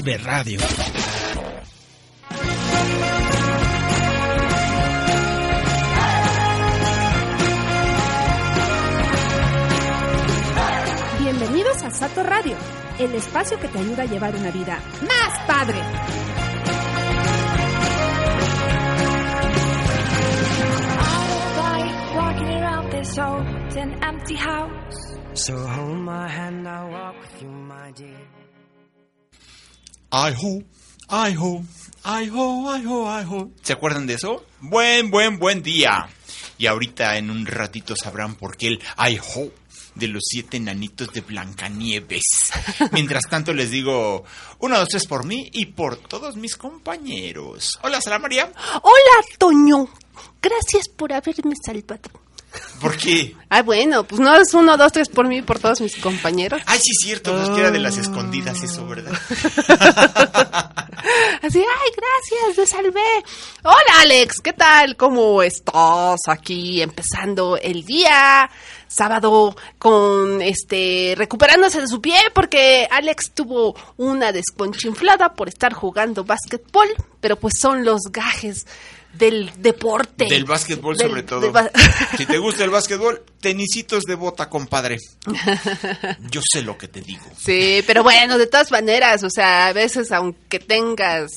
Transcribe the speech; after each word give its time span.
Vive 0.00 0.16
Radio. 0.18 0.60
Bienvenidos 11.18 11.82
a 11.82 11.90
Sato 11.90 12.22
Radio, 12.22 12.56
el 13.00 13.12
espacio 13.16 13.58
que 13.58 13.66
te 13.66 13.80
ayuda 13.80 14.04
a 14.04 14.06
llevar 14.06 14.36
una 14.36 14.52
vida 14.52 14.80
más 15.02 15.40
padre. 15.48 15.82
So 25.34 25.54
hold 25.54 25.98
my 25.98 26.28
hand, 26.28 26.68
I'll 26.68 26.90
walk 26.90 27.14
with 27.20 27.42
you, 27.42 27.48
my 27.48 27.90
dear. 27.92 28.37
Ay 30.10 30.34
ho, 30.42 30.62
ay 31.08 31.36
ho, 31.38 31.62
ay 32.02 32.30
ho, 32.32 32.70
ay 32.72 32.86
ho, 32.86 33.10
ay 33.10 33.26
ho. 33.28 33.50
¿Se 33.62 33.74
acuerdan 33.74 34.06
de 34.06 34.14
eso? 34.14 34.42
Buen, 34.60 35.10
buen, 35.10 35.38
buen 35.38 35.62
día. 35.62 36.08
Y 36.56 36.66
ahorita 36.66 37.18
en 37.18 37.30
un 37.30 37.44
ratito 37.44 37.94
sabrán 37.94 38.34
por 38.34 38.56
qué 38.56 38.68
el 38.68 38.82
ay 38.96 39.18
ho 39.18 39.50
de 39.94 40.08
los 40.08 40.22
siete 40.26 40.56
enanitos 40.56 41.12
de 41.12 41.20
Blancanieves. 41.20 42.24
Mientras 42.92 43.24
tanto 43.28 43.52
les 43.52 43.70
digo, 43.70 44.24
una, 44.60 44.78
dos, 44.78 44.88
tres 44.88 45.06
por 45.06 45.26
mí 45.26 45.50
y 45.52 45.66
por 45.66 45.98
todos 45.98 46.36
mis 46.36 46.56
compañeros. 46.56 47.78
Hola, 47.82 48.00
Sara 48.00 48.18
María. 48.18 48.50
Hola, 48.82 49.26
Toño. 49.38 49.88
Gracias 50.40 50.88
por 50.88 51.12
haberme 51.12 51.54
salvado. 51.62 52.27
¿Por 52.80 52.96
qué? 52.96 53.34
Ah, 53.48 53.62
bueno, 53.62 54.04
pues 54.04 54.20
no 54.20 54.36
es 54.36 54.52
uno, 54.54 54.76
dos, 54.76 54.92
tres 54.92 55.08
por 55.08 55.26
mí 55.26 55.38
y 55.38 55.42
por 55.42 55.58
todos 55.58 55.80
mis 55.80 55.96
compañeros. 55.96 56.60
Ay, 56.66 56.78
sí, 56.78 56.90
es 56.90 56.98
cierto, 57.02 57.36
nos 57.36 57.50
que 57.50 57.60
era 57.60 57.70
de 57.70 57.78
las 57.78 57.96
escondidas 57.96 58.62
eso, 58.62 58.86
¿verdad? 58.86 59.12
Así, 61.42 61.58
ay, 61.58 61.90
gracias, 61.96 62.58
me 62.58 62.66
salvé. 62.66 63.24
Hola, 63.62 64.00
Alex, 64.00 64.40
¿qué 64.42 64.52
tal? 64.52 64.96
¿Cómo 64.96 65.42
estás 65.42 66.20
aquí 66.28 66.82
empezando 66.82 67.56
el 67.56 67.84
día? 67.84 68.50
Sábado 68.86 69.54
con 69.78 70.42
este 70.42 71.14
recuperándose 71.16 71.80
de 71.80 71.88
su 71.88 72.00
pie 72.00 72.18
porque 72.34 72.88
Alex 72.90 73.32
tuvo 73.32 73.76
una 73.96 74.32
desconchinflada 74.32 75.34
por 75.34 75.48
estar 75.48 75.72
jugando 75.72 76.24
básquetbol, 76.24 76.88
pero 77.20 77.36
pues 77.36 77.54
son 77.58 77.84
los 77.84 78.00
gajes 78.10 78.66
del 79.12 79.50
deporte. 79.58 80.26
Del 80.26 80.44
básquetbol 80.44 80.96
Del- 80.96 81.08
sobre 81.08 81.22
todo. 81.22 81.52
Si 82.16 82.26
te 82.26 82.38
gusta 82.38 82.64
el 82.64 82.70
básquetbol, 82.70 83.22
tenisitos 83.40 84.04
de 84.04 84.14
bota, 84.14 84.48
compadre. 84.48 84.98
Yo 86.30 86.40
sé 86.52 86.62
lo 86.62 86.76
que 86.78 86.88
te 86.88 87.00
digo. 87.00 87.24
Sí, 87.36 87.82
pero 87.86 88.02
bueno, 88.02 88.38
de 88.38 88.46
todas 88.46 88.70
maneras, 88.70 89.22
o 89.24 89.30
sea, 89.30 89.68
a 89.68 89.72
veces 89.72 90.12
aunque 90.12 90.58
tengas 90.58 91.30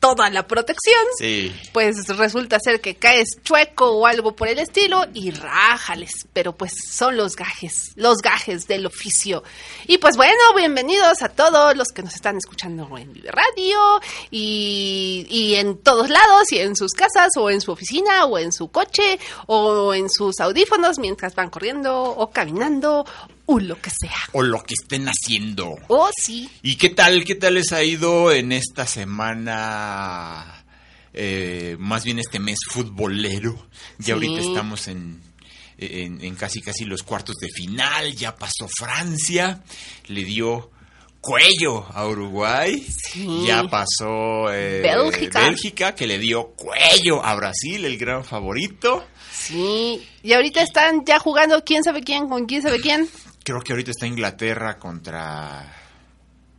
toda 0.00 0.30
la 0.30 0.46
protección, 0.46 0.98
Sí. 1.18 1.54
pues 1.72 1.94
resulta 2.08 2.58
ser 2.58 2.80
que 2.80 2.96
caes 2.96 3.28
chueco 3.44 3.90
o 3.90 4.06
algo 4.06 4.34
por 4.34 4.48
el 4.48 4.58
estilo 4.58 5.04
y 5.12 5.30
rájales, 5.30 6.26
pero 6.32 6.56
pues 6.56 6.72
son 6.90 7.16
los 7.18 7.36
gajes, 7.36 7.92
los 7.96 8.16
gajes 8.18 8.66
del 8.66 8.86
oficio. 8.86 9.44
Y 9.86 9.98
pues 9.98 10.16
bueno, 10.16 10.40
bienvenidos 10.56 11.22
a 11.22 11.28
todos 11.28 11.76
los 11.76 11.88
que 11.88 12.02
nos 12.02 12.14
están 12.14 12.38
escuchando 12.38 12.96
en 12.96 13.12
Vive 13.12 13.30
Radio 13.30 14.00
y, 14.30 15.26
y 15.28 15.54
en 15.56 15.76
todos 15.78 16.08
lados 16.08 16.50
y 16.52 16.58
en 16.60 16.74
sus 16.76 16.92
casas 16.92 17.30
o 17.36 17.50
en 17.50 17.60
su 17.60 17.70
oficina 17.70 18.24
o 18.24 18.38
en 18.38 18.52
su 18.52 18.68
coche 18.70 19.18
o 19.46 19.92
en 19.92 20.08
sus 20.08 20.40
audífonos 20.40 20.98
mientras 20.98 21.34
van 21.34 21.50
corriendo 21.50 22.02
o 22.02 22.30
caminando 22.30 23.04
o 23.50 23.60
lo 23.60 23.80
que 23.80 23.90
sea. 23.90 24.16
O 24.32 24.42
lo 24.42 24.62
que 24.62 24.74
estén 24.74 25.06
haciendo. 25.06 25.76
Oh, 25.88 26.08
sí. 26.16 26.48
¿Y 26.62 26.76
qué 26.76 26.90
tal, 26.90 27.24
qué 27.24 27.34
tal 27.34 27.54
les 27.54 27.72
ha 27.72 27.82
ido 27.82 28.32
en 28.32 28.52
esta 28.52 28.86
semana? 28.86 30.56
eh, 31.12 31.76
más 31.80 32.04
bien 32.04 32.18
este 32.20 32.38
mes 32.38 32.58
futbolero. 32.68 33.66
Ya 33.98 34.04
Sí. 34.06 34.12
ahorita 34.12 34.40
estamos 34.40 34.86
en, 34.86 35.20
en, 35.78 36.22
en 36.24 36.36
casi 36.36 36.60
casi 36.60 36.84
los 36.84 37.02
cuartos 37.02 37.34
de 37.36 37.48
final. 37.48 38.14
Ya 38.14 38.36
pasó 38.36 38.68
Francia. 38.78 39.62
Le 40.06 40.24
dio 40.24 40.70
cuello 41.20 41.84
a 41.92 42.06
Uruguay. 42.06 42.86
Sí. 43.12 43.44
Ya 43.46 43.64
pasó 43.64 44.52
eh, 44.52 44.80
Bélgica. 44.82 45.40
Bélgica, 45.42 45.94
que 45.96 46.06
le 46.06 46.18
dio 46.18 46.50
cuello 46.54 47.24
a 47.24 47.34
Brasil, 47.34 47.84
el 47.84 47.98
gran 47.98 48.24
favorito. 48.24 49.04
Sí, 49.32 50.06
y 50.22 50.32
ahorita 50.34 50.62
están 50.62 51.04
ya 51.04 51.18
jugando 51.18 51.64
quién 51.64 51.82
sabe 51.82 52.02
quién 52.02 52.28
con 52.28 52.46
quién 52.46 52.62
sabe 52.62 52.80
quién. 52.80 53.08
Creo 53.44 53.60
que 53.60 53.72
ahorita 53.72 53.90
está 53.90 54.06
Inglaterra 54.06 54.78
contra... 54.78 55.76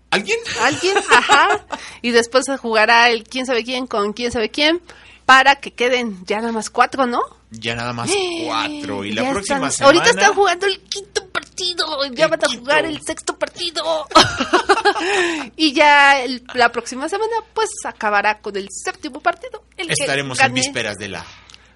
¿Alguien? 0.10 0.38
Alguien, 0.62 0.98
ajá. 1.10 1.66
Y 2.02 2.12
después 2.12 2.44
se 2.46 2.58
jugará 2.58 3.10
el 3.10 3.24
quién 3.24 3.46
sabe 3.46 3.64
quién 3.64 3.88
con 3.88 4.12
quién 4.14 4.32
sabe 4.32 4.50
quién 4.50 4.82
para 5.26 5.56
que 5.56 5.72
queden 5.72 6.26
ya 6.26 6.42
nada 6.42 6.52
más 6.52 6.70
cuatro, 6.70 7.06
¿no? 7.06 7.22
Ya 7.52 7.76
nada 7.76 7.94
más 7.94 8.12
cuatro. 8.44 9.06
Y 9.06 9.14
la 9.14 9.30
próxima 9.30 9.58
están- 9.58 9.72
semana... 9.72 9.86
Ahorita 9.86 10.10
están 10.10 10.34
jugando 10.34 10.66
el 10.66 10.82
quinto 10.82 11.26
partido. 11.30 11.86
Ya 12.14 12.28
van 12.28 12.44
a 12.44 12.48
quinto. 12.48 12.60
jugar 12.62 12.86
el 12.86 13.00
sexto 13.06 13.38
partido. 13.40 14.08
y 15.56 15.74
ya 15.74 16.22
el- 16.24 16.44
la 16.54 16.72
próxima 16.72 17.08
semana, 17.08 17.36
pues 17.54 17.70
acabará 17.86 18.40
con 18.40 18.56
el 18.58 18.68
séptimo 18.70 19.22
partido. 19.22 19.64
el 19.78 19.88
que 19.88 19.94
Estaremos 19.94 20.40
en 20.40 20.54
vísperas 20.54 20.98
de 20.98 21.10
la 21.10 21.26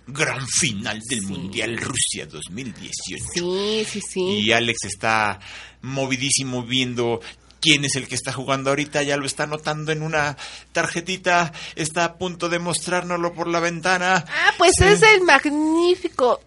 gran 0.07 0.45
final 0.47 0.99
del 1.09 1.21
Mundial 1.23 1.77
Rusia 1.77 2.25
2018. 2.27 3.23
Sí, 3.33 3.85
sí, 3.89 4.01
sí. 4.01 4.21
Y 4.21 4.51
Alex 4.51 4.85
está 4.85 5.39
movidísimo 5.81 6.63
viendo 6.63 7.21
quién 7.61 7.83
es 7.85 7.95
el 7.95 8.07
que 8.07 8.13
está 8.15 8.31
jugando 8.31 8.69
ahorita, 8.69 9.01
ya 9.03 9.17
lo 9.17 9.25
está 9.25 9.43
anotando 9.43 9.91
en 9.91 10.03
una 10.03 10.37
tarjetita, 10.71 11.51
está 11.75 12.05
a 12.05 12.13
punto 12.17 12.49
de 12.49 12.59
mostrárnoslo 12.59 13.33
por 13.33 13.47
la 13.47 13.59
ventana. 13.59 14.23
Ah, 14.27 14.53
pues 14.57 14.73
Sí. 14.77 14.83
es 14.85 15.01
el 15.01 15.21
magnífico 15.23 16.41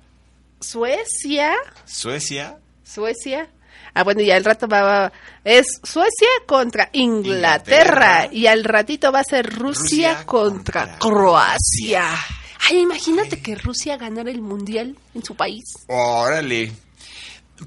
Suecia. 0.61 1.53
Suecia. 1.85 2.59
Suecia. 2.85 3.49
Ah, 3.95 4.05
bueno, 4.05 4.21
y 4.23 4.31
al 4.31 4.45
rato 4.45 4.69
va, 4.69 4.83
va- 4.83 5.13
es 5.45 5.67
Suecia 5.83 6.29
contra 6.47 6.89
Inglaterra, 6.93 8.25
Inglaterra. 8.25 8.29
y 8.33 8.47
al 8.47 8.63
ratito 8.65 9.11
va 9.11 9.21
a 9.21 9.25
ser 9.25 9.47
Rusia, 9.53 10.15
Rusia 10.15 10.27
contra, 10.27 10.83
contra 10.83 10.99
Croacia. 10.99 12.11
Ay, 12.61 12.81
imagínate 12.81 13.41
que 13.41 13.55
Rusia 13.55 13.97
ganara 13.97 14.31
el 14.31 14.41
mundial 14.43 14.97
en 15.15 15.25
su 15.25 15.35
país. 15.35 15.65
Órale. 15.87 16.73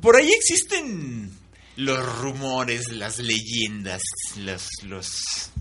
Por 0.02 0.16
ahí 0.16 0.32
existen 0.32 1.32
los 1.76 2.20
rumores, 2.20 2.92
las 2.92 3.20
leyendas, 3.20 4.02
los, 4.38 4.68
los 4.84 5.52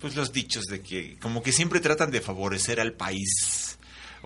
pues 0.00 0.14
los 0.14 0.32
dichos 0.32 0.64
de 0.64 0.82
que 0.82 1.16
como 1.20 1.42
que 1.42 1.52
siempre 1.52 1.80
tratan 1.80 2.10
de 2.10 2.20
favorecer 2.20 2.80
al 2.80 2.92
país 2.92 3.65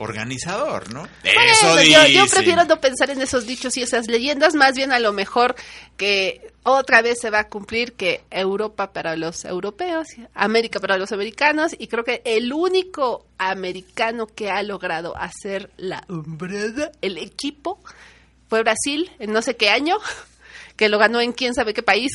organizador, 0.01 0.93
¿no? 0.95 1.07
Bueno, 1.23 1.83
yo, 1.83 2.07
yo 2.07 2.27
prefiero 2.27 2.65
no 2.65 2.81
pensar 2.81 3.11
en 3.11 3.21
esos 3.21 3.47
dichos 3.47 3.77
y 3.77 3.83
esas 3.83 4.07
leyendas, 4.07 4.55
más 4.55 4.75
bien 4.75 4.93
a 4.93 4.99
lo 4.99 5.13
mejor 5.13 5.55
que 5.99 6.53
otra 6.63 7.03
vez 7.03 7.19
se 7.21 7.29
va 7.29 7.41
a 7.41 7.49
cumplir 7.49 7.93
que 7.93 8.23
Europa 8.31 8.95
para 8.95 9.15
los 9.17 9.45
europeos, 9.45 10.09
América 10.35 10.81
para 10.81 10.97
los 10.97 11.13
americanos, 11.13 11.77
y 11.79 11.87
creo 11.89 12.03
que 12.03 12.23
el 12.25 12.51
único 12.51 13.27
americano 13.37 14.27
que 14.27 14.51
ha 14.51 14.63
logrado 14.63 15.15
hacer 15.19 15.71
la 15.77 16.03
umbrella, 16.09 16.93
el 17.03 17.19
equipo, 17.19 17.79
fue 18.49 18.63
Brasil 18.63 19.11
en 19.19 19.33
no 19.33 19.43
sé 19.43 19.57
qué 19.57 19.69
año, 19.69 19.99
que 20.77 20.89
lo 20.89 20.99
ganó 20.99 21.21
en 21.21 21.33
quién 21.33 21.53
sabe 21.53 21.75
qué 21.75 21.83
país 21.83 22.13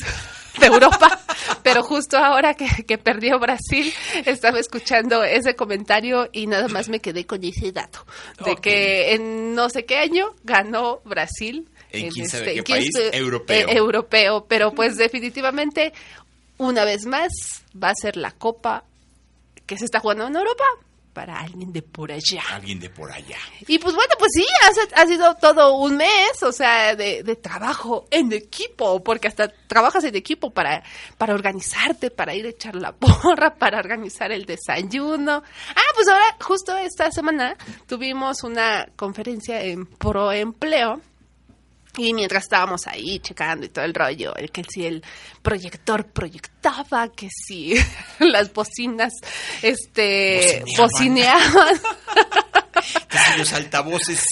de 0.60 0.66
Europa, 0.66 1.20
pero 1.62 1.82
justo 1.82 2.18
ahora 2.18 2.54
que, 2.54 2.84
que, 2.84 2.98
perdió 2.98 3.38
Brasil, 3.38 3.92
estaba 4.24 4.58
escuchando 4.58 5.22
ese 5.24 5.54
comentario 5.54 6.28
y 6.32 6.46
nada 6.46 6.68
más 6.68 6.88
me 6.88 7.00
quedé 7.00 7.26
con 7.26 7.42
ese 7.44 7.72
dato, 7.72 8.06
de 8.44 8.56
que 8.56 9.14
en 9.14 9.54
no 9.54 9.68
sé 9.68 9.84
qué 9.84 9.98
año 9.98 10.34
ganó 10.44 11.00
Brasil. 11.04 11.68
En, 11.90 12.10
quién 12.10 12.28
sabe 12.28 12.54
qué 12.54 12.62
país 12.62 12.90
europeo. 13.12 13.68
Eh, 13.68 13.76
europeo, 13.76 14.44
pero 14.48 14.72
pues 14.72 14.96
definitivamente, 14.96 15.92
una 16.58 16.84
vez 16.84 17.06
más, 17.06 17.30
va 17.82 17.90
a 17.90 17.94
ser 17.94 18.16
la 18.16 18.32
Copa 18.32 18.84
que 19.66 19.78
se 19.78 19.84
está 19.84 20.00
jugando 20.00 20.26
en 20.26 20.36
Europa 20.36 20.64
para 21.16 21.40
alguien 21.40 21.72
de 21.72 21.80
por 21.80 22.12
allá. 22.12 22.42
Alguien 22.52 22.78
de 22.78 22.90
por 22.90 23.10
allá. 23.10 23.38
Y 23.66 23.78
pues 23.78 23.94
bueno, 23.94 24.12
pues 24.18 24.32
sí, 24.34 24.44
ha, 24.62 25.00
ha 25.00 25.06
sido 25.06 25.34
todo 25.36 25.74
un 25.78 25.96
mes, 25.96 26.42
o 26.42 26.52
sea, 26.52 26.94
de, 26.94 27.22
de, 27.22 27.36
trabajo 27.36 28.06
en 28.10 28.34
equipo, 28.34 29.02
porque 29.02 29.26
hasta 29.26 29.48
trabajas 29.48 30.04
en 30.04 30.14
equipo 30.14 30.50
para, 30.50 30.82
para 31.16 31.32
organizarte, 31.32 32.10
para 32.10 32.34
ir 32.34 32.44
a 32.44 32.50
echar 32.50 32.76
la 32.76 32.92
porra, 32.96 33.54
para 33.54 33.78
organizar 33.78 34.30
el 34.30 34.44
desayuno. 34.44 35.42
Ah, 35.74 35.92
pues 35.94 36.06
ahora, 36.06 36.36
justo 36.38 36.76
esta 36.76 37.10
semana 37.10 37.56
tuvimos 37.86 38.42
una 38.44 38.86
conferencia 38.94 39.62
en 39.62 39.86
Proempleo 39.86 41.00
y 41.96 42.14
mientras 42.14 42.44
estábamos 42.44 42.86
ahí 42.86 43.18
checando 43.20 43.66
y 43.66 43.68
todo 43.70 43.84
el 43.84 43.94
rollo, 43.94 44.34
el 44.36 44.50
que 44.50 44.62
si 44.64 44.86
el 44.86 45.02
proyector 45.42 46.06
proyectaba, 46.06 47.08
que 47.12 47.28
si 47.30 47.74
las 48.20 48.52
bocinas 48.52 49.12
este 49.62 50.64
bocineaban, 50.76 51.80
que 53.08 53.18
si 53.18 53.38
los 53.38 53.52
altavoces 53.52 54.24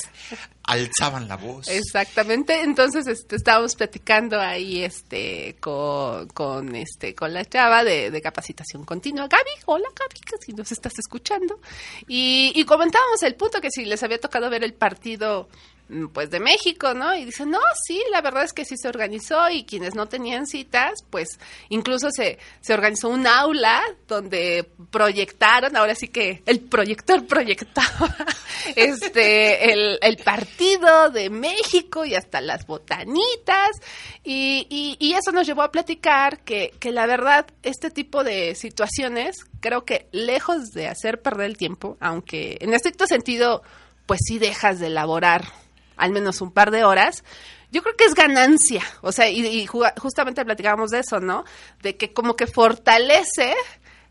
alzaban 0.66 1.28
la 1.28 1.36
voz. 1.36 1.68
Exactamente, 1.68 2.62
entonces 2.62 3.06
este, 3.06 3.36
estábamos 3.36 3.76
platicando 3.76 4.40
ahí 4.40 4.82
este 4.82 5.56
con, 5.60 6.28
con 6.28 6.74
este 6.74 7.14
con 7.14 7.34
la 7.34 7.44
chava 7.44 7.84
de, 7.84 8.10
de, 8.10 8.22
capacitación 8.22 8.84
continua, 8.84 9.28
Gaby, 9.28 9.50
hola 9.66 9.88
Gaby, 9.88 10.20
que 10.20 10.36
si 10.44 10.52
nos 10.52 10.72
estás 10.72 10.94
escuchando, 10.98 11.60
y, 12.08 12.52
y 12.54 12.64
comentábamos 12.64 13.22
el 13.22 13.34
punto 13.34 13.60
que 13.60 13.70
si 13.70 13.84
les 13.84 14.02
había 14.02 14.18
tocado 14.18 14.48
ver 14.48 14.64
el 14.64 14.74
partido 14.74 15.48
pues 16.12 16.30
de 16.30 16.40
México, 16.40 16.94
¿no? 16.94 17.14
Y 17.14 17.26
dicen, 17.26 17.50
no, 17.50 17.60
sí, 17.86 18.02
la 18.10 18.22
verdad 18.22 18.44
es 18.44 18.52
que 18.52 18.64
sí 18.64 18.76
se 18.76 18.88
organizó 18.88 19.50
y 19.50 19.64
quienes 19.64 19.94
no 19.94 20.06
tenían 20.06 20.46
citas, 20.46 21.04
pues 21.10 21.38
incluso 21.68 22.08
se, 22.10 22.38
se 22.60 22.72
organizó 22.72 23.08
un 23.08 23.26
aula 23.26 23.82
donde 24.08 24.66
proyectaron, 24.90 25.76
ahora 25.76 25.94
sí 25.94 26.08
que 26.08 26.42
el 26.46 26.60
proyector 26.60 27.26
proyectaba 27.26 28.16
este, 28.76 29.72
el, 29.72 29.98
el 30.00 30.16
partido 30.16 31.10
de 31.10 31.28
México 31.28 32.04
y 32.04 32.14
hasta 32.14 32.40
las 32.40 32.66
botanitas 32.66 33.76
y, 34.22 34.66
y, 34.70 34.96
y 34.98 35.14
eso 35.14 35.32
nos 35.32 35.46
llevó 35.46 35.62
a 35.62 35.70
platicar 35.70 36.40
que, 36.40 36.72
que 36.80 36.92
la 36.92 37.06
verdad 37.06 37.46
este 37.62 37.90
tipo 37.90 38.24
de 38.24 38.54
situaciones 38.54 39.36
creo 39.60 39.84
que 39.84 40.08
lejos 40.12 40.72
de 40.72 40.88
hacer 40.88 41.20
perder 41.20 41.46
el 41.46 41.56
tiempo, 41.58 41.98
aunque 42.00 42.56
en 42.60 42.72
estricto 42.72 43.06
sentido 43.06 43.62
pues 44.06 44.20
sí 44.26 44.38
dejas 44.38 44.80
de 44.80 44.88
elaborar 44.88 45.44
al 45.96 46.10
menos 46.12 46.40
un 46.40 46.52
par 46.52 46.70
de 46.70 46.84
horas, 46.84 47.24
yo 47.70 47.82
creo 47.82 47.96
que 47.96 48.04
es 48.04 48.14
ganancia. 48.14 48.82
O 49.02 49.12
sea, 49.12 49.28
y, 49.28 49.66
justamente 49.66 50.44
platicábamos 50.44 50.90
de 50.90 51.00
eso, 51.00 51.20
¿no? 51.20 51.44
De 51.82 51.96
que 51.96 52.12
como 52.12 52.36
que 52.36 52.46
fortalece 52.46 53.54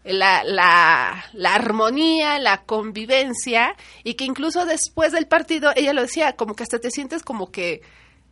la, 0.04 0.44
la, 0.44 1.26
la, 1.32 1.56
armonía, 1.56 2.40
la 2.40 2.64
convivencia, 2.64 3.76
y 4.04 4.16
que 4.16 4.26
incluso 4.26 4.66
después 4.66 5.14
del 5.14 5.28
partido, 5.28 5.72
ella 5.76 5.94
lo 5.94 6.02
decía, 6.02 6.34
como 6.34 6.56
que 6.56 6.64
hasta 6.64 6.80
te 6.80 6.92
sientes 6.92 7.24
como 7.24 7.52
que... 7.52 7.82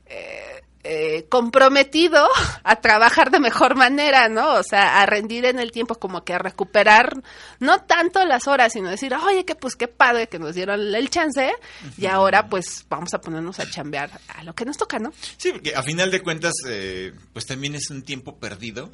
Eh, 0.07 0.61
eh, 0.83 1.25
comprometido 1.29 2.27
a 2.63 2.75
trabajar 2.77 3.31
de 3.31 3.39
mejor 3.39 3.75
manera, 3.75 4.29
¿no? 4.29 4.53
O 4.53 4.63
sea, 4.63 5.01
a 5.01 5.05
rendir 5.05 5.45
en 5.45 5.59
el 5.59 5.71
tiempo, 5.71 5.95
como 5.95 6.23
que 6.23 6.33
a 6.33 6.37
recuperar 6.37 7.21
no 7.59 7.81
tanto 7.83 8.23
las 8.25 8.47
horas, 8.47 8.73
sino 8.73 8.89
decir, 8.89 9.13
oye, 9.13 9.45
que 9.45 9.55
pues 9.55 9.75
qué 9.75 9.87
padre 9.87 10.27
que 10.27 10.39
nos 10.39 10.55
dieron 10.55 10.93
el 10.93 11.09
chance 11.09 11.51
y 11.97 12.05
ahora 12.05 12.47
pues 12.47 12.85
vamos 12.89 13.13
a 13.13 13.21
ponernos 13.21 13.59
a 13.59 13.69
chambear 13.69 14.19
a 14.27 14.43
lo 14.43 14.53
que 14.53 14.65
nos 14.65 14.77
toca, 14.77 14.99
¿no? 14.99 15.13
Sí, 15.37 15.51
porque 15.51 15.75
a 15.75 15.83
final 15.83 16.11
de 16.11 16.21
cuentas, 16.21 16.53
eh, 16.67 17.13
pues 17.33 17.45
también 17.45 17.75
es 17.75 17.89
un 17.89 18.03
tiempo 18.03 18.37
perdido 18.37 18.91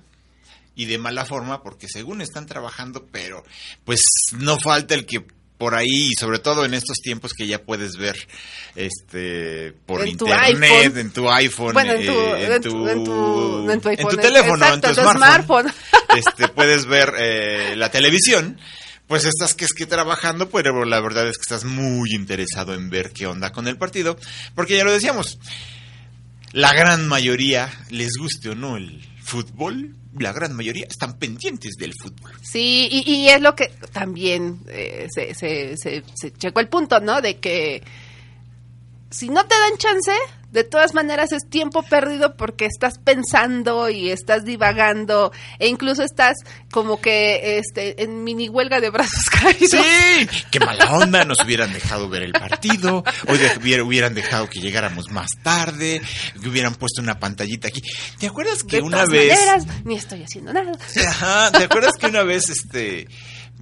y 0.75 0.85
de 0.85 0.97
mala 0.97 1.25
forma 1.25 1.63
porque 1.63 1.87
según 1.87 2.21
están 2.21 2.45
trabajando, 2.45 3.05
pero 3.11 3.43
pues 3.83 4.01
no 4.37 4.59
falta 4.59 4.93
el 4.93 5.05
que 5.05 5.25
por 5.57 5.75
ahí, 5.75 6.11
sobre 6.19 6.39
todo 6.39 6.65
en 6.65 6.73
estos 6.73 6.97
tiempos 6.97 7.33
que 7.33 7.47
ya 7.47 7.63
puedes 7.63 7.97
ver 7.97 8.15
este 8.75 9.73
por 9.85 10.01
en 10.01 10.09
internet, 10.09 10.93
tu 10.93 10.99
en 10.99 11.11
tu 11.11 11.29
iPhone, 11.29 11.73
bueno, 11.73 11.93
en, 11.93 12.05
tu, 12.05 12.11
eh, 12.11 12.55
en, 12.55 12.61
tu, 12.61 12.87
en, 12.87 13.03
tu, 13.03 13.71
en, 13.71 13.81
tu, 13.81 13.89
en 13.89 14.07
tu 14.07 14.17
teléfono, 14.17 14.65
exacto, 14.65 14.89
en 14.89 14.95
tu, 14.95 15.01
smartphone, 15.01 15.69
smartphone. 15.69 16.17
este, 16.17 16.47
puedes 16.49 16.85
ver 16.85 17.13
eh, 17.17 17.75
la 17.75 17.89
televisión. 17.89 18.59
Pues 19.07 19.23
estás 19.23 19.53
que 19.53 19.63
es 19.63 19.71
que 19.71 19.85
trabajando, 19.85 20.49
pero 20.49 20.83
la 20.83 20.99
verdad 20.99 21.29
es 21.29 21.37
que 21.37 21.43
estás 21.43 21.63
muy 21.63 22.11
interesado 22.11 22.73
en 22.73 22.89
ver 22.89 23.11
qué 23.11 23.25
onda 23.25 23.53
con 23.53 23.69
el 23.69 23.77
partido, 23.77 24.17
porque 24.53 24.75
ya 24.75 24.83
lo 24.83 24.91
decíamos, 24.91 25.39
la 26.51 26.73
gran 26.73 27.07
mayoría, 27.07 27.71
les 27.89 28.17
guste 28.19 28.49
o 28.49 28.55
no 28.55 28.75
el 28.75 29.07
fútbol, 29.23 29.95
la 30.19 30.31
gran 30.33 30.55
mayoría 30.55 30.85
están 30.87 31.17
pendientes 31.17 31.75
del 31.75 31.93
fútbol. 31.93 32.31
Sí, 32.41 32.87
y, 32.91 33.11
y 33.11 33.29
es 33.29 33.41
lo 33.41 33.55
que 33.55 33.71
también 33.91 34.59
eh, 34.67 35.07
se, 35.13 35.33
se, 35.33 35.77
se, 35.77 36.03
se, 36.13 36.31
checó 36.31 36.59
el 36.59 36.67
punto, 36.67 36.99
¿no? 36.99 37.21
De 37.21 37.37
que 37.37 37.83
si 39.09 39.29
no 39.29 39.45
te 39.45 39.55
dan 39.55 39.77
chance, 39.77 40.11
de 40.57 40.63
todas 40.63 40.95
maneras 40.95 41.31
es 41.33 41.47
tiempo 41.47 41.83
perdido 41.83 42.35
porque 42.35 42.65
estás 42.65 42.97
pensando 42.97 43.89
y 43.89 44.09
estás 44.09 44.43
divagando 44.43 45.31
e 45.59 45.67
incluso 45.67 46.01
estás 46.01 46.35
como 46.71 46.99
que 46.99 47.59
este 47.59 48.01
en 48.01 48.23
mini 48.23 48.49
huelga 48.49 48.79
de 48.79 48.89
brazos 48.89 49.25
caídos. 49.31 49.69
Sí, 49.69 50.27
qué 50.49 50.59
mala 50.59 50.93
onda, 50.93 51.23
nos 51.25 51.43
hubieran 51.43 51.71
dejado 51.71 52.09
ver 52.09 52.23
el 52.23 52.31
partido, 52.31 53.03
hoy 53.27 53.37
hubieran 53.81 54.15
dejado 54.15 54.49
que 54.49 54.59
llegáramos 54.59 55.11
más 55.11 55.29
tarde, 55.43 56.01
que 56.41 56.49
hubieran 56.49 56.73
puesto 56.73 57.03
una 57.03 57.19
pantallita 57.19 57.67
aquí. 57.67 57.83
¿Te 58.17 58.25
acuerdas 58.25 58.63
que 58.63 58.77
de 58.77 58.81
una 58.81 58.97
todas 58.97 59.09
vez 59.11 59.39
maneras, 59.39 59.67
ni 59.85 59.95
estoy 59.95 60.23
haciendo 60.23 60.53
nada. 60.53 60.71
Ajá, 61.07 61.51
¿te 61.51 61.65
acuerdas 61.65 61.93
que 61.99 62.07
una 62.07 62.23
vez 62.23 62.49
este 62.49 63.07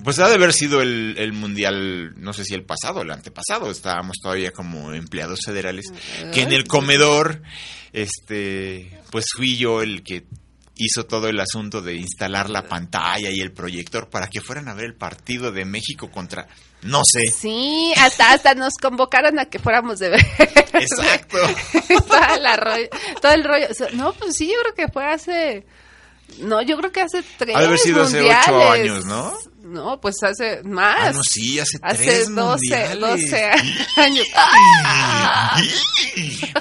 pues 0.03 0.19
ha 0.19 0.27
de 0.27 0.35
haber 0.35 0.53
sido 0.53 0.81
el, 0.81 1.15
el, 1.17 1.33
mundial, 1.33 2.13
no 2.17 2.33
sé 2.33 2.43
si 2.43 2.53
el 2.53 2.63
pasado, 2.63 3.01
el 3.01 3.11
antepasado, 3.11 3.71
estábamos 3.71 4.17
todavía 4.21 4.51
como 4.51 4.93
empleados 4.93 5.39
federales, 5.45 5.85
que 6.33 6.41
en 6.41 6.51
el 6.51 6.67
comedor, 6.67 7.41
este, 7.93 8.99
pues 9.11 9.25
fui 9.35 9.57
yo 9.57 9.81
el 9.81 10.03
que 10.03 10.25
hizo 10.77 11.05
todo 11.05 11.29
el 11.29 11.39
asunto 11.39 11.81
de 11.81 11.95
instalar 11.95 12.49
la 12.49 12.63
pantalla 12.67 13.29
y 13.29 13.39
el 13.39 13.51
proyector 13.51 14.09
para 14.09 14.27
que 14.27 14.41
fueran 14.41 14.67
a 14.67 14.73
ver 14.73 14.85
el 14.85 14.95
partido 14.95 15.51
de 15.51 15.65
México 15.65 16.11
contra, 16.11 16.47
no 16.81 17.01
sé. 17.05 17.27
Sí, 17.31 17.93
hasta, 17.97 18.33
hasta 18.33 18.53
nos 18.55 18.73
convocaron 18.75 19.39
a 19.39 19.45
que 19.45 19.59
fuéramos 19.59 19.99
de 19.99 20.09
ver. 20.09 20.25
Exacto. 20.73 21.37
Toda 22.07 22.37
la 22.37 22.57
rollo, 22.57 22.89
todo 23.21 23.31
el 23.31 23.43
rollo. 23.43 23.67
No, 23.93 24.13
pues 24.13 24.35
sí, 24.35 24.47
yo 24.47 24.61
creo 24.61 24.75
que 24.75 24.91
fue 24.91 25.05
hace... 25.05 25.65
No, 26.39 26.61
yo 26.61 26.75
creo 26.77 26.91
que 26.91 27.01
hace 27.01 27.23
tres 27.37 27.55
Ha 27.55 27.59
de 27.59 27.65
haber 27.67 27.79
sido 27.79 28.03
mundiales. 28.03 28.35
hace 28.35 28.51
ocho 28.51 28.71
años, 28.71 29.05
¿no? 29.05 29.33
No, 29.65 29.99
pues 29.99 30.15
hace 30.21 30.61
más. 30.63 30.97
Ah, 30.99 31.11
no, 31.11 31.23
sí, 31.23 31.59
hace, 31.59 31.77
hace 31.81 32.03
tres 32.03 32.35
12, 32.35 32.95
mundiales. 32.95 32.99
12 32.99 33.51
años. 33.97 34.27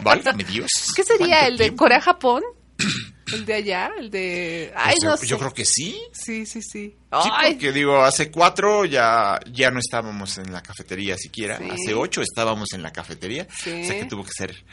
Válgame 0.02 0.44
Dios. 0.44 0.68
¿Qué 0.94 1.04
sería 1.04 1.26
¿Cuánto 1.26 1.46
el 1.48 1.56
de 1.58 1.64
tiempo? 1.64 1.84
Corea-Japón? 1.84 2.42
¿El 3.32 3.46
de 3.46 3.54
allá? 3.54 3.90
¿El 3.98 4.10
de...? 4.10 4.72
Ay, 4.76 4.94
Pues 4.94 5.02
yo, 5.02 5.08
no 5.10 5.16
sé. 5.16 5.26
yo 5.26 5.38
creo 5.38 5.52
que 5.54 5.64
sí. 5.64 6.00
Sí, 6.12 6.46
sí, 6.46 6.60
sí. 6.62 6.90
Sí, 6.90 6.96
Ay, 7.32 7.54
porque 7.54 7.72
digo, 7.72 8.02
hace 8.02 8.30
cuatro 8.30 8.84
ya, 8.84 9.38
ya 9.50 9.70
no 9.70 9.78
estábamos 9.80 10.38
en 10.38 10.52
la 10.52 10.62
cafetería 10.62 11.16
siquiera. 11.16 11.58
Sí. 11.58 11.64
Hace 11.70 11.94
ocho 11.94 12.22
estábamos 12.22 12.72
en 12.72 12.82
la 12.82 12.92
cafetería. 12.92 13.46
Sí. 13.62 13.82
O 13.82 13.86
sea 13.86 13.98
que 13.98 14.04
tuvo 14.06 14.24
que 14.24 14.32
ser 14.32 14.64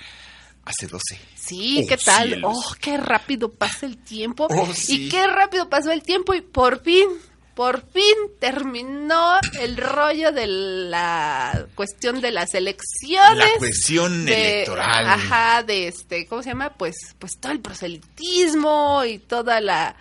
hace 0.65 0.87
doce. 0.87 1.19
Sí, 1.35 1.81
Oh, 1.83 1.87
¿qué 1.87 1.97
tal? 1.97 2.27
cielos. 2.29 2.53
Oh, 2.55 2.75
qué 2.79 2.97
rápido 2.97 3.51
pasa 3.51 3.85
el 3.85 3.97
tiempo. 3.97 4.47
Oh, 4.49 4.73
sí. 4.73 5.05
Y 5.05 5.09
qué 5.09 5.27
rápido 5.27 5.69
pasó 5.69 5.91
el 5.91 6.03
tiempo 6.03 6.33
y 6.33 6.41
por 6.41 6.81
fin, 6.83 7.07
por 7.55 7.81
fin 7.91 8.15
terminó 8.39 9.37
el 9.59 9.77
rollo 9.77 10.31
de 10.31 10.47
la 10.47 11.65
cuestión 11.75 12.21
de 12.21 12.31
las 12.31 12.53
elecciones. 12.53 13.37
La 13.37 13.57
cuestión 13.59 14.25
de- 14.25 14.53
electoral. 14.55 15.05
Ajá, 15.07 15.63
de 15.63 15.87
este, 15.87 16.25
¿cómo 16.27 16.41
se 16.43 16.49
llama? 16.49 16.73
Pues, 16.73 16.95
pues 17.19 17.33
todo 17.39 17.51
el 17.51 17.59
proselitismo 17.59 19.03
y 19.05 19.19
toda 19.19 19.59
la 19.61 19.95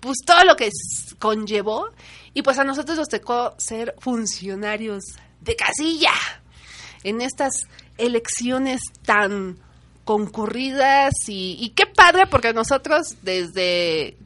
pues 0.00 0.18
todo 0.26 0.44
lo 0.44 0.56
que 0.56 0.68
conllevó. 1.18 1.90
Y 2.34 2.42
pues 2.42 2.58
a 2.58 2.64
nosotros 2.64 2.98
nos 2.98 3.08
tocó 3.08 3.54
ser 3.58 3.94
funcionarios 3.98 5.04
de 5.40 5.56
casilla 5.56 6.12
en 7.02 7.20
estas 7.22 7.52
elecciones 7.96 8.80
tan 9.04 9.58
concurridas 10.04 11.12
y, 11.28 11.56
y 11.60 11.70
qué 11.70 11.86
padre 11.86 12.26
porque 12.26 12.52
nosotros 12.52 13.16
desde 13.22 14.16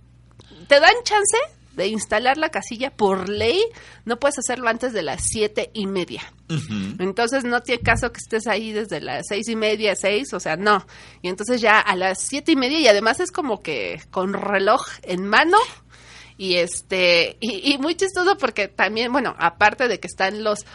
te 0.66 0.80
dan 0.80 0.94
chance 1.04 1.36
de 1.74 1.86
instalar 1.86 2.36
la 2.36 2.50
casilla 2.50 2.90
por 2.90 3.28
ley, 3.28 3.60
no 4.04 4.18
puedes 4.18 4.38
hacerlo 4.38 4.68
antes 4.68 4.92
de 4.92 5.02
las 5.02 5.22
siete 5.22 5.70
y 5.72 5.86
media. 5.86 6.22
Entonces 6.98 7.44
no 7.44 7.60
tiene 7.60 7.80
caso 7.82 8.10
que 8.10 8.18
estés 8.18 8.48
ahí 8.48 8.72
desde 8.72 9.00
las 9.00 9.26
seis 9.28 9.48
y 9.48 9.54
media, 9.54 9.94
seis, 9.94 10.32
o 10.32 10.40
sea, 10.40 10.56
no. 10.56 10.84
Y 11.22 11.28
entonces 11.28 11.60
ya 11.60 11.78
a 11.78 11.94
las 11.94 12.26
siete 12.26 12.52
y 12.52 12.56
media 12.56 12.80
y 12.80 12.88
además 12.88 13.20
es 13.20 13.30
como 13.30 13.62
que 13.62 14.02
con 14.10 14.32
reloj 14.32 14.84
en 15.02 15.26
mano 15.26 15.58
y 16.36 16.56
este 16.56 17.36
y, 17.38 17.72
y 17.72 17.78
muy 17.78 17.94
chistoso 17.94 18.36
porque 18.36 18.66
también, 18.66 19.12
bueno, 19.12 19.36
aparte 19.38 19.86
de 19.86 20.00
que 20.00 20.08
están 20.08 20.42
los 20.42 20.66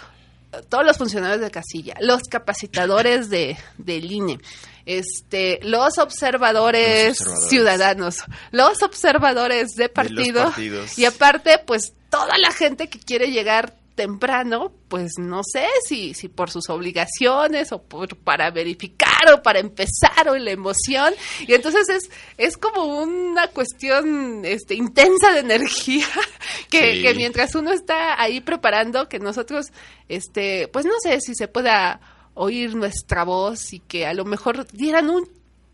todos 0.70 0.86
los 0.86 0.98
funcionarios 0.98 1.42
de 1.42 1.52
casilla, 1.52 1.96
los 2.00 2.24
capacitadores 2.24 3.30
de 3.30 3.58
del 3.78 4.12
INE, 4.12 4.40
este, 4.86 5.60
los 5.64 5.98
observadores, 5.98 7.08
Los 7.10 7.20
observadores. 7.22 7.50
ciudadanos, 7.50 8.16
los 8.52 8.82
observadores 8.84 9.76
de 9.76 9.90
partido 9.90 10.44
partidos. 10.46 10.98
y 10.98 11.06
aparte, 11.06 11.60
pues 11.66 11.94
toda 12.10 12.38
la 12.38 12.52
gente 12.52 12.88
que 12.90 13.00
quiere 13.00 13.32
llegar 13.32 13.74
temprano, 13.96 14.74
pues 14.90 15.14
no 15.18 15.40
sé 15.44 15.66
si, 15.88 16.14
si 16.14 16.28
por 16.28 16.52
sus 16.52 16.70
obligaciones 16.70 17.72
o 17.72 17.82
por, 17.82 18.18
para 18.18 18.52
verificar 18.52 19.32
o 19.34 19.42
para 19.42 19.60
empezar 19.60 20.28
o 20.28 20.36
la 20.36 20.52
emoción. 20.52 21.14
Y 21.48 21.54
entonces 21.54 21.88
es, 21.88 22.10
es 22.38 22.58
como 22.58 22.84
una 23.02 23.48
cuestión 23.48 24.42
este, 24.44 24.74
intensa 24.76 25.32
de 25.32 25.40
energía 25.40 26.06
que, 26.70 26.96
Sí. 26.96 27.02
que 27.04 27.14
mientras 27.16 27.56
uno 27.56 27.72
está 27.72 28.22
ahí 28.22 28.42
preparando, 28.42 29.08
que 29.08 29.20
nosotros, 29.20 29.68
este, 30.10 30.68
pues 30.68 30.84
no 30.86 30.94
sé 31.02 31.22
si 31.22 31.34
se 31.34 31.48
pueda 31.48 32.02
oír 32.36 32.76
nuestra 32.76 33.24
voz 33.24 33.74
y 33.74 33.80
que 33.80 34.06
a 34.06 34.14
lo 34.14 34.26
mejor 34.26 34.68
dieran 34.72 35.10
un 35.10 35.28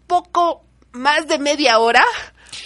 poco 0.07 0.63
más 0.93 1.27
de 1.27 1.39
media 1.39 1.79
hora 1.79 2.03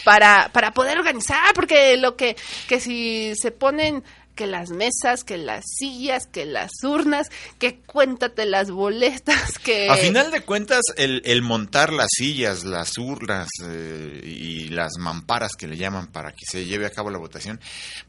para, 0.04 0.50
para 0.54 0.72
poder 0.72 0.98
organizar, 0.98 1.54
porque 1.54 1.98
lo 1.98 2.16
que, 2.16 2.36
que 2.68 2.80
si 2.80 3.34
se 3.36 3.52
ponen 3.52 4.04
que 4.36 4.48
las 4.48 4.70
mesas, 4.70 5.24
que 5.24 5.38
las 5.38 5.64
sillas, 5.78 6.28
que 6.28 6.46
las 6.46 6.72
urnas, 6.84 7.30
que 7.58 7.80
cuéntate 7.80 8.46
las 8.46 8.70
boletas, 8.70 9.58
que... 9.64 9.90
A 9.90 9.96
final 9.96 10.30
de 10.30 10.42
cuentas, 10.42 10.82
el, 10.98 11.22
el 11.26 11.42
montar 11.42 11.94
las 11.94 12.10
sillas, 12.12 12.66
las 12.66 12.98
urnas 12.98 13.48
eh, 13.64 14.22
y 14.24 14.68
las 14.70 14.98
mamparas 15.00 15.54
que 15.58 15.68
le 15.68 15.78
llaman 15.78 16.08
para 16.08 16.32
que 16.32 16.46
se 16.46 16.66
lleve 16.66 16.86
a 16.86 16.92
cabo 16.92 17.10
la 17.10 17.18
votación, 17.18 17.60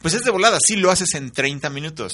pues 0.01 0.15
es 0.15 0.25
de 0.25 0.31
volada, 0.31 0.59
sí 0.61 0.77
lo 0.77 0.91
haces 0.91 1.15
en 1.15 1.31
30 1.31 1.71
minutos. 1.71 2.13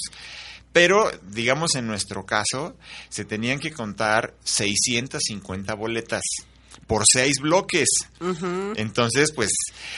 Pero, 0.73 1.11
digamos, 1.21 1.75
en 1.75 1.87
nuestro 1.87 2.25
caso, 2.25 2.75
se 3.09 3.25
tenían 3.25 3.59
que 3.59 3.71
contar 3.71 4.33
650 4.43 5.73
boletas 5.75 6.23
por 6.87 7.03
seis 7.11 7.35
bloques. 7.41 7.87
Entonces, 8.75 9.31
pues, 9.33 9.49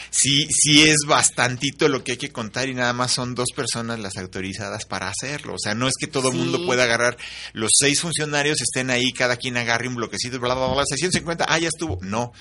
sí, 0.09 0.47
sí 0.49 0.83
es 0.83 0.97
bastantito 1.07 1.87
lo 1.89 2.03
que 2.03 2.13
hay 2.13 2.17
que 2.17 2.31
contar 2.31 2.69
y 2.69 2.73
nada 2.73 2.93
más 2.93 3.11
son 3.11 3.35
dos 3.35 3.49
personas 3.55 3.99
las 3.99 4.17
autorizadas 4.17 4.85
para 4.85 5.09
hacerlo. 5.09 5.53
O 5.55 5.59
sea, 5.59 5.75
no 5.75 5.87
es 5.87 5.93
que 5.99 6.07
todo 6.07 6.29
el 6.29 6.33
Sí. 6.35 6.39
mundo 6.39 6.65
pueda 6.65 6.83
agarrar, 6.83 7.17
los 7.53 7.71
seis 7.79 8.01
funcionarios 8.01 8.61
estén 8.61 8.89
ahí, 8.89 9.11
cada 9.13 9.37
quien 9.37 9.57
agarre 9.57 9.87
un 9.87 9.95
bloquecito, 9.95 10.39
bla, 10.39 10.53
bla, 10.53 10.67
bla, 10.67 10.83
650, 10.85 11.45
ah, 11.47 11.59
ya 11.59 11.67
estuvo. 11.69 11.97
No, 12.01 12.33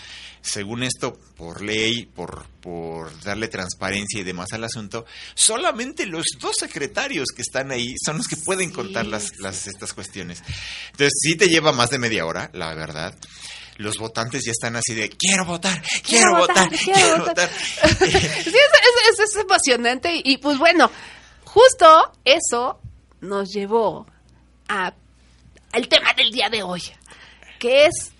según 0.43 0.83
esto, 0.83 1.19
por 1.37 1.63
ley, 1.63 2.07
por, 2.07 2.47
por 2.61 3.19
darle 3.23 3.49
transparencia 3.49 4.21
y 4.21 4.25
demás 4.25 4.53
al 4.53 4.65
asunto, 4.65 5.07
solamente 5.35 6.07
los 6.07 6.25
dos 6.41 6.57
secretarios 6.59 7.29
que 7.35 7.43
están 7.43 7.71
ahí 7.71 7.95
son 8.05 8.19
los 8.19 8.29
que 8.29 8.37
pueden 8.37 8.69
Sí, 8.71 8.75
contar 8.75 9.07
las, 9.07 9.39
las, 9.39 9.67
estas 9.67 9.93
cuestiones. 9.93 10.43
Entonces, 10.93 11.13
sí 11.21 11.37
te 11.37 11.49
lleva 11.49 11.73
más 11.73 11.91
de 11.91 11.99
media 11.99 12.27
hora, 12.27 12.51
la 12.53 12.75
verdad. 12.75 13.15
Los 13.77 13.99
votantes 13.99 14.43
ya 14.45 14.53
están 14.53 14.77
así 14.77 14.95
de, 14.95 15.09
quiero 15.11 15.45
votar, 15.45 15.83
quiero, 15.83 16.03
Quiero 16.05 16.37
votar, 16.37 16.65
votar, 16.71 16.79
quiero 16.79 17.01
quiero 17.01 17.19
votar". 17.25 17.49
votar. 17.49 17.51
Sí, 17.99 18.17
es, 18.19 18.55
es- 18.55 19.11
es- 19.13 19.21
es 19.21 19.37
emocionante 19.37 20.21
y, 20.23 20.39
pues 20.39 20.59
bueno, 20.59 20.91
justo 21.45 22.13
eso 22.25 22.81
nos 23.21 23.51
llevó 23.53 24.07
a 24.69 24.93
al 25.73 25.89
tema 25.89 26.13
del 26.15 26.31
día 26.31 26.49
de 26.51 26.63
hoy, 26.63 26.83
que 27.59 27.87
es 27.87 28.13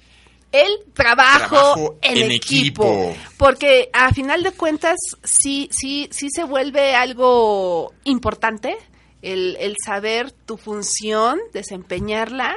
el 0.51 0.71
trabajo, 0.93 1.49
Trabajo 1.49 1.99
en, 2.03 2.19
en 2.19 2.33
equipo. 2.33 2.85
equipo. 3.13 3.17
Porque 3.39 3.91
a 3.93 4.13
final 4.13 4.43
de 4.43 4.51
cuentas 4.53 4.97
sí, 5.23 5.69
sí, 5.73 6.09
sí 6.11 6.29
se 6.35 6.43
vuelve 6.45 6.95
algo 6.97 7.93
importante. 8.05 8.77
El, 9.25 9.57
el 9.59 9.77
saber 9.85 10.31
tu 10.33 10.57
función, 10.57 11.41
desempeñarla, 11.53 12.55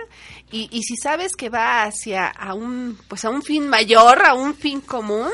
y, 0.52 0.70
y 0.72 0.84
si 0.84 0.96
sabes 0.98 1.36
que 1.36 1.50
va 1.50 1.84
hacia 1.84 2.28
a 2.28 2.54
un, 2.54 2.98
pues 3.08 3.26
a 3.26 3.30
un 3.30 3.42
fin 3.42 3.68
mayor, 3.68 4.26
a 4.26 4.34
un 4.34 4.54
fin 4.56 4.82
común, 4.82 5.32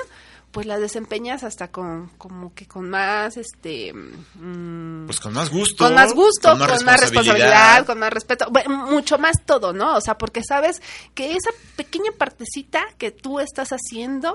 pues 0.54 0.68
la 0.68 0.78
desempeñas 0.78 1.44
hasta 1.44 1.70
con, 1.70 2.10
como 2.20 2.54
que 2.54 2.68
con 2.68 2.88
más, 2.88 3.38
este, 3.38 3.92
mm, 3.92 5.08
Pues 5.08 5.20
con 5.20 5.34
más 5.34 5.50
gusto. 5.50 5.84
con 5.84 5.96
más 5.96 6.14
gusto, 6.14 6.50
con 6.52 6.60
más, 6.60 6.70
responsabilidad, 6.70 7.02
responsabilidad. 7.02 7.86
con 7.88 8.00
más 8.00 8.14
respeto, 8.14 8.46
bueno, 8.52 8.86
mucho 8.86 9.18
más 9.18 9.38
todo, 9.48 9.74
¿no? 9.74 9.98
O 9.98 10.02
sea, 10.02 10.16
porque 10.16 10.44
sabes 10.48 10.80
que 11.16 11.32
esa 11.32 11.50
pequeña 11.76 12.12
partecita 12.16 12.84
que 13.00 13.10
tú 13.10 13.40
estás 13.40 13.70
haciendo, 13.70 14.32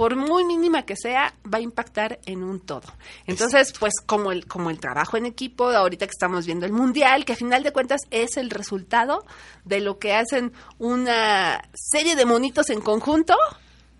por 0.00 0.16
muy 0.16 0.44
mínima 0.44 0.86
que 0.86 0.96
sea, 0.96 1.34
va 1.44 1.58
a 1.58 1.60
impactar 1.60 2.20
en 2.24 2.42
un 2.42 2.60
todo. 2.60 2.90
Entonces, 3.26 3.74
pues 3.78 3.92
como 4.06 4.32
el 4.32 4.46
como 4.46 4.70
el 4.70 4.80
trabajo 4.80 5.18
en 5.18 5.26
equipo, 5.26 5.68
ahorita 5.68 6.06
que 6.06 6.12
estamos 6.12 6.46
viendo 6.46 6.64
el 6.64 6.72
mundial, 6.72 7.26
que 7.26 7.34
a 7.34 7.36
final 7.36 7.62
de 7.62 7.70
cuentas 7.70 8.00
es 8.10 8.38
el 8.38 8.48
resultado 8.48 9.26
de 9.66 9.80
lo 9.80 9.98
que 9.98 10.14
hacen 10.14 10.54
una 10.78 11.62
serie 11.74 12.16
de 12.16 12.24
monitos 12.24 12.70
en 12.70 12.80
conjunto 12.80 13.36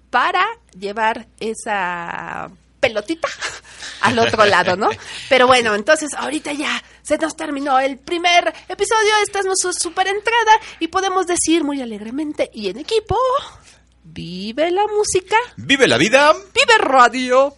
para 0.09 0.43
llevar 0.75 1.29
esa 1.39 2.51
pelotita 2.81 3.29
al 4.01 4.19
otro 4.21 4.47
lado, 4.47 4.77
¿no? 4.77 4.89
Pero 5.29 5.47
bueno, 5.47 5.75
entonces 5.75 6.15
ahorita 6.17 6.55
ya 6.55 6.83
se 7.03 7.19
nos 7.19 7.37
terminó 7.37 7.79
el 7.79 7.99
primer 7.99 8.55
episodio, 8.69 9.11
esta 9.23 9.41
es 9.41 9.45
nuestra 9.45 9.73
super 9.75 10.07
entrada 10.07 10.53
y 10.79 10.89
podemos 10.89 11.27
decir 11.27 11.63
muy 11.63 11.83
alegremente 11.83 12.51
y 12.55 12.71
en 12.71 12.79
equipo, 12.79 13.17
vive 14.05 14.71
la 14.71 14.87
música, 14.87 15.37
Vive 15.57 15.87
la 15.87 15.97
vida. 15.99 16.33
vive 16.33 16.79
radio. 16.79 17.55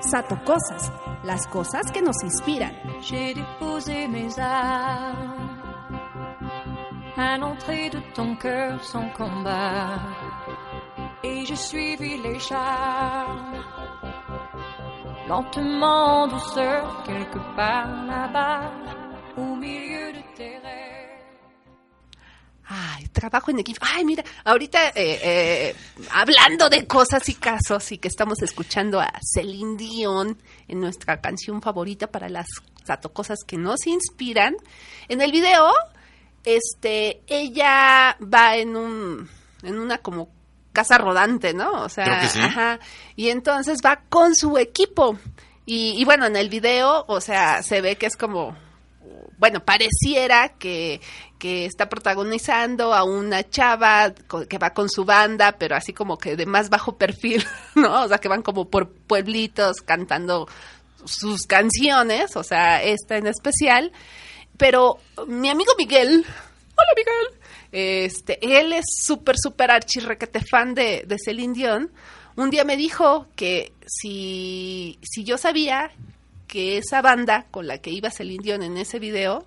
Sato 0.00 0.36
Cosas, 0.44 0.90
las 1.24 1.46
cosas 1.48 1.90
que 1.92 2.00
nos 2.00 2.16
inspiran. 2.24 2.72
J'ai 3.02 3.34
déposé 3.34 4.08
mes 4.08 4.38
armes 4.38 5.60
à 7.16 7.36
l'entrée 7.36 7.90
de 7.90 8.00
ton 8.14 8.36
cœur 8.36 8.82
sans 8.84 9.08
combat. 9.10 9.98
Et 11.24 11.44
j'ai 11.44 11.56
suivi 11.56 12.16
les 12.22 12.38
charmes, 12.38 13.62
lentement 15.28 16.22
en 16.22 16.28
douceur, 16.28 17.02
quelque 17.04 17.40
part 17.56 17.88
là-bas, 18.06 18.70
au 19.36 19.56
milieu 19.56 20.12
de 20.12 20.22
tes 20.36 20.56
rêves. 20.58 20.87
Ay, 22.70 23.08
trabajo 23.08 23.50
en 23.50 23.60
equipo. 23.60 23.80
Ay, 23.80 24.04
mira, 24.04 24.22
ahorita 24.44 24.88
eh, 24.88 24.92
eh, 25.22 25.76
hablando 26.12 26.68
de 26.68 26.86
cosas 26.86 27.26
y 27.30 27.34
casos 27.34 27.90
y 27.92 27.98
que 27.98 28.08
estamos 28.08 28.42
escuchando 28.42 29.00
a 29.00 29.10
Celine 29.22 29.76
Dion 29.78 30.36
en 30.68 30.80
nuestra 30.80 31.18
canción 31.22 31.62
favorita 31.62 32.08
para 32.08 32.28
las 32.28 32.46
cosas 33.12 33.38
que 33.46 33.56
nos 33.56 33.86
inspiran. 33.86 34.54
En 35.08 35.20
el 35.22 35.32
video, 35.32 35.72
este, 36.44 37.22
ella 37.26 38.16
va 38.22 38.56
en 38.56 38.76
un, 38.76 39.28
en 39.62 39.78
una 39.78 39.98
como 39.98 40.28
casa 40.72 40.98
rodante, 40.98 41.54
¿no? 41.54 41.70
O 41.82 41.88
sea, 41.88 42.04
Creo 42.04 42.20
que 42.20 42.28
sí. 42.28 42.40
ajá. 42.40 42.80
Y 43.16 43.30
entonces 43.30 43.80
va 43.84 44.02
con 44.08 44.34
su 44.34 44.58
equipo. 44.58 45.18
Y, 45.66 45.94
y 46.00 46.04
bueno, 46.04 46.26
en 46.26 46.36
el 46.36 46.48
video, 46.48 47.04
o 47.08 47.20
sea, 47.20 47.62
se 47.62 47.80
ve 47.80 47.96
que 47.96 48.06
es 48.06 48.16
como 48.16 48.56
bueno, 49.38 49.64
pareciera 49.64 50.50
que, 50.58 51.00
que 51.38 51.64
está 51.64 51.88
protagonizando 51.88 52.92
a 52.92 53.04
una 53.04 53.48
chava 53.48 54.12
que 54.48 54.58
va 54.58 54.70
con 54.70 54.88
su 54.88 55.04
banda, 55.04 55.52
pero 55.52 55.76
así 55.76 55.92
como 55.92 56.18
que 56.18 56.36
de 56.36 56.46
más 56.46 56.68
bajo 56.68 56.96
perfil, 56.96 57.44
¿no? 57.74 58.02
O 58.02 58.08
sea, 58.08 58.18
que 58.18 58.28
van 58.28 58.42
como 58.42 58.68
por 58.68 58.90
pueblitos 58.90 59.80
cantando 59.80 60.48
sus 61.04 61.46
canciones, 61.46 62.36
o 62.36 62.42
sea, 62.42 62.82
esta 62.82 63.16
en 63.16 63.28
especial. 63.28 63.92
Pero 64.56 64.98
mi 65.28 65.48
amigo 65.48 65.72
Miguel, 65.78 66.24
hola 66.76 66.92
Miguel, 66.96 67.40
este, 67.70 68.38
él 68.58 68.72
es 68.72 68.86
súper, 69.02 69.36
súper 69.38 69.70
archirrequete 69.70 70.40
fan 70.40 70.74
de, 70.74 71.04
de 71.06 71.16
Celine 71.24 71.54
Dion. 71.54 71.92
Un 72.34 72.50
día 72.50 72.64
me 72.64 72.76
dijo 72.76 73.28
que 73.36 73.72
si, 73.86 74.98
si 75.02 75.24
yo 75.24 75.38
sabía 75.38 75.92
que 76.48 76.78
esa 76.78 77.00
banda 77.02 77.46
con 77.50 77.68
la 77.68 77.78
que 77.78 77.90
iba 77.90 78.10
Celine 78.10 78.42
Dion 78.42 78.62
en 78.64 78.76
ese 78.76 78.98
video 78.98 79.46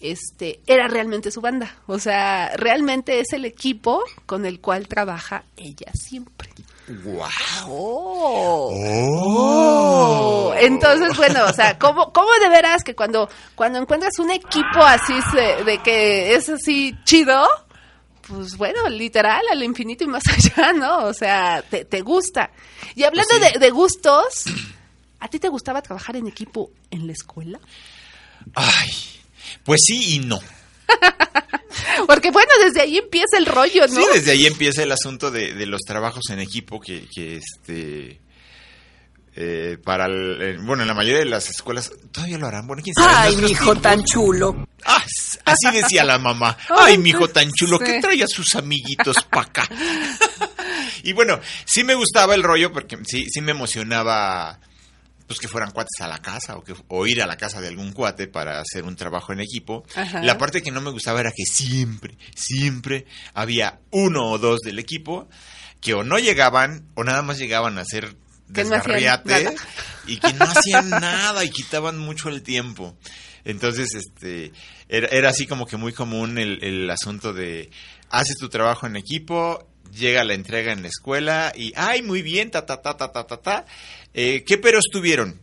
este 0.00 0.60
era 0.66 0.86
realmente 0.86 1.32
su 1.32 1.40
banda, 1.40 1.74
o 1.88 1.98
sea, 1.98 2.52
realmente 2.56 3.18
es 3.18 3.32
el 3.32 3.44
equipo 3.44 4.04
con 4.26 4.46
el 4.46 4.60
cual 4.60 4.86
trabaja 4.86 5.42
ella 5.56 5.90
siempre. 5.92 6.50
Oh. 7.66 8.72
Oh. 8.72 10.54
Entonces, 10.56 11.16
bueno, 11.16 11.44
o 11.46 11.52
sea, 11.52 11.78
¿cómo, 11.78 12.12
cómo 12.12 12.28
de 12.40 12.48
veras 12.48 12.84
que 12.84 12.94
cuando, 12.94 13.28
cuando 13.54 13.78
encuentras 13.80 14.18
un 14.18 14.30
equipo 14.30 14.80
así 14.80 15.14
de, 15.34 15.64
de 15.64 15.78
que 15.82 16.34
es 16.34 16.48
así 16.48 16.94
chido, 17.04 17.46
pues 18.26 18.56
bueno, 18.56 18.88
literal, 18.88 19.42
al 19.50 19.62
infinito 19.62 20.04
y 20.04 20.06
más 20.06 20.22
allá, 20.28 20.72
¿no? 20.72 21.04
O 21.04 21.12
sea, 21.14 21.62
te, 21.68 21.84
te 21.84 22.00
gusta. 22.00 22.50
Y 22.94 23.02
hablando 23.04 23.34
Pues 23.38 23.52
sí. 23.52 23.52
de, 23.54 23.58
de 23.66 23.70
gustos, 23.70 24.44
¿a 25.20 25.28
ti 25.28 25.38
te 25.38 25.48
gustaba 25.48 25.82
trabajar 25.82 26.16
en 26.16 26.26
equipo 26.26 26.70
en 26.90 27.06
la 27.06 27.12
escuela? 27.12 27.58
Ay, 28.54 28.90
pues 29.64 29.80
sí 29.84 30.14
y 30.16 30.18
no. 30.20 30.38
Porque 32.06 32.30
bueno, 32.30 32.50
desde 32.64 32.80
ahí 32.80 32.98
empieza 32.98 33.36
el 33.38 33.46
rollo, 33.46 33.86
¿no? 33.88 34.00
Sí, 34.00 34.06
desde 34.14 34.30
ahí 34.32 34.46
empieza 34.46 34.82
el 34.82 34.92
asunto 34.92 35.30
de, 35.30 35.52
de 35.54 35.66
los 35.66 35.82
trabajos 35.82 36.30
en 36.30 36.38
equipo 36.40 36.80
que, 36.80 37.06
que 37.14 37.36
este 37.36 38.20
eh, 39.36 39.78
para 39.84 40.06
el, 40.06 40.38
eh, 40.40 40.56
bueno 40.62 40.82
en 40.82 40.88
la 40.88 40.94
mayoría 40.94 41.18
de 41.20 41.24
las 41.26 41.48
escuelas 41.50 41.92
todavía 42.10 42.38
lo 42.38 42.46
harán 42.48 42.66
bueno 42.66 42.82
quién 42.82 42.94
sabe 42.94 43.08
Ay, 43.14 43.32
En 43.34 43.36
mi 43.36 43.40
nuestros 43.42 43.50
hijo 43.62 43.72
tiempos- 43.74 43.82
tan 43.82 44.04
chulo. 44.04 44.68
Ah, 44.84 45.04
así 45.44 45.70
decía 45.76 46.04
la 46.04 46.18
mamá. 46.18 46.56
Ay, 46.78 46.98
mi 46.98 47.10
hijo 47.10 47.28
tan 47.28 47.50
chulo, 47.52 47.78
que 47.78 48.00
trae 48.00 48.22
a 48.22 48.26
sus 48.28 48.54
amiguitos 48.54 49.16
pa' 49.30 49.42
acá. 49.42 49.68
y 51.02 51.12
bueno, 51.12 51.40
sí 51.64 51.84
me 51.84 51.94
gustaba 51.94 52.34
el 52.34 52.42
rollo 52.42 52.72
porque 52.72 52.96
sí, 53.06 53.26
sí 53.28 53.40
me 53.40 53.50
emocionaba 53.52 54.58
pues 55.28 55.38
que 55.38 55.46
fueran 55.46 55.70
cuates 55.70 56.00
a 56.00 56.08
la 56.08 56.18
casa 56.18 56.56
o, 56.56 56.64
que, 56.64 56.74
o 56.88 57.06
ir 57.06 57.22
a 57.22 57.26
la 57.26 57.36
casa 57.36 57.60
de 57.60 57.68
algún 57.68 57.92
cuate 57.92 58.26
para 58.26 58.60
hacer 58.60 58.84
un 58.84 58.96
trabajo 58.96 59.32
en 59.32 59.40
equipo. 59.40 59.84
Ajá. 59.94 60.22
La 60.22 60.38
parte 60.38 60.62
que 60.62 60.72
no 60.72 60.80
me 60.80 60.90
gustaba 60.90 61.20
era 61.20 61.30
que 61.30 61.44
siempre, 61.44 62.16
siempre 62.34 63.04
había 63.34 63.78
uno 63.90 64.30
o 64.30 64.38
dos 64.38 64.60
del 64.60 64.78
equipo 64.78 65.28
que 65.82 65.92
o 65.94 66.02
no 66.02 66.18
llegaban 66.18 66.88
o 66.94 67.04
nada 67.04 67.22
más 67.22 67.38
llegaban 67.38 67.78
a 67.78 67.82
hacer 67.82 68.16
no 68.48 68.54
desgarriate 68.54 69.54
y 70.06 70.16
que 70.16 70.32
no 70.32 70.46
hacían 70.46 70.88
nada 70.88 71.44
y 71.44 71.50
quitaban 71.50 71.98
mucho 71.98 72.30
el 72.30 72.42
tiempo. 72.42 72.96
Entonces, 73.44 73.94
este, 73.94 74.52
era, 74.88 75.08
era 75.08 75.28
así 75.28 75.46
como 75.46 75.66
que 75.66 75.76
muy 75.76 75.92
común 75.92 76.38
el, 76.38 76.64
el 76.64 76.90
asunto 76.90 77.34
de 77.34 77.70
haces 78.08 78.36
tu 78.38 78.48
trabajo 78.48 78.86
en 78.86 78.96
equipo, 78.96 79.68
llega 79.92 80.24
la 80.24 80.34
entrega 80.34 80.72
en 80.72 80.82
la 80.82 80.88
escuela 80.88 81.52
y, 81.54 81.72
ay, 81.76 82.02
muy 82.02 82.22
bien, 82.22 82.50
ta, 82.50 82.66
ta, 82.66 82.80
ta, 82.80 82.96
ta, 82.96 83.12
ta, 83.12 83.26
ta, 83.26 83.36
ta. 83.38 83.64
Eh, 84.14 84.44
¿Qué 84.44 84.58
peros 84.58 84.84
tuvieron? 84.90 85.40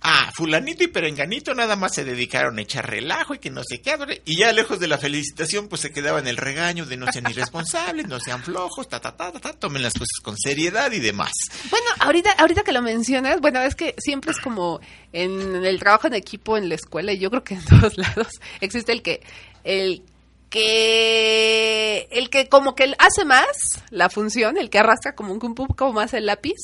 Ah, 0.00 0.30
fulanito 0.32 0.84
y 0.84 0.88
perenganito 0.88 1.54
nada 1.54 1.74
más 1.74 1.92
se 1.94 2.04
dedicaron 2.04 2.58
a 2.58 2.62
echar 2.62 2.88
relajo 2.88 3.34
y 3.34 3.38
que 3.38 3.50
no 3.50 3.62
sé 3.64 3.80
qué. 3.80 4.22
Y 4.24 4.38
ya 4.38 4.52
lejos 4.52 4.78
de 4.78 4.86
la 4.86 4.96
felicitación, 4.96 5.66
pues 5.66 5.80
se 5.80 5.90
quedaba 5.90 6.20
en 6.20 6.28
el 6.28 6.36
regaño 6.36 6.86
de 6.86 6.96
no 6.96 7.10
sean 7.10 7.28
irresponsables, 7.28 8.06
no 8.06 8.20
sean 8.20 8.44
flojos, 8.44 8.88
ta, 8.88 9.00
ta, 9.00 9.16
ta, 9.16 9.32
ta, 9.32 9.40
ta, 9.40 9.52
tomen 9.54 9.82
las 9.82 9.94
cosas 9.94 10.20
con 10.22 10.36
seriedad 10.38 10.92
y 10.92 11.00
demás. 11.00 11.32
Bueno, 11.68 11.86
ahorita, 11.98 12.30
ahorita 12.32 12.62
que 12.62 12.72
lo 12.72 12.80
mencionas, 12.80 13.40
bueno, 13.40 13.60
es 13.62 13.74
que 13.74 13.96
siempre 13.98 14.30
es 14.30 14.38
como 14.38 14.80
en 15.12 15.64
el 15.64 15.80
trabajo 15.80 16.06
en 16.06 16.14
equipo 16.14 16.56
en 16.56 16.68
la 16.68 16.76
escuela, 16.76 17.12
y 17.12 17.18
yo 17.18 17.30
creo 17.30 17.42
que 17.42 17.54
en 17.54 17.64
todos 17.64 17.98
lados 17.98 18.28
existe 18.60 18.92
el 18.92 19.02
que, 19.02 19.20
el 19.64 20.04
que, 20.50 22.08
el 22.10 22.30
que 22.30 22.48
como 22.48 22.74
que 22.74 22.94
hace 22.98 23.24
más 23.24 23.46
la 23.90 24.08
función, 24.10 24.56
el 24.56 24.70
que 24.70 24.78
arrastra 24.78 25.14
como 25.14 25.32
un, 25.32 25.38
un 25.44 25.54
poco 25.54 25.92
más 25.92 26.14
el 26.14 26.26
lápiz, 26.26 26.56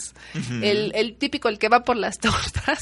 el, 0.62 0.92
el 0.94 1.16
típico, 1.16 1.48
el 1.48 1.58
que 1.58 1.68
va 1.68 1.80
por 1.80 1.96
las 1.96 2.18
tortas, 2.20 2.78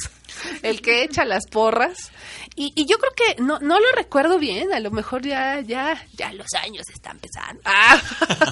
el 0.63 0.81
que 0.83 1.03
echa 1.03 1.25
las 1.25 1.47
porras, 1.47 2.11
y, 2.55 2.73
y 2.77 2.87
yo 2.87 2.99
creo 2.99 3.13
que 3.15 3.43
no, 3.43 3.59
no 3.61 3.81
lo 3.81 3.93
recuerdo 3.93 4.39
bien, 4.39 4.73
a 4.73 4.81
lo 4.81 4.91
mejor 4.91 5.23
ya, 5.23 5.61
ya, 5.61 6.01
ya 6.15 6.33
los 6.33 6.47
años 6.63 6.89
están 6.91 7.19
pesando. 7.19 7.63
Ah. 7.65 8.01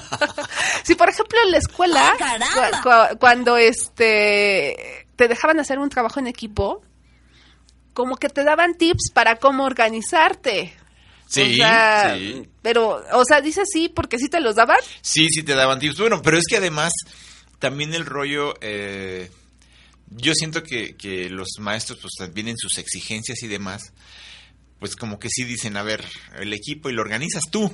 si 0.83 0.95
por 0.95 1.09
ejemplo 1.09 1.37
en 1.45 1.51
la 1.51 1.57
escuela, 1.57 2.13
cu- 2.53 2.89
cu- 2.89 3.17
cuando 3.19 3.57
este 3.57 5.07
te 5.15 5.27
dejaban 5.27 5.59
hacer 5.59 5.77
un 5.79 5.89
trabajo 5.89 6.19
en 6.19 6.27
equipo, 6.27 6.81
como 7.93 8.15
que 8.17 8.29
te 8.29 8.43
daban 8.43 8.75
tips 8.75 9.11
para 9.13 9.35
cómo 9.35 9.65
organizarte. 9.65 10.73
Sí, 11.31 11.51
o 11.53 11.55
sea, 11.55 12.15
sí. 12.17 12.49
Pero, 12.61 13.03
o 13.13 13.23
sea, 13.25 13.39
dice 13.41 13.61
sí 13.65 13.87
porque 13.89 14.17
sí 14.19 14.27
te 14.29 14.39
los 14.41 14.55
daban. 14.55 14.77
Sí, 15.01 15.27
sí 15.29 15.43
te 15.43 15.55
daban 15.55 15.79
tips. 15.79 15.97
Bueno, 15.97 16.21
pero 16.21 16.37
es 16.37 16.43
que 16.47 16.57
además 16.57 16.91
también 17.59 17.93
el 17.93 18.05
rollo, 18.05 18.53
eh, 18.61 19.31
yo 20.09 20.33
siento 20.33 20.61
que, 20.63 20.95
que 20.97 21.29
los 21.29 21.47
maestros 21.59 21.99
pues 22.01 22.13
también 22.17 22.49
en 22.49 22.57
sus 22.57 22.77
exigencias 22.77 23.41
y 23.43 23.47
demás, 23.47 23.93
pues 24.79 24.95
como 24.95 25.19
que 25.19 25.29
sí 25.29 25.43
dicen, 25.45 25.77
a 25.77 25.83
ver, 25.83 26.03
el 26.39 26.51
equipo 26.53 26.89
y 26.89 26.93
lo 26.93 27.01
organizas 27.01 27.43
tú, 27.49 27.71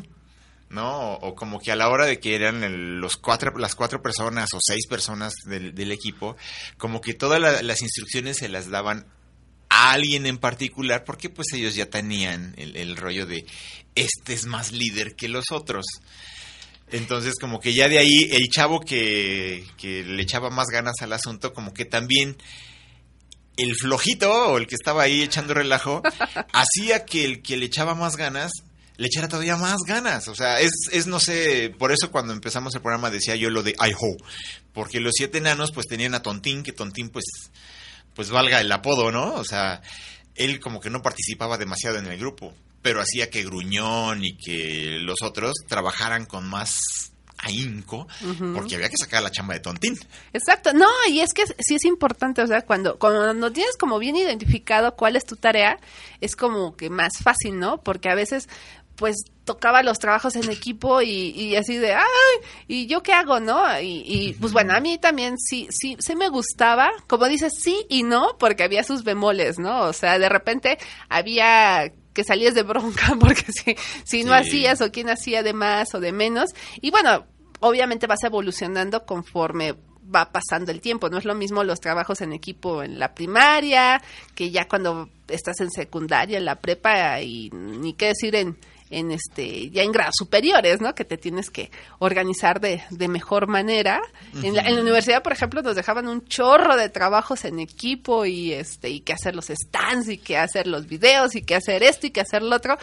¿no? 0.69 1.13
O, 1.13 1.29
o 1.29 1.35
como 1.35 1.59
que 1.59 1.71
a 1.71 1.75
la 1.75 1.89
hora 1.89 2.05
de 2.05 2.19
que 2.19 2.35
eran 2.35 2.63
el- 2.63 2.99
los 2.99 3.17
cuatro, 3.17 3.57
las 3.57 3.73
cuatro 3.75 4.01
personas 4.03 4.49
o 4.53 4.59
seis 4.61 4.85
personas 4.87 5.33
del, 5.45 5.73
del 5.73 5.91
equipo, 5.91 6.35
como 6.77 7.01
que 7.01 7.13
todas 7.15 7.39
la- 7.41 7.61
las 7.63 7.81
instrucciones 7.81 8.37
se 8.37 8.49
las 8.49 8.69
daban 8.69 9.07
a 9.69 9.91
alguien 9.91 10.25
en 10.25 10.38
particular, 10.38 11.03
porque 11.03 11.30
pues 11.30 11.47
ellos 11.53 11.75
ya 11.75 11.89
tenían 11.89 12.53
el, 12.58 12.75
el 12.75 12.95
rollo 12.95 13.25
de 13.25 13.45
este 13.95 14.34
es 14.34 14.45
más 14.45 14.71
líder 14.71 15.15
que 15.15 15.27
los 15.27 15.45
otros. 15.51 15.86
Entonces, 16.89 17.34
como 17.39 17.60
que 17.60 17.73
ya 17.73 17.89
de 17.89 17.99
ahí 17.99 18.30
el 18.32 18.47
chavo 18.49 18.80
que, 18.80 19.65
que 19.77 20.03
le 20.03 20.21
echaba 20.21 20.49
más 20.49 20.67
ganas 20.67 20.95
al 21.01 21.12
asunto, 21.12 21.53
como 21.53 21.73
que 21.73 21.86
también 21.86 22.38
el 23.58 23.75
flojito 23.75 24.32
o 24.32 24.58
el 24.58 24.67
que 24.67 24.75
estaba 24.75 25.03
ahí 25.03 25.21
echando 25.21 25.53
relajo, 25.53 26.01
hacía 26.53 27.03
que 27.06 27.25
el 27.25 27.41
que 27.41 27.58
le 27.58 27.65
echaba 27.65 27.95
más 27.95 28.15
ganas 28.15 28.51
le 28.97 29.08
echara 29.08 29.27
todavía 29.27 29.58
más 29.58 29.77
ganas. 29.86 30.27
O 30.27 30.36
sea, 30.36 30.60
es, 30.60 30.71
es 30.91 31.08
no 31.08 31.19
sé, 31.19 31.73
por 31.77 31.91
eso 31.91 32.12
cuando 32.12 32.34
empezamos 32.34 32.73
el 32.75 32.82
programa 32.82 33.12
decía 33.12 33.36
yo 33.36 33.49
lo 33.49 33.63
de 33.63 33.71
I-Ho, 33.71 34.17
porque 34.73 34.99
los 34.99 35.13
siete 35.15 35.38
enanos 35.38 35.71
pues 35.71 35.88
tenían 35.88 36.15
a 36.15 36.21
Tontín, 36.21 36.63
que 36.63 36.71
Tontín 36.71 37.10
pues, 37.10 37.25
pues 38.17 38.32
valga 38.32 38.60
el 38.60 38.71
apodo, 38.71 39.12
¿no? 39.12 39.36
O 39.36 39.43
sea, 39.43 39.80
él 40.34 40.60
como 40.60 40.82
que 40.82 40.89
no 40.89 41.03
participaba 41.03 41.60
demasiado 41.60 41.99
en 41.99 42.08
el 42.08 42.17
grupo, 42.17 42.51
pero 42.82 42.99
hacía 42.99 43.30
que 43.30 43.43
Gruñón 43.43 44.23
y 44.23 44.36
que 44.36 44.97
los 45.01 45.21
otros 45.21 45.53
trabajaran 45.67 46.25
con 46.25 46.49
más 46.49 46.80
ahínco, 47.38 48.08
porque 48.56 48.73
había 48.73 48.89
que 48.89 48.97
sacar 48.99 49.21
la 49.21 49.30
chamba 49.30 49.53
de 49.53 49.60
Tontín. 49.60 49.95
Exacto, 50.34 50.73
no, 50.73 50.88
y 51.08 51.19
es 51.19 51.32
que 51.36 51.43
sí 51.60 51.75
es 51.75 51.86
importante, 51.86 52.41
o 52.41 52.47
sea, 52.47 52.63
cuando, 52.63 52.97
cuando 52.97 53.51
tienes 53.51 53.77
como 53.77 53.99
bien 53.99 54.15
identificado 54.15 54.95
cuál 54.95 55.15
es 55.15 55.23
tu 55.23 55.36
tarea, 55.36 55.77
es 56.19 56.36
como 56.36 56.75
que 56.75 56.89
más 56.89 57.19
fácil, 57.21 57.60
¿no? 57.60 57.77
Porque 57.84 58.10
a 58.10 58.15
veces, 58.15 58.49
pues, 58.97 59.15
tocaba 59.45 59.81
los 59.83 59.99
trabajos 59.99 60.36
en 60.36 60.51
equipo 60.51 61.01
y, 61.01 61.29
y 61.29 61.55
así 61.55 61.77
de, 61.77 61.93
ay, 61.93 62.03
¿y 62.67 62.88
yo 62.88 63.01
qué 63.01 63.13
hago, 63.13 63.39
no? 63.39 63.79
Y, 63.79 64.03
y, 64.05 64.33
pues 64.33 64.51
bueno, 64.51 64.73
a 64.73 64.81
mí 64.81 64.97
también 64.97 65.38
sí, 65.38 65.67
sí, 65.69 65.95
sí 65.99 66.15
me 66.17 66.27
gustaba, 66.27 66.89
como 67.07 67.27
dices, 67.29 67.53
sí 67.57 67.86
y 67.88 68.03
no, 68.03 68.36
porque 68.39 68.63
había 68.63 68.83
sus 68.83 69.03
bemoles, 69.05 69.57
¿no? 69.60 69.83
O 69.83 69.93
sea, 69.93 70.19
de 70.19 70.27
repente 70.27 70.77
había 71.07 71.91
que 72.13 72.23
salías 72.23 72.55
de 72.55 72.63
bronca 72.63 73.15
porque 73.19 73.45
si, 73.51 73.75
si 74.03 74.23
no 74.23 74.33
Sí. 74.33 74.39
hacías 74.39 74.81
o 74.81 74.91
quién 74.91 75.10
hacía 75.10 75.43
de 75.43 75.53
más 75.53 75.93
o 75.95 75.99
de 75.99 76.12
menos. 76.12 76.49
Y 76.81 76.91
bueno, 76.91 77.25
obviamente 77.62 78.07
vas 78.07 78.23
evolucionando 78.23 79.05
conforme 79.05 79.75
va 80.13 80.31
pasando 80.31 80.71
el 80.71 80.81
tiempo. 80.81 81.10
No 81.10 81.17
es 81.17 81.25
lo 81.25 81.36
mismo 81.36 81.63
los 81.63 81.79
trabajos 81.79 82.21
en 82.21 82.31
equipo 82.33 82.81
en 82.81 82.97
la 82.97 83.13
primaria, 83.13 84.01
que 84.36 84.51
ya 84.51 84.67
cuando 84.67 85.10
estás 85.27 85.60
en 85.60 85.69
secundaria, 85.69 86.38
en 86.38 86.45
la 86.45 86.60
prepa 86.60 87.21
y 87.21 87.49
ni 87.51 87.93
qué 87.93 88.07
decir 88.07 88.36
en 88.36 88.57
en 88.89 89.12
este 89.12 89.69
ya 89.69 89.84
en 89.84 89.91
grados 89.91 90.15
superiores, 90.17 90.82
¿no? 90.82 90.95
Que 90.95 91.06
te 91.06 91.17
tienes 91.17 91.50
que 91.50 91.71
organizar 92.00 92.60
de, 92.60 92.84
de 92.89 93.08
mejor 93.08 93.47
manera. 93.47 94.02
en, 94.43 94.56
la, 94.56 94.63
en 94.63 94.76
la 94.76 94.82
universidad, 94.82 95.23
por 95.23 95.34
ejemplo, 95.34 95.62
nos 95.62 95.76
dejaban 95.76 96.08
un 96.08 96.26
chorro 96.26 96.76
de 96.76 96.89
trabajos 96.89 97.45
en 97.45 97.60
equipo 97.60 98.26
y 98.26 98.54
este 98.54 98.89
y 98.89 99.02
que 99.02 99.13
hacer 99.13 99.36
los 99.36 99.47
stands 99.47 100.10
y 100.10 100.17
que 100.17 100.38
hacer 100.38 100.67
los 100.67 100.88
videos 100.88 101.36
y 101.36 101.41
que 101.41 101.56
hacer 101.56 101.84
esto 101.84 102.08
y 102.08 102.12
que 102.12 102.21
hacer 102.21 102.41
lo 102.41 102.56
otro. 102.56 102.78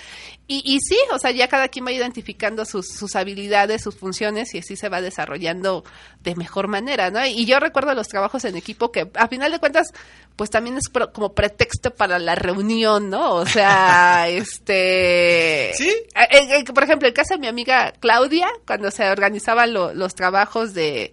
Y, 0.47 0.63
y 0.65 0.79
sí, 0.81 0.99
o 1.13 1.19
sea, 1.19 1.31
ya 1.31 1.49
cada 1.49 1.69
quien 1.69 1.87
va 1.87 1.93
identificando 1.93 2.65
sus, 2.65 2.89
sus 2.89 3.17
habilidades, 3.17 3.83
sus 3.83 3.97
funciones 3.97 4.55
y 4.55 4.59
así 4.59 4.77
se 4.77 4.89
va 4.89 5.01
desarrollando 5.01 5.85
de 6.21 6.35
mejor 6.35 6.69
manera, 6.69 7.11
¿no? 7.11 7.25
Y 7.25 7.45
yo 7.47 7.61
recuerdo 7.61 7.95
los 7.95 8.09
trabajos 8.09 8.45
en 8.45 8.57
equipo 8.57 8.93
que 8.93 9.11
a 9.15 9.29
final 9.29 9.53
de 9.53 9.59
cuentas, 9.59 9.89
pues 10.37 10.51
también 10.51 10.77
es 10.77 10.89
pro- 10.91 11.13
como 11.13 11.33
pretexto 11.33 11.93
para 11.95 12.19
la 12.19 12.35
reunión, 12.35 13.09
¿no? 13.11 13.35
O 13.35 13.47
sea, 13.47 14.27
este... 14.29 15.73
Sí. 15.77 15.89
Eh, 15.89 16.59
eh, 16.59 16.65
por 16.73 16.83
ejemplo, 16.85 17.07
el 17.09 17.15
caso 17.15 17.35
de 17.35 17.41
mi 17.41 17.47
amiga 17.47 17.93
Claudia, 18.01 18.49
cuando 18.67 18.91
se 18.91 19.09
organizaban 19.11 19.73
lo- 19.73 19.95
los 19.95 20.15
trabajos 20.15 20.75
de, 20.75 21.13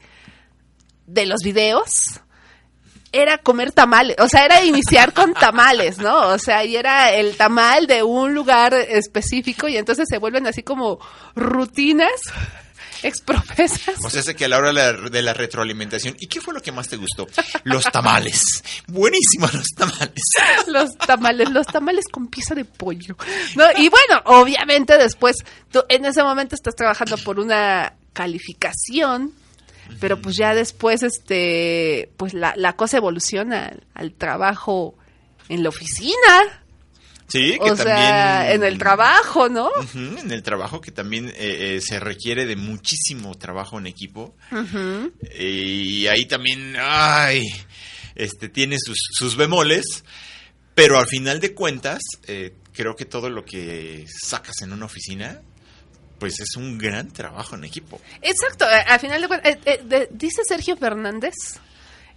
de 1.05 1.25
los 1.25 1.41
videos, 1.43 2.19
era 3.13 3.37
comer 3.37 3.73
tamales, 3.73 4.15
o 4.19 4.27
sea, 4.29 4.45
era 4.45 4.63
iniciar 4.63 5.13
con 5.13 5.33
tamales, 5.39 5.97
¿no? 5.97 6.29
O 6.29 6.39
sea, 6.39 6.63
y 6.63 6.75
era 6.77 7.11
el 7.11 7.35
tamal 7.35 7.85
de 7.85 8.03
un 8.03 8.33
lugar 8.33 8.73
específico 8.73 9.67
y 9.67 9.77
entonces 9.77 10.07
se 10.09 10.17
vuelven 10.17 10.47
así 10.47 10.63
como 10.63 10.97
rutinas 11.35 12.09
exprofesas. 13.03 13.95
O 14.03 14.09
sea, 14.09 14.21
sé 14.21 14.35
que 14.35 14.45
a 14.45 14.47
la 14.47 14.57
hora 14.57 14.67
de 14.69 14.73
la, 14.73 14.93
de 14.93 15.21
la 15.21 15.33
retroalimentación, 15.33 16.15
¿y 16.19 16.27
qué 16.27 16.41
fue 16.41 16.53
lo 16.53 16.61
que 16.61 16.71
más 16.71 16.87
te 16.87 16.97
gustó? 16.97 17.27
Los 17.63 17.83
tamales. 17.85 18.63
Buenísimos 18.87 19.53
los 19.53 19.67
tamales. 19.75 20.23
los 20.67 20.97
tamales, 20.97 21.49
los 21.49 21.67
tamales 21.67 22.05
con 22.11 22.27
pieza 22.27 22.55
de 22.55 22.65
pollo. 22.65 23.15
¿no? 23.55 23.65
Y 23.77 23.89
bueno, 23.89 24.21
obviamente 24.25 24.97
después, 24.97 25.37
tú 25.71 25.83
en 25.89 26.05
ese 26.05 26.23
momento 26.23 26.55
estás 26.55 26.75
trabajando 26.75 27.17
por 27.17 27.39
una 27.39 27.93
calificación 28.13 29.33
pero 29.99 30.21
pues 30.21 30.37
ya 30.37 30.53
después, 30.53 31.03
este, 31.03 32.11
pues 32.17 32.33
la, 32.33 32.53
la 32.55 32.77
cosa 32.77 32.97
evoluciona 32.97 33.65
al, 33.65 33.83
al 33.93 34.13
trabajo 34.13 34.95
en 35.49 35.63
la 35.63 35.69
oficina, 35.69 36.60
Sí, 37.31 37.57
que 37.63 37.71
o 37.71 37.75
también... 37.75 37.97
sea, 37.97 38.53
en 38.53 38.63
el 38.63 38.77
trabajo, 38.77 39.47
¿no? 39.47 39.69
En 39.93 40.31
el 40.31 40.43
trabajo 40.43 40.81
que 40.81 40.91
también 40.91 41.29
eh, 41.29 41.33
eh, 41.37 41.81
se 41.81 41.99
requiere 41.99 42.45
de 42.45 42.55
muchísimo 42.55 43.35
trabajo 43.35 43.79
en 43.79 43.87
equipo. 43.87 44.35
Eh, 45.31 45.43
y 45.43 46.07
ahí 46.07 46.25
también, 46.25 46.75
ay, 46.79 47.47
este, 48.15 48.49
tiene 48.49 48.77
sus, 48.79 48.97
sus 49.11 49.37
bemoles, 49.37 50.03
pero 50.75 50.99
al 50.99 51.07
final 51.07 51.39
de 51.39 51.53
cuentas, 51.53 52.01
eh, 52.27 52.53
creo 52.73 52.95
que 52.95 53.05
todo 53.05 53.29
lo 53.29 53.45
que 53.45 54.05
sacas 54.21 54.61
en 54.61 54.73
una 54.73 54.85
oficina, 54.85 55.41
pues 56.19 56.39
es 56.39 56.55
un 56.55 56.77
gran 56.77 57.11
trabajo 57.11 57.55
en 57.55 57.63
equipo. 57.63 57.99
Exacto, 58.21 58.65
al 58.65 58.99
final 58.99 59.21
de 59.21 59.27
cuentas, 59.27 59.57
eh, 59.65 60.07
dice 60.11 60.41
Sergio 60.47 60.77
Fernández, 60.77 61.33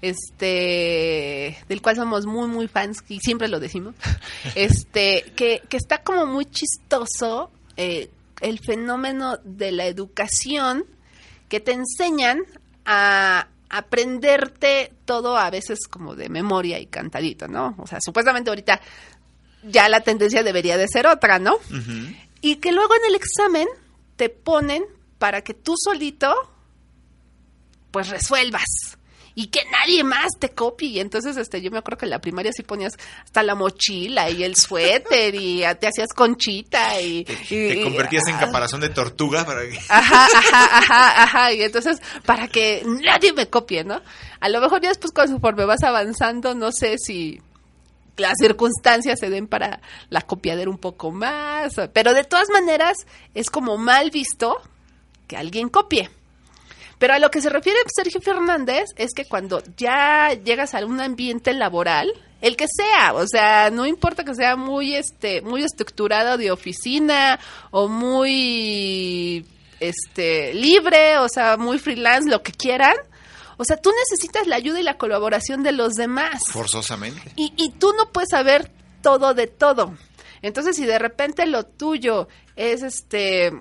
este, 0.02 1.56
del 1.68 1.82
cual 1.82 1.96
somos 1.96 2.26
muy, 2.26 2.48
muy 2.48 2.68
fans 2.68 2.98
y 3.08 3.20
siempre 3.20 3.48
lo 3.48 3.60
decimos, 3.60 3.94
este, 4.54 5.32
que, 5.36 5.62
que 5.68 5.76
está 5.76 6.02
como 6.02 6.26
muy 6.26 6.46
chistoso 6.46 7.50
eh, 7.76 8.10
el 8.40 8.60
fenómeno 8.60 9.38
de 9.44 9.72
la 9.72 9.86
educación 9.86 10.84
que 11.48 11.60
te 11.60 11.72
enseñan 11.72 12.42
a 12.84 13.48
aprenderte 13.70 14.92
todo 15.04 15.36
a 15.36 15.50
veces 15.50 15.86
como 15.88 16.14
de 16.14 16.28
memoria 16.28 16.78
y 16.78 16.86
cantadito, 16.86 17.48
¿no? 17.48 17.74
O 17.78 17.86
sea, 17.86 18.00
supuestamente 18.00 18.50
ahorita 18.50 18.80
ya 19.64 19.88
la 19.88 20.00
tendencia 20.00 20.42
debería 20.42 20.76
de 20.76 20.86
ser 20.88 21.06
otra, 21.06 21.38
¿no? 21.38 21.58
Y 22.40 22.56
que 22.56 22.72
luego 22.72 22.94
en 22.94 23.06
el 23.06 23.14
examen 23.14 23.66
te 24.16 24.28
ponen 24.28 24.84
para 25.18 25.42
que 25.42 25.54
tú 25.54 25.74
solito 25.76 26.34
pues 27.90 28.10
resuelvas 28.10 28.98
y 29.36 29.48
que 29.48 29.60
nadie 29.70 30.04
más 30.04 30.28
te 30.38 30.50
copie 30.50 30.88
y 30.90 31.00
entonces 31.00 31.36
este 31.36 31.60
yo 31.60 31.70
me 31.70 31.78
acuerdo 31.78 31.98
que 31.98 32.06
en 32.06 32.10
la 32.10 32.20
primaria 32.20 32.52
sí 32.52 32.62
ponías 32.62 32.94
hasta 33.24 33.42
la 33.42 33.54
mochila 33.56 34.30
y 34.30 34.44
el 34.44 34.54
suéter 34.56 35.34
y 35.34 35.62
te 35.80 35.88
hacías 35.88 36.10
conchita 36.14 37.00
y, 37.00 37.18
y- 37.18 37.24
Te 37.68 37.82
convertías 37.82 38.22
en 38.28 38.36
ah, 38.36 38.40
caparazón 38.40 38.80
de 38.80 38.90
tortuga 38.90 39.44
para 39.44 39.62
que... 39.62 39.76
Ajá, 39.88 40.26
ajá, 40.26 40.78
ajá, 40.78 41.22
ajá. 41.24 41.52
Y 41.52 41.62
entonces, 41.62 42.00
para 42.24 42.46
que 42.48 42.82
nadie 43.04 43.32
me 43.32 43.48
copie, 43.48 43.82
¿no? 43.84 44.00
A 44.40 44.48
lo 44.48 44.60
mejor 44.60 44.80
ya 44.80 44.88
después, 44.90 45.12
conforme 45.12 45.64
vas 45.64 45.82
avanzando, 45.82 46.54
no 46.54 46.70
sé 46.70 46.96
si 46.98 47.40
las 48.16 48.34
circunstancias 48.40 49.18
se 49.18 49.30
den 49.30 49.48
para 49.48 49.80
la 50.10 50.20
copiadera 50.22 50.70
un 50.70 50.78
poco 50.78 51.10
más. 51.10 51.74
Pero 51.92 52.14
de 52.14 52.22
todas 52.24 52.48
maneras, 52.50 52.98
es 53.34 53.50
como 53.50 53.78
mal 53.78 54.10
visto 54.12 54.60
que 55.26 55.36
alguien 55.36 55.68
copie. 55.68 56.08
Pero 56.98 57.14
a 57.14 57.18
lo 57.18 57.30
que 57.30 57.40
se 57.40 57.50
refiere 57.50 57.78
Sergio 57.94 58.20
Fernández 58.20 58.90
es 58.96 59.12
que 59.14 59.24
cuando 59.24 59.62
ya 59.76 60.32
llegas 60.32 60.74
a 60.74 60.84
un 60.84 61.00
ambiente 61.00 61.52
laboral, 61.52 62.12
el 62.40 62.56
que 62.56 62.66
sea, 62.68 63.14
o 63.14 63.26
sea, 63.26 63.70
no 63.70 63.86
importa 63.86 64.24
que 64.24 64.34
sea 64.34 64.56
muy 64.56 64.94
este 64.94 65.40
muy 65.40 65.62
estructurado 65.62 66.36
de 66.36 66.50
oficina 66.50 67.40
o 67.70 67.88
muy 67.88 69.46
este 69.80 70.54
libre, 70.54 71.18
o 71.18 71.28
sea, 71.28 71.56
muy 71.56 71.78
freelance, 71.78 72.30
lo 72.30 72.42
que 72.42 72.52
quieran. 72.52 72.94
O 73.56 73.64
sea, 73.64 73.76
tú 73.76 73.90
necesitas 73.90 74.46
la 74.46 74.56
ayuda 74.56 74.80
y 74.80 74.82
la 74.82 74.98
colaboración 74.98 75.62
de 75.62 75.72
los 75.72 75.94
demás. 75.94 76.42
Forzosamente. 76.50 77.32
Y, 77.36 77.52
y 77.56 77.70
tú 77.70 77.92
no 77.96 78.10
puedes 78.10 78.30
saber 78.30 78.70
todo 79.00 79.34
de 79.34 79.46
todo. 79.46 79.94
Entonces, 80.42 80.76
si 80.76 80.84
de 80.84 80.98
repente 80.98 81.46
lo 81.46 81.64
tuyo 81.64 82.28
es 82.56 82.82
este 82.82 83.52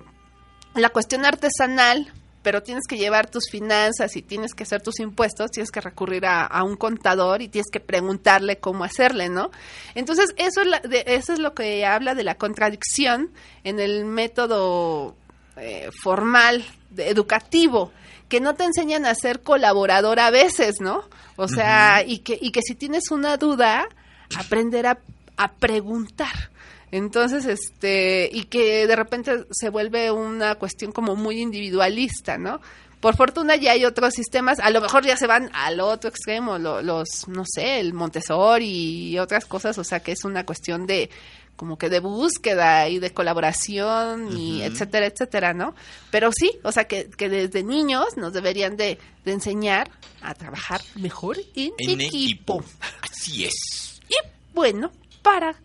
la 0.74 0.90
cuestión 0.90 1.24
artesanal, 1.24 2.12
pero 2.44 2.62
tienes 2.62 2.84
que 2.88 2.96
llevar 2.96 3.28
tus 3.28 3.48
finanzas 3.50 4.14
y 4.14 4.22
tienes 4.22 4.54
que 4.54 4.62
hacer 4.62 4.80
tus 4.82 5.00
impuestos, 5.00 5.50
tienes 5.50 5.72
que 5.72 5.80
recurrir 5.80 6.26
a, 6.26 6.44
a 6.46 6.62
un 6.62 6.76
contador 6.76 7.42
y 7.42 7.48
tienes 7.48 7.70
que 7.72 7.80
preguntarle 7.80 8.58
cómo 8.58 8.84
hacerle, 8.84 9.28
¿no? 9.28 9.50
Entonces, 9.96 10.26
eso 10.36 10.60
es, 10.60 10.66
la- 10.68 10.78
de- 10.80 11.02
eso 11.06 11.32
es 11.32 11.40
lo 11.40 11.54
que 11.54 11.84
habla 11.84 12.14
de 12.14 12.22
la 12.22 12.36
contradicción 12.36 13.30
en 13.64 13.80
el 13.80 14.04
método 14.04 15.16
eh, 15.56 15.90
formal, 16.02 16.64
de- 16.90 17.08
educativo, 17.08 17.90
que 18.28 18.40
no 18.40 18.54
te 18.54 18.64
enseñan 18.64 19.06
a 19.06 19.14
ser 19.14 19.42
colaborador 19.42 20.20
a 20.20 20.30
veces, 20.30 20.80
¿no? 20.80 21.04
O 21.36 21.48
sea, 21.48 22.04
y, 22.06 22.18
que, 22.18 22.38
y 22.40 22.52
que 22.52 22.60
si 22.62 22.74
tienes 22.74 23.10
una 23.10 23.36
duda, 23.36 23.88
aprender 24.36 24.86
a, 24.86 24.98
a 25.36 25.52
preguntar. 25.52 26.50
Entonces, 26.96 27.44
este, 27.46 28.30
y 28.32 28.44
que 28.44 28.86
de 28.86 28.94
repente 28.94 29.46
se 29.50 29.68
vuelve 29.68 30.12
una 30.12 30.54
cuestión 30.54 30.92
como 30.92 31.16
muy 31.16 31.40
individualista, 31.40 32.38
¿no? 32.38 32.60
Por 33.00 33.16
fortuna 33.16 33.56
ya 33.56 33.72
hay 33.72 33.84
otros 33.84 34.14
sistemas, 34.14 34.60
a 34.60 34.70
lo 34.70 34.80
mejor 34.80 35.04
ya 35.04 35.16
se 35.16 35.26
van 35.26 35.50
al 35.54 35.80
otro 35.80 36.08
extremo, 36.08 36.56
lo- 36.56 36.82
los, 36.82 37.26
no 37.26 37.42
sé, 37.44 37.80
el 37.80 37.94
Montessori 37.94 38.64
y 39.10 39.18
otras 39.18 39.44
cosas, 39.44 39.76
o 39.78 39.82
sea 39.82 39.98
que 40.00 40.12
es 40.12 40.24
una 40.24 40.46
cuestión 40.46 40.86
de, 40.86 41.10
como 41.56 41.76
que 41.76 41.88
de 41.90 41.98
búsqueda 41.98 42.88
y 42.88 43.00
de 43.00 43.12
colaboración 43.12 44.28
y 44.38 44.62
etcétera, 44.62 45.06
etcétera, 45.06 45.52
¿no? 45.52 45.74
Pero 46.12 46.30
sí, 46.32 46.52
o 46.62 46.70
sea 46.70 46.84
que, 46.84 47.10
que 47.10 47.28
desde 47.28 47.64
niños 47.64 48.06
nos 48.16 48.32
deberían 48.32 48.76
de, 48.76 48.98
de 49.24 49.32
enseñar 49.32 49.90
a 50.22 50.32
trabajar 50.34 50.80
mejor 50.94 51.38
en, 51.56 51.72
En 51.78 52.00
equipo. 52.00 52.60
equipo. 52.60 52.64
Así 53.02 53.44
es. 53.46 54.00
Y 54.08 54.14
bueno, 54.54 54.92
para 55.22 55.56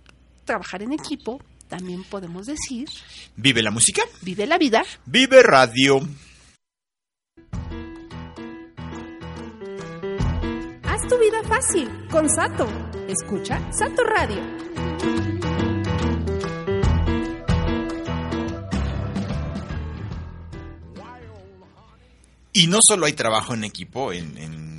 trabajar 0.49 0.81
en 0.81 0.93
equipo, 0.93 1.39
también 1.67 2.03
podemos 2.03 2.47
decir, 2.47 2.89
Vive 3.35 3.61
la 3.61 3.69
música. 3.69 4.01
vive 4.23 4.47
la 4.47 4.57
vida. 4.57 4.81
Vive 5.05 5.43
radio. 5.43 5.99
Haz 10.81 11.07
tu 11.07 11.19
vida 11.19 11.43
fácil 11.47 11.87
con 12.09 12.27
Sato. 12.27 12.67
Escucha 13.07 13.61
Sato 13.71 14.03
Radio. 14.03 14.41
Y 22.51 22.65
no 22.65 22.79
solo 22.81 23.05
hay 23.05 23.13
trabajo 23.13 23.53
en 23.53 23.63
equipo, 23.63 24.11
en, 24.11 24.35
en, 24.37 24.78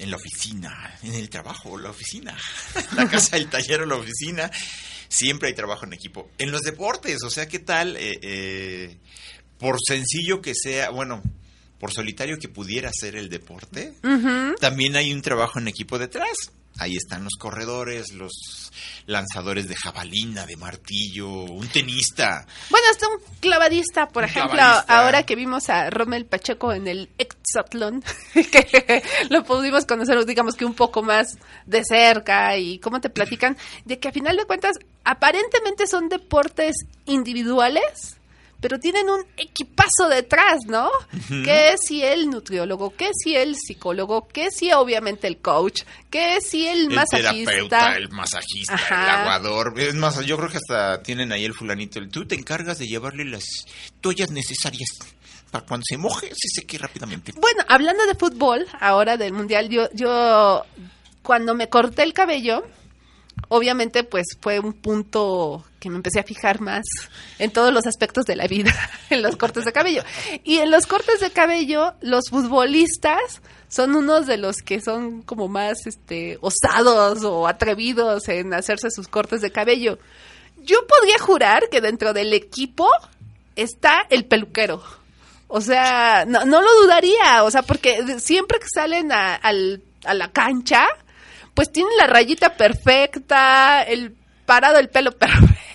en 0.00 0.10
la 0.10 0.16
oficina, 0.16 0.98
en 1.02 1.14
el 1.14 1.28
trabajo, 1.28 1.78
la 1.78 1.90
oficina, 1.90 2.36
la 2.96 3.08
casa, 3.08 3.36
el 3.36 3.48
taller 3.48 3.82
o 3.82 3.86
la 3.86 3.96
oficina, 3.96 4.50
siempre 5.08 5.48
hay 5.48 5.54
trabajo 5.54 5.84
en 5.84 5.92
equipo. 5.92 6.30
En 6.38 6.50
los 6.50 6.62
deportes, 6.62 7.22
o 7.22 7.30
sea, 7.30 7.46
¿qué 7.46 7.58
tal? 7.58 7.96
Eh, 7.96 8.18
eh, 8.22 8.96
por 9.58 9.76
sencillo 9.86 10.40
que 10.40 10.54
sea, 10.54 10.90
bueno, 10.90 11.22
por 11.78 11.92
solitario 11.92 12.38
que 12.38 12.48
pudiera 12.48 12.90
ser 12.92 13.16
el 13.16 13.28
deporte, 13.28 13.94
también 14.60 14.96
hay 14.96 15.12
un 15.12 15.22
trabajo 15.22 15.58
en 15.58 15.68
equipo 15.68 15.98
detrás. 15.98 16.52
Ahí 16.80 16.96
están 16.96 17.24
los 17.24 17.34
corredores, 17.38 18.12
los 18.14 18.72
lanzadores 19.06 19.68
de 19.68 19.76
jabalina, 19.76 20.46
de 20.46 20.56
martillo, 20.56 21.28
un 21.28 21.68
tenista. 21.68 22.46
Bueno, 22.70 22.86
hasta 22.90 23.06
un 23.06 23.20
clavadista, 23.40 24.08
por 24.08 24.22
Un 24.24 24.30
ejemplo, 24.30 24.52
clavadista. 24.54 24.98
ahora 24.98 25.22
que 25.24 25.36
vimos 25.36 25.68
a 25.68 25.90
Rommel 25.90 26.24
Pacheco 26.24 26.72
en 26.72 26.88
el 26.88 27.10
Exatlón, 27.18 28.02
que 28.34 29.02
lo 29.28 29.44
pudimos 29.44 29.84
conocer, 29.84 30.24
digamos 30.24 30.54
que 30.54 30.64
un 30.64 30.74
poco 30.74 31.02
más 31.02 31.36
de 31.66 31.84
cerca 31.84 32.56
y 32.56 32.78
cómo 32.78 33.00
te 33.00 33.10
platican, 33.10 33.58
de 33.84 33.98
que 33.98 34.08
a 34.08 34.12
final 34.12 34.36
de 34.38 34.46
cuentas 34.46 34.78
aparentemente 35.04 35.86
son 35.86 36.08
deportes 36.08 36.76
individuales, 37.04 38.16
pero 38.60 38.78
tienen 38.78 39.08
un 39.08 39.24
equipazo 39.36 40.08
detrás, 40.08 40.58
¿no? 40.66 40.90
Que 41.28 41.76
si 41.80 42.02
el 42.02 42.28
nutriólogo, 42.28 42.94
que 42.94 43.10
si 43.14 43.34
el 43.36 43.56
psicólogo, 43.56 44.28
que 44.28 44.50
si 44.50 44.72
obviamente 44.72 45.26
el 45.26 45.38
coach, 45.38 45.82
que 46.10 46.40
si 46.40 46.66
el, 46.66 46.82
el 46.82 46.90
masajista. 46.90 47.32
terapeuta, 47.32 47.96
el 47.96 48.08
masajista, 48.10 48.74
Ajá. 48.74 49.02
el 49.04 49.10
aguador. 49.20 49.80
Es 49.80 49.94
más, 49.94 50.24
yo 50.26 50.36
creo 50.36 50.50
que 50.50 50.58
hasta 50.58 51.02
tienen 51.02 51.32
ahí 51.32 51.44
el 51.44 51.54
fulanito. 51.54 51.98
el, 51.98 52.10
Tú 52.10 52.26
te 52.26 52.34
encargas 52.34 52.78
de 52.78 52.86
llevarle 52.86 53.24
las 53.24 53.44
toallas 54.00 54.30
necesarias 54.30 54.88
para 55.50 55.64
cuando 55.66 55.84
se 55.88 55.96
moje, 55.96 56.28
se 56.28 56.60
seque 56.60 56.78
rápidamente. 56.78 57.32
Bueno, 57.36 57.64
hablando 57.68 58.06
de 58.06 58.14
fútbol, 58.14 58.66
ahora 58.80 59.16
del 59.16 59.32
mundial, 59.32 59.68
yo, 59.68 59.88
yo 59.94 60.64
cuando 61.22 61.54
me 61.54 61.68
corté 61.68 62.02
el 62.02 62.12
cabello, 62.12 62.64
obviamente 63.48 64.04
pues 64.04 64.26
fue 64.40 64.60
un 64.60 64.72
punto 64.72 65.64
que 65.78 65.88
me 65.90 65.96
empecé 65.96 66.20
a 66.20 66.24
fijar 66.24 66.60
más 66.60 66.82
en 67.38 67.50
todos 67.50 67.72
los 67.72 67.86
aspectos 67.86 68.24
de 68.26 68.36
la 68.36 68.46
vida, 68.46 68.72
en 69.10 69.22
los 69.22 69.36
cortes 69.36 69.64
de 69.64 69.72
cabello. 69.72 70.02
Y 70.44 70.58
en 70.58 70.70
los 70.70 70.86
cortes 70.86 71.20
de 71.20 71.30
cabello, 71.30 71.94
los 72.00 72.28
futbolistas 72.30 73.40
son 73.68 73.94
unos 73.96 74.26
de 74.26 74.36
los 74.36 74.56
que 74.58 74.80
son 74.80 75.22
como 75.22 75.48
más 75.48 75.86
este 75.86 76.38
osados 76.40 77.22
o 77.24 77.46
atrevidos 77.46 78.28
en 78.28 78.52
hacerse 78.52 78.90
sus 78.90 79.08
cortes 79.08 79.40
de 79.40 79.52
cabello. 79.52 79.98
Yo 80.62 80.86
podría 80.86 81.18
jurar 81.18 81.68
que 81.70 81.80
dentro 81.80 82.12
del 82.12 82.34
equipo 82.34 82.88
está 83.56 84.04
el 84.10 84.24
peluquero. 84.26 84.82
O 85.48 85.60
sea, 85.60 86.24
no, 86.28 86.44
no 86.44 86.60
lo 86.60 86.68
dudaría, 86.82 87.42
o 87.44 87.50
sea, 87.50 87.62
porque 87.62 88.20
siempre 88.20 88.58
que 88.60 88.66
salen 88.72 89.10
a, 89.12 89.34
al- 89.36 89.82
a 90.04 90.14
la 90.14 90.30
cancha, 90.30 90.86
pues 91.54 91.70
tienen 91.72 91.96
la 91.98 92.06
rayita 92.06 92.56
perfecta, 92.56 93.82
el 93.82 94.14
parado 94.46 94.78
el 94.78 94.88
pelo 94.88 95.12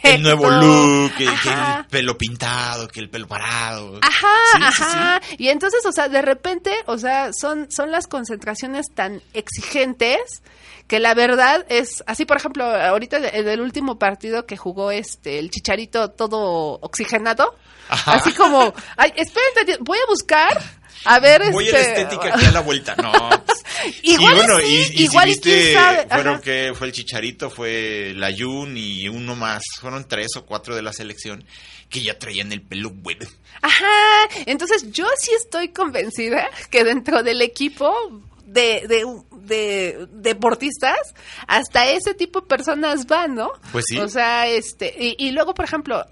el 0.03 0.21
nuevo 0.21 0.49
look, 0.49 1.15
que, 1.17 1.23
que 1.25 1.29
Ajá. 1.29 1.79
el 1.79 1.85
pelo 1.85 2.17
pintado, 2.17 2.87
que 2.87 2.99
el 2.99 3.09
pelo 3.09 3.27
parado. 3.27 3.99
Ajá, 4.01 4.27
Sí, 4.53 4.59
sí, 4.77 4.83
ajá. 4.83 5.21
Y 5.37 5.49
entonces, 5.49 5.85
o 5.85 5.91
sea, 5.91 6.09
de 6.09 6.21
repente, 6.21 6.71
o 6.85 6.97
sea, 6.97 7.31
son, 7.33 7.67
son 7.71 7.91
las 7.91 8.07
concentraciones 8.07 8.87
tan 8.93 9.21
exigentes 9.33 10.43
que 10.87 10.99
la 10.99 11.13
verdad 11.15 11.65
es, 11.69 12.03
así 12.05 12.25
por 12.25 12.37
ejemplo, 12.37 12.63
ahorita 12.65 13.17
el 13.17 13.59
último 13.61 13.97
partido 13.97 14.45
que 14.45 14.57
jugó 14.57 14.91
este, 14.91 15.39
el 15.39 15.49
chicharito 15.49 16.11
todo 16.11 16.77
oxigenado, 16.81 17.55
Ajá. 17.89 18.13
así 18.13 18.31
como, 18.33 18.73
ay, 18.97 19.13
espérate, 19.15 19.77
voy 19.81 19.97
a 19.97 20.05
buscar, 20.07 20.61
a 21.05 21.19
ver, 21.19 21.51
Voy 21.51 21.69
a 21.69 21.73
la 21.73 21.79
este, 21.79 22.01
estética 22.01 22.35
aquí 22.35 22.45
a 22.45 22.51
la 22.51 22.61
vuelta. 22.61 22.95
No. 22.95 23.11
Igual 24.01 24.33
y 24.33 24.35
bueno, 24.37 24.59
sí, 24.59 24.65
y, 24.95 25.01
y 25.01 25.03
igual 25.03 25.25
si 25.25 25.33
viste, 25.33 25.73
sabe, 25.73 26.07
fueron 26.09 26.41
que 26.41 26.73
fue 26.75 26.87
el 26.87 26.93
Chicharito, 26.93 27.49
fue 27.49 28.13
la 28.15 28.31
Jun 28.35 28.75
y 28.75 29.07
uno 29.07 29.35
más. 29.35 29.61
Fueron 29.79 30.07
tres 30.07 30.29
o 30.37 30.45
cuatro 30.45 30.75
de 30.75 30.81
la 30.81 30.91
selección 30.93 31.45
que 31.89 32.01
ya 32.01 32.17
traían 32.17 32.51
el 32.51 32.61
pelo 32.61 32.89
bueno. 32.89 33.27
Ajá, 33.61 33.85
entonces 34.45 34.91
yo 34.91 35.05
sí 35.19 35.31
estoy 35.37 35.69
convencida 35.69 36.49
que 36.71 36.83
dentro 36.83 37.21
del 37.21 37.41
equipo 37.41 37.93
de, 38.45 38.85
de, 38.87 39.05
de 39.41 40.07
deportistas, 40.11 40.97
hasta 41.47 41.87
ese 41.89 42.13
tipo 42.15 42.41
de 42.41 42.47
personas 42.47 43.05
van, 43.05 43.35
¿no? 43.35 43.51
Pues 43.71 43.85
sí. 43.87 43.97
O 43.99 44.07
sea, 44.07 44.47
este, 44.47 44.95
y, 44.97 45.15
y 45.19 45.31
luego, 45.31 45.53
por 45.53 45.65
ejemplo, 45.65 46.03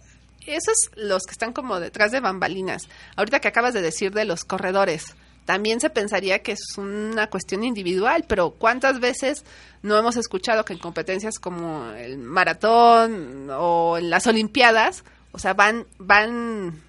esos 0.47 0.75
los 0.95 1.23
que 1.23 1.31
están 1.31 1.53
como 1.53 1.79
detrás 1.79 2.11
de 2.11 2.19
bambalinas. 2.19 2.87
Ahorita 3.15 3.39
que 3.39 3.47
acabas 3.47 3.73
de 3.73 3.81
decir 3.81 4.11
de 4.11 4.25
los 4.25 4.43
corredores, 4.43 5.15
también 5.45 5.79
se 5.79 5.89
pensaría 5.89 6.39
que 6.39 6.53
es 6.53 6.77
una 6.77 7.27
cuestión 7.27 7.63
individual, 7.63 8.25
pero 8.27 8.51
¿cuántas 8.51 8.99
veces 8.99 9.43
no 9.81 9.97
hemos 9.97 10.15
escuchado 10.15 10.63
que 10.63 10.73
en 10.73 10.79
competencias 10.79 11.39
como 11.39 11.89
el 11.91 12.17
maratón 12.17 13.49
o 13.51 13.97
en 13.97 14.09
las 14.09 14.25
olimpiadas, 14.27 15.03
o 15.31 15.39
sea, 15.39 15.53
van, 15.53 15.85
van 15.97 16.81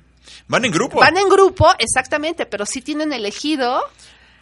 Van 0.48 0.64
en 0.64 0.72
grupo. 0.72 1.00
Van 1.00 1.16
en 1.16 1.28
grupo, 1.28 1.68
exactamente, 1.78 2.46
pero 2.46 2.66
sí 2.66 2.80
tienen 2.80 3.12
elegido. 3.12 3.82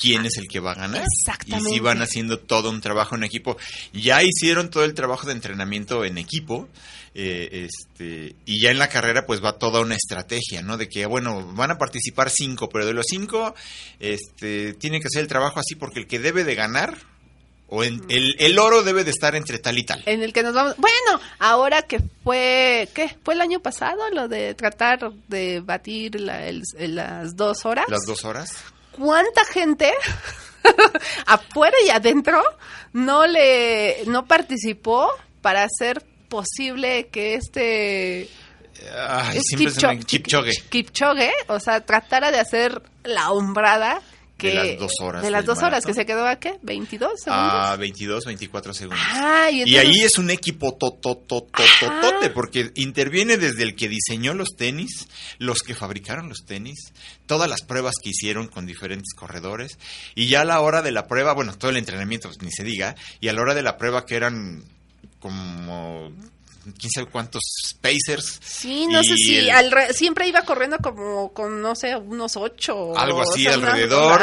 Quién 0.02 0.26
es 0.26 0.36
el 0.38 0.48
que 0.48 0.58
va 0.60 0.72
a 0.72 0.74
ganar. 0.74 1.04
Exactamente. 1.04 1.70
Y 1.70 1.74
si 1.74 1.80
van 1.80 2.02
haciendo 2.02 2.38
todo 2.40 2.68
un 2.70 2.80
trabajo 2.80 3.14
en 3.14 3.22
equipo. 3.24 3.56
Ya 3.92 4.22
hicieron 4.22 4.68
todo 4.70 4.84
el 4.84 4.94
trabajo 4.94 5.26
de 5.26 5.32
entrenamiento 5.34 6.04
en 6.04 6.18
equipo. 6.18 6.68
eh, 7.14 7.68
este, 7.68 8.34
y 8.46 8.62
ya 8.62 8.70
en 8.70 8.78
la 8.78 8.88
carrera 8.88 9.26
pues 9.26 9.44
va 9.44 9.58
toda 9.58 9.80
una 9.82 9.94
estrategia, 9.96 10.62
¿no? 10.62 10.78
De 10.78 10.88
que, 10.88 11.04
bueno, 11.06 11.52
van 11.54 11.70
a 11.70 11.76
participar 11.76 12.30
cinco, 12.30 12.68
pero 12.70 12.86
de 12.86 12.94
los 12.94 13.04
cinco, 13.06 13.54
este, 14.00 14.72
tiene 14.74 14.98
que 15.00 15.08
ser 15.10 15.20
el 15.22 15.28
trabajo 15.28 15.60
así 15.60 15.74
porque 15.74 16.00
el 16.00 16.06
que 16.06 16.18
debe 16.18 16.42
de 16.44 16.54
ganar, 16.54 16.96
o 17.68 17.84
en, 17.84 18.02
el, 18.08 18.34
el 18.38 18.58
oro 18.58 18.82
debe 18.82 19.04
de 19.04 19.10
estar 19.10 19.34
entre 19.34 19.58
tal 19.58 19.78
y 19.78 19.84
tal. 19.84 20.02
En 20.06 20.22
el 20.22 20.32
que 20.32 20.42
nos 20.42 20.54
vamos. 20.54 20.74
Bueno, 20.78 21.20
ahora 21.38 21.82
que 21.82 22.00
fue. 22.24 22.88
¿Qué? 22.94 23.14
¿Fue 23.24 23.34
el 23.34 23.40
año 23.40 23.60
pasado 23.60 24.08
lo 24.10 24.28
de 24.28 24.54
tratar 24.54 25.10
de 25.28 25.60
batir 25.60 26.20
la- 26.20 26.46
el- 26.46 26.62
las 26.78 27.34
dos 27.36 27.64
horas? 27.64 27.86
Las 27.88 28.04
dos 28.06 28.24
horas. 28.24 28.52
¿Cuánta 28.98 29.44
gente 29.44 29.92
afuera 31.26 31.76
y 31.86 31.90
adentro 31.90 32.42
no 32.92 33.26
le 33.26 34.04
no 34.06 34.26
participó 34.26 35.10
para 35.40 35.64
hacer 35.64 36.04
posible 36.28 37.08
que 37.08 37.34
este 37.34 38.28
Ay, 39.06 39.38
es 39.38 39.42
siempre 39.46 39.70
se 39.72 39.86
me- 39.86 39.98
Kipcho- 40.00 40.06
Kipchoge. 40.06 40.52
Kipchoge, 40.68 41.32
o 41.48 41.60
sea, 41.60 41.80
tratara 41.84 42.30
de 42.30 42.40
hacer 42.40 42.82
la 43.04 43.30
hombrada 43.30 44.00
que 44.42 44.48
De 44.48 44.54
las 44.54 44.78
dos 44.78 44.92
horas 45.00 45.22
de 45.22 45.30
las 45.30 45.44
dos 45.44 45.62
horas 45.62 45.86
que 45.86 45.94
se 45.94 46.04
quedó 46.04 46.26
a 46.26 46.36
qué 46.36 46.58
22 46.62 47.20
segundos 47.20 47.52
A 47.54 47.76
22, 47.76 48.24
24 48.24 48.74
segundos. 48.74 49.04
Ah, 49.08 49.50
y, 49.50 49.76
ahí 49.76 50.00
es 50.00 50.18
un 50.18 50.30
equipo 50.30 50.74
tototototote, 50.74 51.86
Ajá. 51.86 52.32
porque 52.34 52.72
interviene 52.74 53.36
desde 53.36 53.62
el 53.62 53.76
que 53.76 53.88
diseñó 53.88 54.34
los 54.34 54.56
tenis, 54.56 55.08
los 55.38 55.62
que 55.62 55.74
fabricaron 55.74 56.28
los 56.28 56.44
tenis, 56.44 56.92
todas 57.26 57.48
las 57.48 57.62
pruebas 57.62 57.94
que 58.02 58.10
hicieron 58.10 58.48
con 58.48 58.66
diferentes 58.66 59.14
corredores, 59.14 59.78
y 60.14 60.26
ya 60.26 60.40
a 60.40 60.44
la 60.44 60.60
hora 60.60 60.82
de 60.82 60.92
la 60.92 61.06
prueba, 61.06 61.32
bueno, 61.32 61.56
todo 61.56 61.70
el 61.70 61.76
entrenamiento, 61.76 62.28
pues, 62.28 62.42
ni 62.42 62.50
se 62.50 62.64
diga, 62.64 62.96
y 63.20 63.28
a 63.28 63.32
la 63.32 63.42
hora 63.42 63.54
de 63.54 63.62
la 63.62 63.76
prueba 63.76 64.04
que 64.04 64.16
eran 64.16 64.64
como 65.20 66.12
quién 66.78 66.90
sabe 66.94 67.08
cuántos 67.08 67.42
Pacers. 67.80 68.40
Sí, 68.44 68.86
no 68.86 69.02
sé 69.02 69.16
si 69.16 69.38
el- 69.48 69.72
siempre 69.94 70.28
iba 70.28 70.42
corriendo 70.42 70.78
como 70.78 71.32
con, 71.32 71.60
no 71.60 71.74
sé, 71.74 71.96
unos 71.96 72.36
ocho. 72.36 72.96
algo 72.96 73.18
o 73.18 73.22
así 73.22 73.42
sea, 73.44 73.54
alrededor 73.54 74.20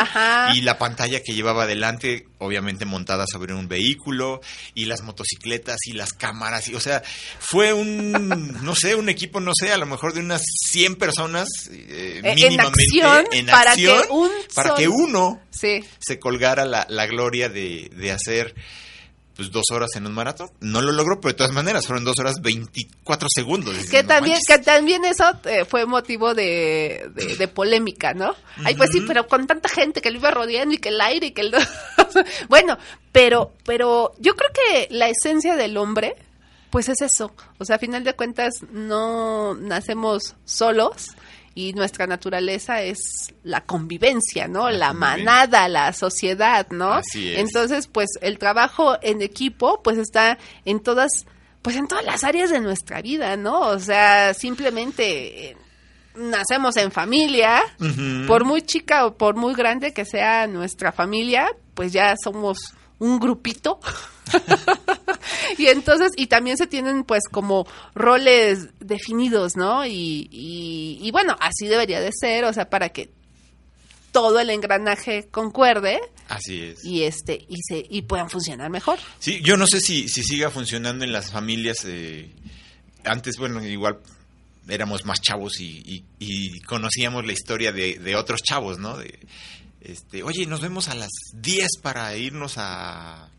y 0.54 0.62
la 0.62 0.78
pantalla 0.78 1.22
que 1.22 1.34
llevaba 1.34 1.64
adelante 1.64 2.28
obviamente 2.38 2.86
montada 2.86 3.26
sobre 3.30 3.54
un 3.54 3.68
vehículo 3.68 4.40
y 4.74 4.86
las 4.86 5.02
motocicletas 5.02 5.78
y 5.86 5.92
las 5.94 6.14
cámaras 6.14 6.70
y 6.70 6.76
o 6.76 6.80
sea 6.80 7.04
fue 7.40 7.74
un 7.74 8.12
no 8.64 8.76
sé 8.76 8.96
un 8.96 9.10
equipo 9.10 9.42
no 9.42 9.52
sé 9.54 9.74
a 9.74 9.78
lo 9.78 9.86
mejor 9.86 10.14
de 10.14 10.22
unas 10.22 10.42
100 10.72 10.96
personas 10.96 11.48
eh, 11.70 11.88
Eh, 11.90 12.22
en 12.24 12.36
mínimamente 12.36 12.80
acción, 12.80 13.26
en 13.34 13.46
para 13.48 13.72
acción, 13.72 14.02
que 14.04 14.10
un 14.14 14.30
para 14.56 14.70
sol- 14.70 14.78
que 14.78 14.88
uno 14.88 15.42
Sí. 15.52 15.84
se 16.00 16.18
colgara 16.20 16.64
la, 16.64 16.86
la 16.90 17.06
gloria 17.08 17.50
de, 17.50 17.90
de 17.94 18.12
hacer 18.14 18.56
pues 19.40 19.52
dos 19.52 19.64
horas 19.72 19.90
en 19.96 20.06
un 20.06 20.12
maratón 20.12 20.50
no 20.60 20.82
lo 20.82 20.92
logró 20.92 21.22
pero 21.22 21.32
de 21.32 21.38
todas 21.38 21.54
maneras 21.54 21.88
fueron 21.88 22.04
dos 22.04 22.20
horas 22.20 22.42
24 22.42 23.30
segundos 23.34 23.74
Que 23.90 24.04
"No 24.04 24.10
también, 24.10 24.34
manches". 24.36 24.58
que 24.58 24.64
también 24.66 25.06
eso 25.06 25.24
eh, 25.46 25.64
fue 25.64 25.86
motivo 25.86 26.34
de, 26.34 27.10
de, 27.16 27.38
de 27.38 27.48
polémica, 27.48 28.14
¿no? 28.14 28.36
Ay, 28.66 28.76
pues 28.76 28.90
sí, 28.92 29.02
pero 29.08 29.28
con 29.28 29.48
tanta 29.48 29.70
gente 29.70 30.02
que 30.02 30.12
lo 30.12 30.18
iba 30.18 30.30
rodeando 30.32 30.76
y 30.76 30.78
que 30.80 30.90
el 30.90 31.00
aire 31.00 31.28
y 31.28 31.32
que 31.32 31.40
el... 31.42 31.54
bueno, 32.50 32.78
pero, 33.14 33.54
pero 33.66 34.12
yo 34.20 34.36
creo 34.36 34.50
que 34.54 34.88
la 34.94 35.08
esencia 35.08 35.56
del 35.56 35.78
hombre, 35.78 36.16
pues 36.70 36.90
es 36.90 37.00
eso. 37.02 37.34
O 37.60 37.64
sea, 37.66 37.78
a 37.78 37.80
final 37.80 38.04
de 38.04 38.14
cuentas, 38.14 38.56
no 38.72 39.56
nacemos 39.56 40.36
solos 40.44 41.08
y 41.60 41.74
nuestra 41.74 42.08
naturaleza 42.08 42.82
es 42.84 43.34
la 43.44 43.66
convivencia, 43.66 44.48
¿no? 44.48 44.70
La 44.70 44.94
manada, 44.94 45.68
la 45.68 45.92
sociedad, 45.92 46.66
¿no? 46.70 46.94
Así 46.94 47.34
es. 47.34 47.40
Entonces, 47.40 47.88
pues 47.88 48.08
el 48.22 48.40
trabajo 48.40 48.98
en 49.02 49.22
equipo, 49.22 49.82
pues 49.84 49.98
está 49.98 50.38
en 50.64 50.80
todas, 50.80 51.26
pues 51.62 51.76
en 51.76 51.90
todas 51.90 52.06
las 52.06 52.24
áreas 52.24 52.50
de 52.50 52.62
nuestra 52.62 53.02
vida, 53.02 53.36
¿no? 53.36 53.60
O 53.60 53.78
sea, 53.78 54.34
simplemente 54.34 55.50
eh, 55.50 55.58
nacemos 56.16 56.78
en 56.78 56.94
familia, 56.94 57.62
por 58.26 58.46
muy 58.46 58.62
chica 58.62 59.06
o 59.06 59.18
por 59.18 59.36
muy 59.36 59.54
grande 59.54 59.94
que 59.94 60.06
sea 60.06 60.48
nuestra 60.48 60.94
familia, 60.94 61.50
pues 61.74 61.92
ya 61.92 62.16
somos 62.24 62.58
un 63.00 63.20
grupito. 63.20 63.82
y 65.58 65.68
entonces, 65.68 66.12
y 66.16 66.28
también 66.28 66.58
se 66.58 66.68
tienen 66.68 67.04
pues 67.04 67.24
como 67.32 67.68
roles 67.96 68.68
definidos, 68.80 69.56
¿no? 69.56 69.86
Y, 69.86 70.28
y, 70.32 71.00
y 71.02 71.12
bueno, 71.12 71.36
así 71.40 71.68
debería 71.68 72.00
de 72.02 72.12
ser, 72.14 72.46
o 72.46 72.54
sea, 72.54 72.70
para 72.70 72.90
que 72.90 73.10
todo 74.12 74.40
el 74.40 74.50
engranaje 74.50 75.28
concuerde 75.30 76.00
así 76.30 76.62
es 76.62 76.84
y 76.84 77.04
este 77.04 77.46
y 77.48 77.58
se 77.68 77.86
y 77.90 78.02
puedan 78.04 78.30
funcionar 78.30 78.70
mejor. 78.72 78.98
Sí, 79.20 79.40
yo 79.44 79.56
no 79.56 79.68
sé 79.68 79.80
si, 79.82 80.08
si 80.10 80.24
siga 80.24 80.50
funcionando 80.50 81.04
en 81.06 81.12
las 81.12 81.32
familias. 81.32 81.86
eh, 81.86 82.32
antes, 83.04 83.38
bueno, 83.38 83.64
igual 83.64 84.00
éramos 84.68 85.06
más 85.06 85.22
chavos 85.22 85.60
y, 85.60 85.80
y- 85.86 86.04
y 86.20 86.60
conocíamos 86.62 87.26
la 87.26 87.34
historia 87.34 87.72
de, 87.72 87.98
de 88.00 88.16
otros 88.16 88.42
chavos, 88.44 88.78
¿no? 88.80 88.98
De, 88.98 89.20
este, 89.82 90.24
oye, 90.24 90.46
nos 90.46 90.62
vemos 90.62 90.90
a 90.90 90.96
las 90.96 91.10
10 91.36 91.68
para 91.82 92.16
irnos 92.18 92.56
a 92.58 93.30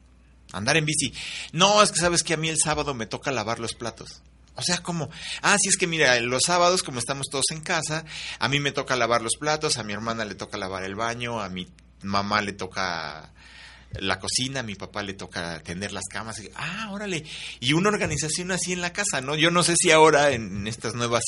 andar 0.53 0.77
en 0.77 0.87
bici. 0.87 1.13
No, 1.53 1.83
es 1.83 1.93
que 1.93 2.01
sabes 2.01 2.23
que 2.23 2.35
a 2.35 2.37
mí 2.37 2.49
el 2.49 2.59
sábado 2.59 2.95
me 2.95 3.07
toca 3.07 3.31
lavar 3.31 3.59
los 3.59 3.75
platos. 3.75 4.23
O 4.57 4.63
sea, 4.63 4.83
como, 4.83 5.09
ah, 5.43 5.57
sí, 5.59 5.69
es 5.69 5.77
que 5.77 5.87
mira, 5.87 6.21
los 6.21 6.43
sábados, 6.45 6.83
como 6.83 6.99
estamos 6.99 7.29
todos 7.31 7.47
en 7.51 7.61
casa, 7.61 8.05
a 8.39 8.49
mí 8.49 8.61
me 8.61 8.73
toca 8.73 8.97
lavar 8.97 9.23
los 9.23 9.37
platos, 9.39 9.79
a 9.79 9.85
mi 9.85 9.93
hermana 9.93 10.25
le 10.25 10.35
toca 10.35 10.59
lavar 10.59 10.85
el 10.85 10.97
baño, 10.97 11.41
a 11.41 11.49
mi 11.49 11.69
mamá 12.03 12.43
le 12.43 12.53
toca 12.53 13.33
la 13.99 14.19
cocina, 14.19 14.61
a 14.61 14.63
mi 14.63 14.75
papá 14.77 15.03
le 15.03 15.15
toca 15.15 15.55
atender 15.55 15.93
las 15.93 16.05
camas. 16.11 16.39
Y, 16.41 16.51
ah, 16.55 16.91
órale. 16.93 17.25
Y 17.59 17.73
una 17.73 17.89
organización 17.89 18.53
así 18.53 18.73
en 18.73 18.81
la 18.81 18.93
casa, 18.93 19.21
¿no? 19.21 19.35
Yo 19.35 19.51
no 19.51 19.63
sé 19.63 19.75
si 19.77 19.91
ahora 19.91 20.31
en 20.31 20.67
estas 20.67 20.95
nuevas 20.95 21.25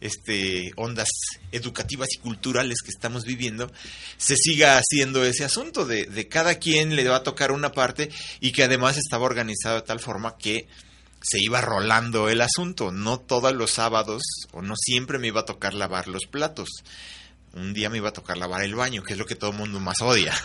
este, 0.00 0.72
ondas 0.76 1.08
educativas 1.52 2.08
y 2.12 2.18
culturales 2.18 2.82
que 2.82 2.90
estamos 2.90 3.24
viviendo, 3.24 3.70
se 4.16 4.36
siga 4.36 4.78
haciendo 4.78 5.24
ese 5.24 5.44
asunto 5.44 5.86
de, 5.86 6.06
de 6.06 6.28
cada 6.28 6.56
quien 6.56 6.96
le 6.96 7.08
va 7.08 7.16
a 7.16 7.22
tocar 7.22 7.52
una 7.52 7.72
parte 7.72 8.10
y 8.40 8.52
que 8.52 8.64
además 8.64 8.96
estaba 8.96 9.24
organizado 9.24 9.76
de 9.76 9.82
tal 9.82 10.00
forma 10.00 10.36
que 10.36 10.66
se 11.22 11.38
iba 11.40 11.60
rolando 11.60 12.28
el 12.28 12.40
asunto. 12.40 12.90
No 12.90 13.20
todos 13.20 13.54
los 13.54 13.70
sábados 13.70 14.22
o 14.52 14.62
no 14.62 14.74
siempre 14.76 15.18
me 15.18 15.28
iba 15.28 15.42
a 15.42 15.46
tocar 15.46 15.74
lavar 15.74 16.08
los 16.08 16.26
platos. 16.30 16.68
Un 17.54 17.72
día 17.74 17.90
me 17.90 17.96
iba 17.96 18.10
a 18.10 18.12
tocar 18.12 18.36
lavar 18.38 18.62
el 18.62 18.74
baño, 18.76 19.02
que 19.02 19.14
es 19.14 19.18
lo 19.18 19.26
que 19.26 19.34
todo 19.34 19.50
el 19.50 19.56
mundo 19.56 19.80
más 19.80 20.00
odia. 20.02 20.32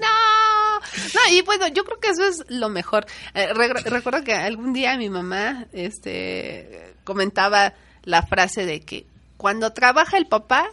No, 0.00 0.80
no, 0.80 1.32
y 1.32 1.42
bueno, 1.42 1.68
yo 1.68 1.84
creo 1.84 1.98
que 2.00 2.08
eso 2.08 2.24
es 2.26 2.44
lo 2.48 2.68
mejor. 2.68 3.06
Eh, 3.34 3.52
re- 3.52 3.72
recuerdo 3.84 4.22
que 4.24 4.34
algún 4.34 4.72
día 4.72 4.96
mi 4.96 5.08
mamá 5.10 5.66
este, 5.72 6.94
comentaba 7.04 7.74
la 8.04 8.22
frase 8.22 8.64
de 8.66 8.80
que 8.80 9.06
cuando 9.36 9.72
trabaja 9.72 10.16
el 10.16 10.26
papá 10.26 10.66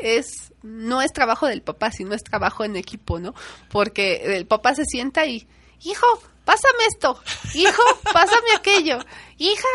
es 0.00 0.52
no 0.62 1.02
es 1.02 1.12
trabajo 1.12 1.46
del 1.48 1.62
papá, 1.62 1.90
sino 1.90 2.14
es 2.14 2.22
trabajo 2.22 2.64
en 2.64 2.76
equipo, 2.76 3.18
¿no? 3.18 3.34
Porque 3.70 4.36
el 4.36 4.46
papá 4.46 4.74
se 4.74 4.84
sienta 4.84 5.26
y, 5.26 5.46
hijo, 5.84 6.22
pásame 6.44 6.86
esto, 6.88 7.20
hijo, 7.54 7.82
pásame 8.12 8.54
aquello, 8.56 8.98
hija, 9.38 9.68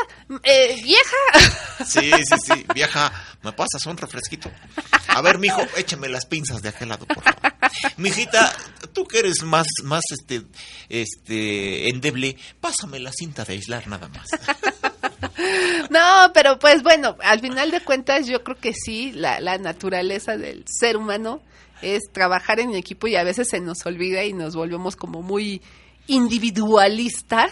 eh, 0.43 0.79
vieja. 0.83 1.85
Sí, 1.85 2.11
sí, 2.11 2.35
sí. 2.43 2.65
Vieja, 2.73 3.11
¿me 3.43 3.53
pasas 3.53 3.85
un 3.85 3.97
refresquito? 3.97 4.51
A 5.09 5.21
ver, 5.21 5.37
mijo, 5.37 5.61
échame 5.77 6.09
las 6.09 6.25
pinzas 6.25 6.61
de 6.61 6.69
aquel 6.69 6.89
lado, 6.89 7.05
por 7.05 7.23
favor. 7.23 7.53
Mijita, 7.97 8.53
tú 8.93 9.05
que 9.05 9.19
eres 9.19 9.43
más, 9.43 9.67
más, 9.83 10.03
este, 10.11 10.43
este, 10.89 11.89
endeble, 11.89 12.35
pásame 12.59 12.99
la 12.99 13.11
cinta 13.11 13.45
de 13.45 13.53
aislar 13.53 13.87
nada 13.87 14.09
más. 14.09 14.27
No, 15.89 16.31
pero 16.33 16.59
pues 16.59 16.83
bueno, 16.83 17.15
al 17.23 17.39
final 17.39 17.71
de 17.71 17.81
cuentas 17.81 18.27
yo 18.27 18.43
creo 18.43 18.57
que 18.57 18.73
sí, 18.73 19.11
la, 19.13 19.39
la 19.39 19.57
naturaleza 19.57 20.35
del 20.37 20.65
ser 20.67 20.97
humano 20.97 21.41
es 21.81 22.03
trabajar 22.11 22.59
en 22.59 22.75
equipo 22.75 23.07
y 23.07 23.15
a 23.15 23.23
veces 23.23 23.49
se 23.49 23.59
nos 23.59 23.85
olvida 23.85 24.23
y 24.23 24.33
nos 24.33 24.55
volvemos 24.55 24.95
como 24.95 25.21
muy 25.21 25.61
individualistas 26.07 27.51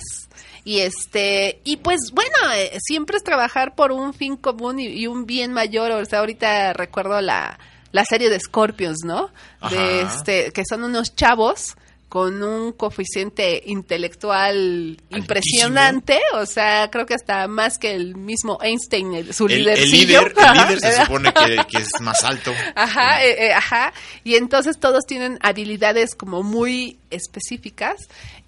y 0.63 0.79
este 0.79 1.59
y 1.63 1.77
pues 1.77 1.99
bueno 2.13 2.35
eh, 2.55 2.77
siempre 2.81 3.17
es 3.17 3.23
trabajar 3.23 3.75
por 3.75 3.91
un 3.91 4.13
fin 4.13 4.35
común 4.35 4.79
y, 4.79 4.87
y 4.87 5.07
un 5.07 5.25
bien 5.25 5.53
mayor. 5.53 5.91
O 5.91 6.05
sea 6.05 6.19
ahorita 6.19 6.73
recuerdo 6.73 7.21
la, 7.21 7.59
la 7.91 8.05
serie 8.05 8.29
de 8.29 8.39
Scorpions 8.39 8.99
no 9.05 9.29
de 9.69 10.01
este 10.01 10.51
que 10.51 10.63
son 10.67 10.83
unos 10.83 11.15
chavos 11.15 11.75
con 12.09 12.43
un 12.43 12.71
coeficiente 12.71 13.61
intelectual 13.65 14.95
impresionante, 15.09 16.21
o 16.35 16.45
sea, 16.45 16.89
creo 16.89 17.05
que 17.05 17.13
hasta 17.15 17.45
más 17.49 17.77
que 17.77 17.93
el 17.93 18.15
mismo 18.15 18.57
Einstein, 18.61 19.13
el- 19.15 19.33
su 19.33 19.47
El, 19.47 19.63
líder, 19.65 19.79
el 19.79 19.91
líder 19.91 20.33
se 20.79 20.93
supone 21.03 21.33
que, 21.33 21.57
que 21.67 21.77
es 21.79 21.89
más 21.99 22.23
alto. 22.23 22.53
Ajá, 22.75 23.21
eh, 23.25 23.47
eh, 23.47 23.53
ajá. 23.53 23.91
Y 24.23 24.35
entonces 24.35 24.79
todos 24.79 25.05
tienen 25.05 25.39
habilidades 25.41 26.15
como 26.15 26.41
muy 26.41 26.99
específicas 27.09 27.97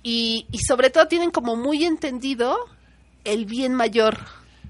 y, 0.04 0.46
y 0.52 0.60
sobre 0.60 0.90
todo 0.90 1.08
tienen 1.08 1.32
como 1.32 1.56
muy 1.56 1.84
entendido 1.86 2.58
el 3.24 3.46
bien 3.46 3.74
mayor. 3.74 4.18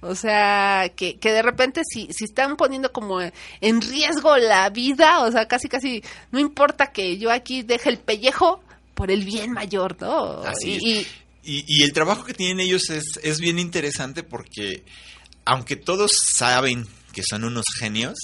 O 0.01 0.13
sea, 0.13 0.91
que, 0.95 1.17
que 1.17 1.31
de 1.31 1.41
repente 1.41 1.81
si, 1.83 2.07
si 2.13 2.25
están 2.25 2.55
poniendo 2.55 2.91
como 2.91 3.19
en 3.21 3.81
riesgo 3.81 4.37
la 4.37 4.69
vida, 4.69 5.21
o 5.23 5.31
sea, 5.31 5.47
casi 5.47 5.67
casi 5.69 6.03
no 6.31 6.39
importa 6.39 6.91
que 6.91 7.17
yo 7.17 7.31
aquí 7.31 7.63
deje 7.63 7.89
el 7.89 7.97
pellejo 7.97 8.61
por 8.93 9.09
el 9.09 9.25
bien 9.25 9.51
mayor, 9.51 9.97
¿no? 9.99 10.41
Así 10.43 10.77
y, 10.81 10.97
es. 10.99 11.07
y- 11.43 11.83
el 11.83 11.93
trabajo 11.93 12.23
que 12.25 12.33
tienen 12.35 12.59
ellos 12.59 12.89
es, 12.91 13.03
es 13.23 13.39
bien 13.39 13.57
interesante 13.57 14.21
porque, 14.23 14.83
aunque 15.45 15.75
todos 15.75 16.11
saben 16.11 16.87
que 17.11 17.23
son 17.23 17.43
unos 17.43 17.65
genios, 17.79 18.17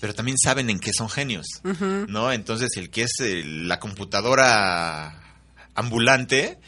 pero 0.00 0.14
también 0.14 0.38
saben 0.38 0.70
en 0.70 0.78
qué 0.78 0.92
son 0.92 1.08
genios, 1.08 1.46
¿no? 2.08 2.32
Entonces, 2.32 2.70
el 2.76 2.90
que 2.90 3.02
es 3.02 3.12
eh, 3.20 3.42
la 3.44 3.80
computadora 3.80 5.21
ambulante, 5.74 6.58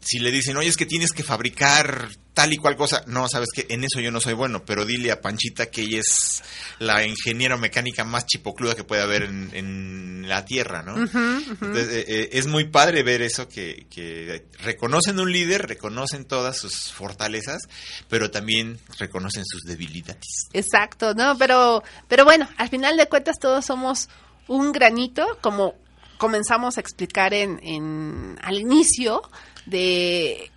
si 0.00 0.18
le 0.20 0.30
dicen, 0.30 0.56
oye, 0.56 0.68
es 0.68 0.76
que 0.76 0.86
tienes 0.86 1.12
que 1.12 1.22
fabricar 1.22 2.08
tal 2.32 2.52
y 2.52 2.56
cual 2.56 2.76
cosa, 2.76 3.02
no, 3.08 3.28
sabes 3.28 3.48
que 3.52 3.66
en 3.68 3.82
eso 3.82 3.98
yo 4.00 4.12
no 4.12 4.20
soy 4.20 4.32
bueno, 4.32 4.64
pero 4.64 4.84
dile 4.86 5.10
a 5.10 5.20
Panchita 5.20 5.70
que 5.70 5.82
ella 5.82 5.98
es 5.98 6.42
la 6.78 7.04
ingeniera 7.04 7.56
mecánica 7.56 8.04
más 8.04 8.26
chipocluda 8.26 8.76
que 8.76 8.84
puede 8.84 9.02
haber 9.02 9.24
en, 9.24 9.50
en 9.54 10.28
la 10.28 10.44
Tierra, 10.44 10.82
¿no? 10.82 10.96
Entonces, 10.96 11.88
eh, 11.88 12.04
eh, 12.06 12.28
es 12.32 12.46
muy 12.46 12.68
padre 12.68 13.02
ver 13.02 13.22
eso, 13.22 13.48
que, 13.48 13.86
que 13.90 14.46
reconocen 14.62 15.18
un 15.18 15.32
líder, 15.32 15.66
reconocen 15.66 16.26
todas 16.26 16.56
sus 16.56 16.92
fortalezas, 16.92 17.62
pero 18.08 18.30
también 18.30 18.78
reconocen 18.98 19.44
sus 19.44 19.64
debilidades. 19.64 20.48
Exacto, 20.52 21.14
¿no? 21.14 21.36
Pero, 21.36 21.82
pero 22.06 22.24
bueno, 22.24 22.48
al 22.56 22.68
final 22.68 22.96
de 22.96 23.08
cuentas 23.08 23.36
todos 23.40 23.66
somos 23.66 24.08
un 24.46 24.70
granito, 24.70 25.26
como 25.40 25.74
comenzamos 26.18 26.76
a 26.76 26.80
explicar 26.80 27.32
en, 27.32 27.58
en 27.62 28.38
al 28.42 28.58
inicio 28.58 29.22
de, 29.66 30.50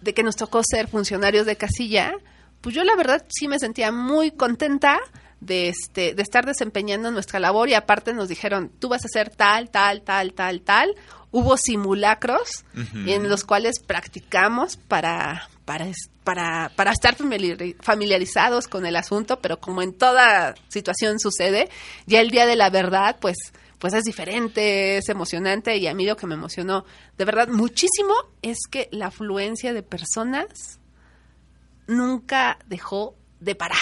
de 0.00 0.14
que 0.14 0.22
nos 0.22 0.36
tocó 0.36 0.62
ser 0.64 0.88
funcionarios 0.88 1.46
de 1.46 1.56
casilla, 1.56 2.12
pues 2.60 2.74
yo 2.74 2.84
la 2.84 2.96
verdad 2.96 3.24
sí 3.28 3.48
me 3.48 3.58
sentía 3.58 3.92
muy 3.92 4.30
contenta 4.32 4.98
de 5.40 5.68
este 5.68 6.14
de 6.14 6.22
estar 6.22 6.46
desempeñando 6.46 7.10
nuestra 7.10 7.38
labor 7.38 7.68
y 7.68 7.74
aparte 7.74 8.14
nos 8.14 8.28
dijeron 8.28 8.70
tú 8.78 8.88
vas 8.88 9.02
a 9.04 9.06
hacer 9.06 9.28
tal 9.28 9.68
tal 9.70 10.00
tal 10.00 10.32
tal 10.32 10.62
tal 10.62 10.94
hubo 11.30 11.58
simulacros 11.58 12.64
en 13.06 13.28
los 13.28 13.44
cuales 13.44 13.78
practicamos 13.80 14.78
para 14.78 15.50
para 15.66 15.88
para 16.24 16.70
para 16.74 16.90
estar 16.92 17.16
familiari- 17.18 17.76
familiarizados 17.82 18.66
con 18.66 18.86
el 18.86 18.96
asunto 18.96 19.40
pero 19.42 19.60
como 19.60 19.82
en 19.82 19.92
toda 19.92 20.54
situación 20.68 21.20
sucede 21.20 21.68
ya 22.06 22.20
el 22.22 22.30
día 22.30 22.46
de 22.46 22.56
la 22.56 22.70
verdad 22.70 23.16
pues 23.20 23.36
pues 23.78 23.94
es 23.94 24.04
diferente, 24.04 24.98
es 24.98 25.08
emocionante 25.08 25.76
y 25.76 25.86
a 25.86 25.94
mí 25.94 26.06
lo 26.06 26.16
que 26.16 26.26
me 26.26 26.34
emocionó 26.34 26.84
de 27.18 27.24
verdad 27.24 27.48
muchísimo 27.48 28.14
es 28.42 28.58
que 28.70 28.88
la 28.92 29.06
afluencia 29.06 29.72
de 29.74 29.82
personas 29.82 30.80
nunca 31.86 32.58
dejó 32.66 33.16
de 33.40 33.54
parar. 33.54 33.78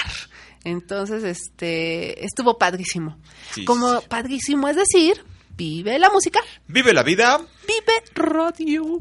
Entonces, 0.64 1.22
este, 1.24 2.24
estuvo 2.24 2.56
padrísimo. 2.58 3.18
Sí, 3.52 3.64
Como 3.64 4.00
sí, 4.00 4.06
padrísimo 4.08 4.68
es 4.68 4.76
decir, 4.76 5.24
vive 5.56 5.98
la 5.98 6.10
música, 6.10 6.40
Vive 6.66 6.92
la 6.92 7.02
vida. 7.02 7.38
vive 7.66 8.02
radio. 8.14 9.00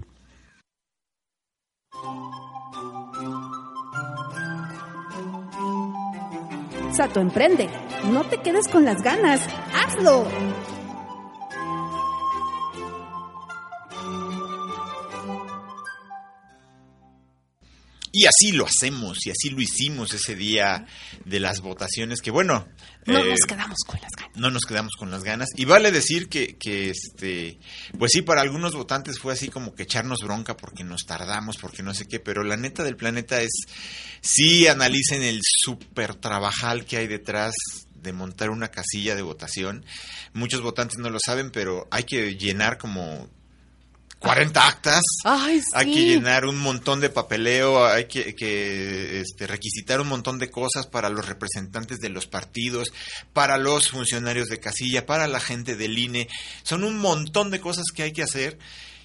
Sato 6.96 7.20
emprende. 7.20 7.70
No 8.12 8.24
te 8.26 8.38
quedes 8.42 8.68
con 8.68 8.86
las 8.86 9.02
ganas. 9.02 9.42
¡Hazlo! 9.74 10.28
Y 18.15 18.26
así 18.28 18.52
lo 18.52 18.67
hacemos, 18.67 19.26
y 19.26 19.32
así 19.32 19.49
lo 19.49 19.60
hicimos 19.60 20.13
ese 20.13 20.36
día 20.36 20.86
de 21.26 21.39
las 21.39 21.62
votaciones, 21.62 22.21
que 22.21 22.30
bueno, 22.30 22.67
No 23.08 23.17
eh, 23.17 23.30
nos 23.32 23.39
quedamos 23.41 23.80
con 23.88 23.99
las 23.99 24.12
ganas. 24.15 24.38
no 24.38 24.52
nos 24.52 24.65
quedamos 24.65 24.93
con 24.99 25.10
las 25.10 25.23
ganas. 25.23 25.49
Y 25.58 25.65
vale 25.65 25.91
decir 25.91 26.30
que, 26.30 26.56
que, 26.56 26.91
este, 26.91 27.58
pues 27.97 28.12
sí, 28.12 28.21
para 28.21 28.41
algunos 28.41 28.76
votantes 28.76 29.17
fue 29.17 29.34
así 29.34 29.49
como 29.49 29.73
que 29.73 29.82
echarnos 29.84 30.19
bronca 30.19 30.56
porque 30.56 30.84
nos 30.84 31.08
tardamos, 31.08 31.58
porque 31.58 31.82
no 31.82 31.95
sé 31.95 32.06
qué, 32.06 32.19
pero 32.19 32.43
la 32.43 32.56
neta 32.56 32.84
del 32.84 32.97
planeta 32.97 33.41
es, 33.41 33.52
sí 34.21 34.67
analicen 34.67 35.23
el 35.23 35.39
súper 35.41 36.13
trabajal 36.13 36.86
que 36.86 36.97
hay 36.97 37.08
detrás 37.08 37.56
de 37.95 38.13
montar 38.13 38.52
una 38.52 38.67
casilla 38.67 39.15
de 39.15 39.23
votación. 39.23 39.86
Muchos 40.34 40.62
votantes 40.62 40.99
no 40.99 41.10
lo 41.10 41.17
saben, 41.19 41.49
pero 41.49 41.88
hay 41.89 42.04
que 42.04 42.36
llenar 42.36 42.78
como 42.78 43.28
40 44.24 44.68
actas. 44.68 45.02
Ay, 45.26 45.60
sí. 45.60 45.66
Hay 45.74 45.94
que 45.94 46.06
llenar 46.06 46.46
un 46.46 46.58
montón 46.58 47.02
de 47.02 47.10
papeleo, 47.10 47.86
hay 47.86 48.06
que, 48.06 48.34
que, 48.36 49.20
este, 49.20 49.48
requisitar 49.48 50.00
un 50.00 50.08
montón 50.08 50.40
de 50.40 50.50
cosas 50.50 50.88
para 50.88 51.10
los 51.10 51.28
representantes 51.28 52.00
de 52.00 52.08
los 52.08 52.26
partidos, 52.26 52.94
para 53.34 53.58
los 53.58 53.90
funcionarios 53.90 54.48
de 54.48 54.62
casilla, 54.62 55.06
para 55.06 55.28
la 55.28 55.42
gente 55.42 55.76
del 55.76 55.98
INE. 55.98 56.30
Son 56.64 56.86
un 56.86 56.98
montón 57.00 57.52
de 57.52 57.60
cosas 57.60 57.86
que 57.94 58.04
hay 58.04 58.14
que 58.14 58.24
hacer 58.24 58.58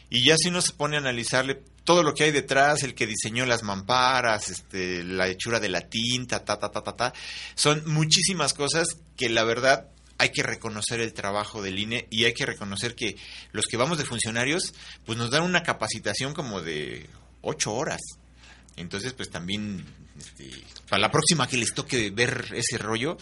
y 0.09 0.25
ya 0.25 0.37
si 0.39 0.49
uno 0.49 0.63
se 0.63 0.73
pone 0.73 0.97
a 0.97 1.01
analizarle 1.01 1.61
todo 1.83 2.03
lo 2.03 2.15
que 2.15 2.25
hay 2.25 2.31
detrás, 2.31 2.83
el 2.83 2.95
que 2.95 3.07
diseñó 3.07 3.45
las 3.45 3.63
mamparas, 3.63 4.51
este, 4.51 5.03
la 5.03 5.27
hechura 5.27 5.59
de 5.59 5.69
la 5.69 5.81
tinta, 5.81 6.45
ta, 6.45 6.59
ta, 6.59 6.71
ta, 6.71 6.83
ta, 6.83 6.93
ta, 6.95 7.13
son 7.57 7.83
muchísimas 7.87 8.55
cosas 8.55 8.87
que 9.17 9.29
la 9.29 9.43
verdad 9.43 9.89
hay 10.19 10.31
que 10.31 10.43
reconocer 10.43 11.01
el 11.01 11.13
trabajo 11.13 11.63
del 11.63 11.79
INE 11.79 12.07
y 12.11 12.25
hay 12.25 12.35
que 12.35 12.45
reconocer 12.45 12.95
que 12.95 13.17
los 13.53 13.67
que 13.67 13.77
vamos 13.77 13.99
de 13.99 14.05
funcionarios, 14.05 14.75
pues 15.07 15.17
nos 15.17 15.31
dan 15.31 15.45
una 15.45 15.63
capacitación 15.63 16.35
como 16.35 16.61
de 16.61 17.09
ocho 17.41 17.73
horas. 17.73 18.01
Entonces, 18.77 19.13
pues 19.13 19.31
también, 19.31 19.85
este, 20.19 20.51
para 20.89 21.01
la 21.01 21.11
próxima 21.11 21.49
que 21.49 21.57
les 21.57 21.73
toque 21.73 22.11
ver 22.11 22.53
ese 22.55 22.79
rollo, 22.79 23.17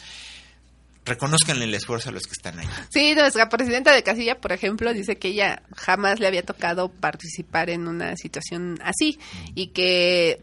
reconozcan 1.04 1.62
el 1.62 1.72
esfuerzo 1.74 2.08
a 2.08 2.12
los 2.12 2.24
que 2.24 2.32
están 2.32 2.58
ahí. 2.58 2.66
Sí, 2.90 3.14
nuestra 3.14 3.48
presidenta 3.48 3.94
de 3.94 4.02
casilla, 4.02 4.40
por 4.40 4.52
ejemplo, 4.52 4.92
dice 4.92 5.16
que 5.16 5.28
ella 5.28 5.62
jamás 5.74 6.18
le 6.18 6.26
había 6.26 6.44
tocado 6.44 6.90
participar 6.90 7.70
en 7.70 7.88
una 7.88 8.16
situación 8.16 8.78
así 8.82 9.18
y 9.54 9.68
que 9.68 10.42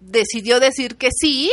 decidió 0.00 0.60
decir 0.60 0.96
que 0.96 1.08
sí 1.10 1.50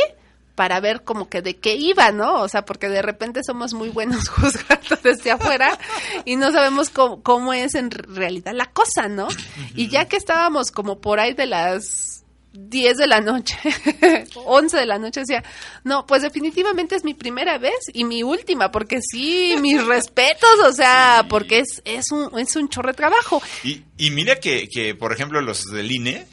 para 0.60 0.78
ver 0.78 1.04
como 1.04 1.30
que 1.30 1.40
de 1.40 1.56
qué 1.56 1.74
iba, 1.74 2.12
¿no? 2.12 2.34
O 2.34 2.46
sea, 2.46 2.66
porque 2.66 2.90
de 2.90 3.00
repente 3.00 3.42
somos 3.42 3.72
muy 3.72 3.88
buenos 3.88 4.28
juzgando 4.28 4.98
desde 5.02 5.30
afuera 5.30 5.78
y 6.26 6.36
no 6.36 6.52
sabemos 6.52 6.90
cómo, 6.90 7.22
cómo 7.22 7.54
es 7.54 7.74
en 7.74 7.90
realidad 7.90 8.52
la 8.52 8.66
cosa, 8.66 9.08
¿no? 9.08 9.28
Y 9.74 9.88
ya 9.88 10.04
que 10.04 10.18
estábamos 10.18 10.70
como 10.70 11.00
por 11.00 11.18
ahí 11.18 11.32
de 11.32 11.46
las 11.46 12.26
10 12.52 12.98
de 12.98 13.06
la 13.06 13.22
noche, 13.22 13.56
11 14.34 14.76
de 14.76 14.84
la 14.84 14.98
noche, 14.98 15.20
decía, 15.20 15.42
no, 15.82 16.04
pues 16.04 16.20
definitivamente 16.20 16.94
es 16.94 17.04
mi 17.04 17.14
primera 17.14 17.56
vez 17.56 17.80
y 17.94 18.04
mi 18.04 18.22
última, 18.22 18.70
porque 18.70 19.00
sí, 19.00 19.56
mis 19.62 19.82
respetos, 19.82 20.58
o 20.66 20.74
sea, 20.74 21.24
porque 21.30 21.60
es, 21.60 21.80
es, 21.86 22.12
un, 22.12 22.38
es 22.38 22.54
un 22.54 22.68
chorro 22.68 22.88
de 22.88 22.98
trabajo. 22.98 23.40
Y, 23.64 23.84
y 23.96 24.10
mira 24.10 24.36
que, 24.36 24.68
que, 24.70 24.94
por 24.94 25.14
ejemplo, 25.14 25.40
los 25.40 25.64
del 25.72 25.90
INE, 25.90 26.26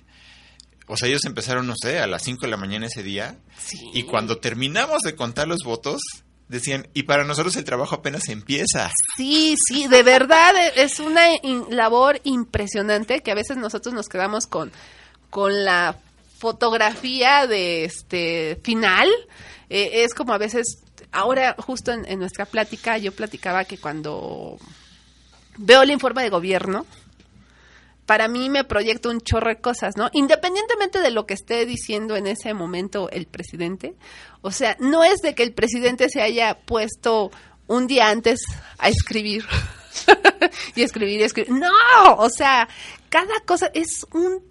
o 0.87 0.97
sea, 0.97 1.07
ellos 1.09 1.25
empezaron, 1.25 1.67
no 1.67 1.73
sé, 1.79 1.99
a 1.99 2.07
las 2.07 2.23
5 2.23 2.41
de 2.41 2.47
la 2.51 2.57
mañana 2.57 2.87
ese 2.87 3.03
día, 3.03 3.37
Sí. 3.57 3.77
y 3.93 4.03
cuando 4.03 4.37
terminamos 4.39 5.01
de 5.03 5.15
contar 5.15 5.47
los 5.47 5.59
votos, 5.63 6.01
decían, 6.47 6.87
y 6.93 7.03
para 7.03 7.25
nosotros 7.25 7.55
el 7.57 7.65
trabajo 7.65 7.95
apenas 7.95 8.29
empieza. 8.29 8.89
Sí, 9.17 9.55
sí, 9.67 9.87
de 9.87 10.01
verdad 10.03 10.53
e- 10.55 10.81
es 10.81 10.99
una 11.01 11.23
in- 11.43 11.65
labor 11.69 12.21
impresionante 12.23 13.21
que 13.21 13.31
a 13.31 13.35
veces 13.35 13.57
nosotros 13.57 13.93
nos 13.93 14.07
quedamos 14.07 14.47
con, 14.47 14.71
con 15.29 15.65
la 15.65 15.97
fotografía 16.39 17.47
de 17.47 17.83
este 17.85 18.59
final. 18.63 19.09
Eh, 19.69 20.03
es 20.05 20.13
como 20.13 20.31
a 20.33 20.37
veces, 20.37 20.79
ahora 21.11 21.55
justo 21.59 21.91
en, 21.91 22.05
en 22.09 22.19
nuestra 22.19 22.45
plática, 22.45 22.97
yo 22.97 23.11
platicaba 23.11 23.65
que 23.65 23.77
cuando 23.77 24.57
veo 25.57 25.81
el 25.83 25.91
informe 25.91 26.23
de 26.23 26.29
gobierno, 26.29 26.85
para 28.07 28.27
mí 28.27 28.49
me 28.49 28.63
proyecta 28.63 29.09
un 29.09 29.21
chorro 29.21 29.49
de 29.49 29.61
cosas, 29.61 29.95
¿no? 29.97 30.09
Independientemente 30.13 30.99
de 31.01 31.11
lo 31.11 31.27
que 31.27 31.35
esté 31.35 31.65
diciendo 31.67 32.15
en 32.15 32.25
ese 32.25 32.55
momento 32.55 33.09
el 33.11 33.27
presidente. 33.27 33.93
O 34.41 34.49
sea, 34.51 34.75
no 34.79 35.03
es 35.03 35.19
de 35.21 35.35
que 35.35 35.43
el 35.43 35.53
presidente 35.53 36.09
se 36.09 36.21
haya 36.23 36.57
puesto 36.57 37.29
un 37.67 37.85
día 37.85 38.09
antes 38.09 38.39
a 38.79 38.89
escribir 38.89 39.45
y 40.75 40.81
escribir 40.83 41.19
y 41.19 41.23
escribir. 41.23 41.51
No, 41.51 41.69
o 42.17 42.29
sea, 42.29 42.67
cada 43.09 43.39
cosa 43.45 43.69
es 43.73 44.05
un 44.13 44.41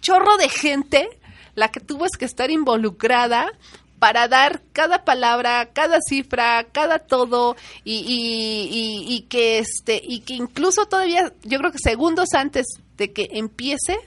chorro 0.00 0.36
de 0.38 0.48
gente 0.48 1.08
la 1.54 1.68
que 1.70 1.80
tuvo 1.80 2.06
que 2.18 2.24
estar 2.24 2.50
involucrada 2.50 3.50
para 3.98 4.28
dar 4.28 4.62
cada 4.72 5.04
palabra, 5.04 5.70
cada 5.74 5.98
cifra, 6.00 6.64
cada 6.72 7.00
todo 7.00 7.54
y, 7.84 7.96
y, 7.96 8.68
y- 8.72 9.14
y 9.16 9.20
que 9.22 9.58
este 9.58 10.00
y 10.02 10.20
que 10.20 10.34
incluso 10.34 10.86
todavía 10.86 11.34
yo 11.42 11.58
creo 11.58 11.70
que 11.72 11.78
segundos 11.82 12.28
antes 12.32 12.64
de 13.00 13.12
que 13.12 13.30
empiece 13.32 13.98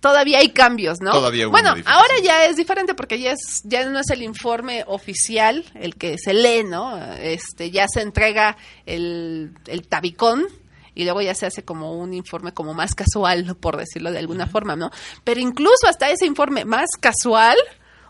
todavía 0.00 0.38
hay 0.38 0.50
cambios, 0.50 1.00
¿no? 1.00 1.10
Todavía 1.10 1.46
bueno, 1.48 1.70
ahora 1.86 2.14
ya 2.22 2.44
es 2.44 2.56
diferente 2.56 2.94
porque 2.94 3.18
ya 3.18 3.32
es 3.32 3.62
ya 3.64 3.88
no 3.88 3.98
es 3.98 4.10
el 4.10 4.22
informe 4.22 4.84
oficial 4.86 5.64
el 5.74 5.96
que 5.96 6.16
se 6.18 6.34
lee, 6.34 6.64
¿no? 6.64 6.96
Este 7.14 7.70
ya 7.70 7.86
se 7.88 8.02
entrega 8.02 8.58
el, 8.84 9.52
el 9.66 9.88
tabicón 9.88 10.46
y 10.94 11.04
luego 11.04 11.22
ya 11.22 11.34
se 11.34 11.46
hace 11.46 11.64
como 11.64 11.98
un 11.98 12.12
informe 12.12 12.52
como 12.52 12.74
más 12.74 12.94
casual, 12.94 13.56
por 13.56 13.78
decirlo 13.78 14.12
de 14.12 14.18
alguna 14.18 14.46
forma, 14.46 14.76
¿no? 14.76 14.90
Pero 15.24 15.40
incluso 15.40 15.88
hasta 15.88 16.10
ese 16.10 16.26
informe 16.26 16.66
más 16.66 16.90
casual, 17.00 17.56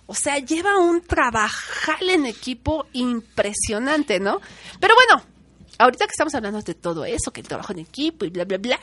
o 0.07 0.15
sea, 0.15 0.39
lleva 0.39 0.79
un 0.79 1.03
trabajal 1.03 2.11
en 2.11 2.27
equipo 2.27 2.87
impresionante, 2.93 4.19
¿no? 4.21 4.41
Pero 4.81 4.95
bueno, 4.95 5.25
ahorita 5.79 6.07
que 6.07 6.13
estamos 6.13 6.35
hablando 6.35 6.61
de 6.61 6.75
todo 6.75 7.05
eso, 7.05 7.33
que 7.33 7.41
el 7.41 7.49
trabajo 7.49 7.73
en 7.73 7.81
equipo 7.81 8.25
y 8.25 8.31
bla, 8.31 8.45
bla, 8.45 8.59
bla, 8.59 8.81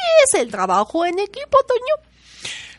¿qué 0.00 0.38
es 0.38 0.42
el 0.42 0.50
trabajo 0.50 1.04
en 1.04 1.18
equipo, 1.18 1.58
Toño? 1.66 2.10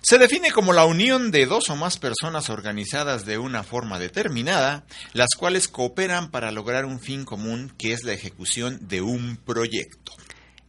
Se 0.03 0.17
define 0.17 0.51
como 0.51 0.73
la 0.73 0.85
unión 0.85 1.29
de 1.29 1.45
dos 1.45 1.69
o 1.69 1.75
más 1.75 1.99
personas 1.99 2.49
organizadas 2.49 3.25
de 3.25 3.37
una 3.37 3.63
forma 3.63 3.99
determinada, 3.99 4.83
las 5.13 5.29
cuales 5.37 5.67
cooperan 5.67 6.31
para 6.31 6.51
lograr 6.51 6.85
un 6.85 6.99
fin 6.99 7.23
común 7.23 7.71
que 7.77 7.93
es 7.93 8.03
la 8.03 8.13
ejecución 8.13 8.79
de 8.87 9.01
un 9.01 9.37
proyecto. 9.37 10.13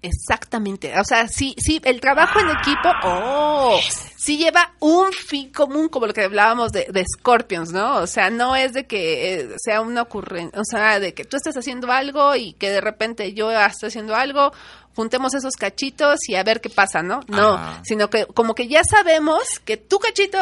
Exactamente. 0.03 0.93
O 0.99 1.05
sea, 1.05 1.29
sí, 1.29 1.55
sí, 1.59 1.81
el 1.85 2.01
trabajo 2.01 2.41
en 2.41 2.51
equipo, 2.51 2.89
oh, 3.05 3.79
sí 4.17 4.37
lleva 4.37 4.75
un 4.81 5.13
fin 5.13 5.53
común, 5.53 5.89
como 5.89 6.09
lo 6.09 6.13
que 6.13 6.25
hablábamos 6.25 6.73
de, 6.73 6.87
de 6.91 7.05
Scorpions, 7.07 7.73
¿no? 7.73 7.97
O 7.99 8.07
sea, 8.09 8.29
no 8.29 8.57
es 8.57 8.73
de 8.73 8.87
que 8.87 9.35
eh, 9.35 9.49
sea 9.59 9.81
una 9.81 10.03
ocurrencia, 10.03 10.61
o 10.61 10.65
sea, 10.65 10.99
de 10.99 11.15
que 11.15 11.25
tú 11.25 11.37
estés 11.37 11.57
haciendo 11.57 11.91
algo 11.93 12.35
y 12.35 12.53
que 12.55 12.71
de 12.71 12.81
repente 12.81 13.33
yo 13.33 13.53
estoy 13.53 13.89
haciendo 13.89 14.17
algo, 14.17 14.53
juntemos 14.97 15.35
esos 15.35 15.55
cachitos 15.55 16.19
y 16.29 16.35
a 16.35 16.43
ver 16.43 16.61
qué 16.61 16.69
pasa, 16.69 17.03
¿no? 17.03 17.21
No, 17.29 17.55
Ajá. 17.55 17.81
sino 17.85 18.11
que 18.11 18.27
como 18.27 18.55
que 18.57 18.67
ya 18.67 18.83
sabemos 18.85 19.43
que 19.65 19.77
tu 19.77 19.99
cachito 20.01 20.39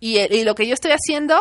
y, 0.00 0.16
el- 0.18 0.32
y 0.34 0.42
lo 0.44 0.54
que 0.54 0.66
yo 0.66 0.72
estoy 0.74 0.92
haciendo 0.92 1.38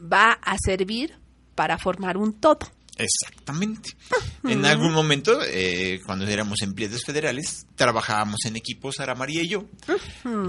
va 0.00 0.38
a 0.40 0.56
servir 0.64 1.18
para 1.56 1.78
formar 1.78 2.16
un 2.16 2.32
todo. 2.40 2.60
Exactamente. 2.98 3.90
En 4.44 4.64
algún 4.64 4.92
momento, 4.92 5.38
eh, 5.44 6.00
cuando 6.04 6.26
éramos 6.26 6.62
empleados 6.62 7.02
federales, 7.04 7.66
trabajábamos 7.76 8.40
en 8.44 8.56
equipos, 8.56 8.96
Sara 8.96 9.14
María 9.14 9.42
y 9.42 9.48
yo. 9.48 9.66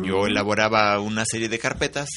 Yo 0.03 0.25
elaboraba 0.25 0.99
una 0.99 1.25
serie 1.25 1.47
de 1.47 1.59
carpetas, 1.59 2.09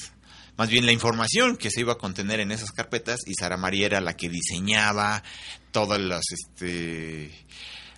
más 0.56 0.70
bien 0.70 0.86
la 0.86 0.92
información 0.92 1.56
que 1.56 1.70
se 1.70 1.80
iba 1.80 1.92
a 1.92 1.98
contener 1.98 2.40
en 2.40 2.50
esas 2.50 2.72
carpetas, 2.72 3.20
y 3.26 3.34
Sara 3.34 3.58
María 3.58 3.86
era 3.86 4.00
la 4.00 4.16
que 4.16 4.30
diseñaba 4.30 5.22
todas 5.70 6.00
las 6.00 6.24
este, 6.30 7.30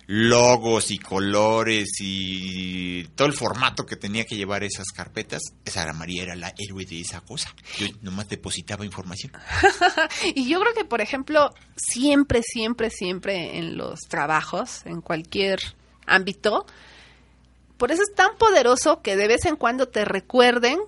logos 0.07 0.91
y 0.91 0.99
colores 0.99 1.89
y 1.99 3.03
todo 3.15 3.27
el 3.27 3.33
formato 3.33 3.85
que 3.85 3.95
tenía 3.95 4.25
que 4.25 4.35
llevar 4.35 4.63
esas 4.63 4.87
carpetas. 4.95 5.41
Sara 5.65 5.93
María 5.93 6.23
era 6.23 6.35
la 6.35 6.53
héroe 6.57 6.85
de 6.85 7.01
esa 7.01 7.21
cosa. 7.21 7.53
Yo 7.77 7.87
nomás 8.01 8.29
depositaba 8.29 8.85
información. 8.85 9.33
Y 10.35 10.49
yo 10.49 10.59
creo 10.59 10.73
que, 10.73 10.85
por 10.85 11.01
ejemplo, 11.01 11.53
siempre, 11.75 12.41
siempre, 12.43 12.89
siempre 12.89 13.57
en 13.57 13.77
los 13.77 14.01
trabajos, 14.01 14.85
en 14.85 15.01
cualquier 15.01 15.59
ámbito, 16.05 16.65
por 17.77 17.91
eso 17.91 18.01
es 18.03 18.13
tan 18.13 18.37
poderoso 18.37 19.01
que 19.01 19.15
de 19.15 19.27
vez 19.27 19.45
en 19.45 19.55
cuando 19.55 19.87
te 19.87 20.05
recuerden 20.05 20.79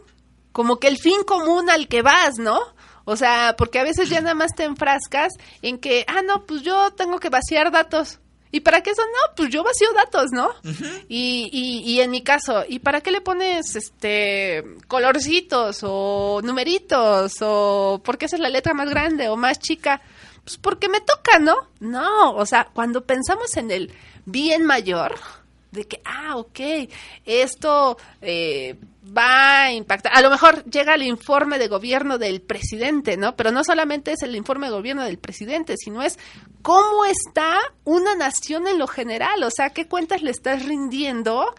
como 0.51 0.79
que 0.79 0.87
el 0.87 0.97
fin 0.97 1.23
común 1.23 1.69
al 1.69 1.87
que 1.87 2.01
vas, 2.01 2.37
¿no? 2.39 2.59
O 3.05 3.15
sea, 3.15 3.55
porque 3.57 3.79
a 3.79 3.83
veces 3.83 4.09
ya 4.09 4.21
nada 4.21 4.33
más 4.33 4.51
te 4.55 4.63
enfrascas 4.63 5.33
en 5.61 5.77
que, 5.77 6.03
ah, 6.07 6.21
no, 6.23 6.45
pues 6.45 6.61
yo 6.61 6.91
tengo 6.91 7.19
que 7.19 7.29
vaciar 7.29 7.71
datos. 7.71 8.19
¿Y 8.51 8.61
para 8.61 8.81
qué 8.81 8.91
eso? 8.91 9.01
No, 9.01 9.35
pues 9.35 9.49
yo 9.49 9.63
vacío 9.63 9.91
datos, 9.93 10.31
¿no? 10.31 10.51
y, 11.09 11.49
y, 11.51 11.91
y 11.91 12.01
en 12.01 12.11
mi 12.11 12.21
caso, 12.23 12.63
¿y 12.67 12.79
para 12.79 13.01
qué 13.01 13.11
le 13.11 13.21
pones 13.21 13.75
este 13.75 14.63
colorcitos 14.87 15.79
o 15.83 16.41
numeritos 16.43 17.33
o 17.41 18.01
por 18.03 18.17
qué 18.17 18.25
haces 18.25 18.39
la 18.39 18.49
letra 18.49 18.73
más 18.73 18.89
grande 18.89 19.29
o 19.29 19.35
más 19.35 19.59
chica? 19.59 20.01
Pues 20.43 20.57
porque 20.57 20.87
me 20.87 21.01
toca, 21.01 21.39
¿no? 21.39 21.55
No, 21.79 22.33
o 22.35 22.45
sea, 22.45 22.69
cuando 22.73 23.03
pensamos 23.05 23.57
en 23.57 23.69
el 23.69 23.91
bien 24.25 24.65
mayor, 24.65 25.15
de 25.71 25.85
que, 25.85 26.01
ah, 26.05 26.37
ok, 26.37 26.59
esto 27.25 27.97
eh, 28.21 28.75
va 29.15 29.63
a 29.63 29.73
impactar. 29.73 30.13
A 30.15 30.21
lo 30.21 30.29
mejor 30.29 30.63
llega 30.65 30.95
el 30.95 31.03
informe 31.03 31.57
de 31.59 31.67
gobierno 31.67 32.17
del 32.17 32.41
presidente, 32.41 33.17
¿no? 33.17 33.35
Pero 33.35 33.51
no 33.51 33.63
solamente 33.63 34.11
es 34.11 34.21
el 34.23 34.35
informe 34.35 34.67
de 34.67 34.73
gobierno 34.73 35.03
del 35.03 35.17
presidente, 35.17 35.75
sino 35.77 36.01
es 36.01 36.17
cómo 36.61 37.05
está 37.05 37.57
una 37.83 38.15
nación 38.15 38.67
en 38.67 38.79
lo 38.79 38.87
general. 38.87 39.43
O 39.43 39.51
sea, 39.51 39.69
qué 39.71 39.87
cuentas 39.87 40.21
le 40.21 40.31
estás 40.31 40.65
rindiendo 40.65 41.53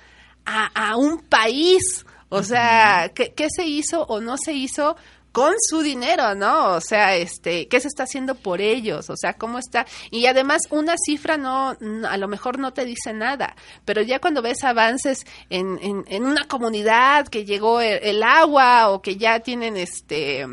a, 0.44 0.66
a 0.90 0.96
un 0.96 1.20
país. 1.20 2.04
O 2.30 2.42
sea, 2.42 3.10
¿qué, 3.14 3.32
qué 3.34 3.48
se 3.54 3.64
hizo 3.64 4.02
o 4.02 4.20
no 4.20 4.36
se 4.36 4.52
hizo 4.52 4.96
con 5.38 5.54
su 5.60 5.82
dinero, 5.82 6.34
¿no? 6.34 6.72
O 6.72 6.80
sea, 6.80 7.14
este, 7.14 7.68
¿qué 7.68 7.78
se 7.78 7.86
está 7.86 8.02
haciendo 8.02 8.34
por 8.34 8.60
ellos? 8.60 9.08
O 9.08 9.16
sea, 9.16 9.34
¿cómo 9.34 9.60
está? 9.60 9.86
Y 10.10 10.26
además 10.26 10.62
una 10.70 10.96
cifra 10.98 11.36
no, 11.36 11.76
a 12.08 12.16
lo 12.16 12.26
mejor 12.26 12.58
no 12.58 12.72
te 12.72 12.84
dice 12.84 13.12
nada, 13.12 13.54
pero 13.84 14.02
ya 14.02 14.18
cuando 14.18 14.42
ves 14.42 14.64
avances 14.64 15.24
en, 15.48 15.78
en, 15.80 16.02
en 16.08 16.24
una 16.24 16.48
comunidad 16.48 17.28
que 17.28 17.44
llegó 17.44 17.80
el, 17.80 18.00
el 18.02 18.24
agua 18.24 18.90
o 18.90 19.00
que 19.00 19.16
ya 19.16 19.38
tienen 19.38 19.76
este 19.76 20.44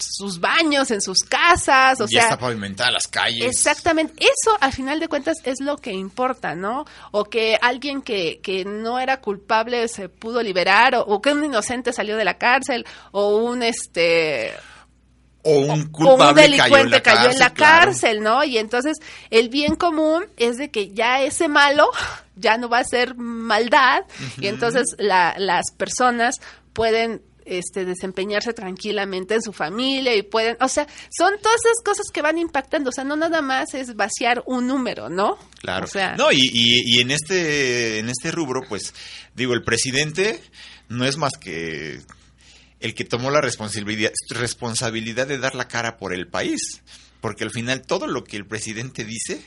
sus 0.00 0.40
baños 0.40 0.90
en 0.90 1.00
sus 1.00 1.18
casas, 1.20 2.00
o 2.00 2.04
ya 2.06 2.20
sea, 2.20 2.22
está 2.22 2.38
pavimentada 2.38 2.90
las 2.90 3.06
calles. 3.06 3.44
Exactamente, 3.44 4.14
eso 4.22 4.56
al 4.60 4.72
final 4.72 4.98
de 5.00 5.08
cuentas 5.08 5.36
es 5.44 5.60
lo 5.60 5.76
que 5.76 5.92
importa, 5.92 6.54
¿no? 6.54 6.84
O 7.12 7.24
que 7.24 7.58
alguien 7.60 8.02
que, 8.02 8.40
que 8.42 8.64
no 8.64 8.98
era 8.98 9.20
culpable 9.20 9.86
se 9.88 10.08
pudo 10.08 10.42
liberar, 10.42 10.94
o, 10.96 11.00
o 11.02 11.20
que 11.22 11.32
un 11.32 11.44
inocente 11.44 11.92
salió 11.92 12.16
de 12.16 12.24
la 12.24 12.38
cárcel, 12.38 12.86
o 13.12 13.36
un 13.38 13.62
este 13.62 14.52
O 15.42 15.58
un 15.58 15.70
o 15.70 15.74
un 15.74 15.84
culpable 15.86 16.42
delincuente 16.42 17.00
cayó 17.02 17.30
en 17.30 17.38
la 17.38 17.50
claro. 17.50 17.86
cárcel, 17.86 18.22
¿no? 18.22 18.44
Y 18.44 18.58
entonces 18.58 18.98
el 19.30 19.48
bien 19.48 19.74
común 19.76 20.24
es 20.36 20.56
de 20.58 20.70
que 20.70 20.90
ya 20.90 21.22
ese 21.22 21.48
malo 21.48 21.88
ya 22.36 22.56
no 22.58 22.68
va 22.68 22.78
a 22.78 22.84
ser 22.84 23.14
maldad 23.16 24.02
y 24.38 24.46
entonces 24.48 24.84
la- 24.98 25.34
las 25.38 25.72
personas 25.76 26.36
pueden 26.72 27.22
este 27.58 27.84
desempeñarse 27.84 28.52
tranquilamente 28.52 29.34
en 29.34 29.42
su 29.42 29.52
familia 29.52 30.14
y 30.14 30.22
pueden, 30.22 30.56
o 30.60 30.68
sea, 30.68 30.86
son 31.16 31.34
todas 31.42 31.58
esas 31.64 31.82
cosas 31.84 32.06
que 32.12 32.22
van 32.22 32.38
impactando, 32.38 32.90
o 32.90 32.92
sea, 32.92 33.04
no 33.04 33.16
nada 33.16 33.42
más 33.42 33.74
es 33.74 33.94
vaciar 33.96 34.42
un 34.46 34.66
número, 34.66 35.08
¿no? 35.08 35.38
Claro. 35.60 35.84
O 35.84 35.88
sea, 35.88 36.14
no, 36.16 36.32
y, 36.32 36.38
y- 36.40 36.96
y 36.96 37.00
en 37.00 37.10
este 37.10 37.98
en 37.98 38.08
este 38.08 38.30
rubro, 38.30 38.62
pues, 38.68 38.94
digo, 39.34 39.54
el 39.54 39.62
presidente 39.62 40.40
no 40.88 41.04
es 41.04 41.16
más 41.16 41.32
que 41.40 42.00
el 42.80 42.94
que 42.94 43.04
tomó 43.04 43.30
la 43.30 43.40
responsabilidad, 43.40 44.12
responsabilidad 44.30 45.26
de 45.26 45.38
dar 45.38 45.54
la 45.54 45.68
cara 45.68 45.96
por 45.98 46.14
el 46.14 46.26
país. 46.28 46.60
Porque 47.20 47.44
al 47.44 47.50
final 47.50 47.82
todo 47.82 48.06
lo 48.06 48.24
que 48.24 48.38
el 48.38 48.46
presidente 48.46 49.04
dice 49.04 49.42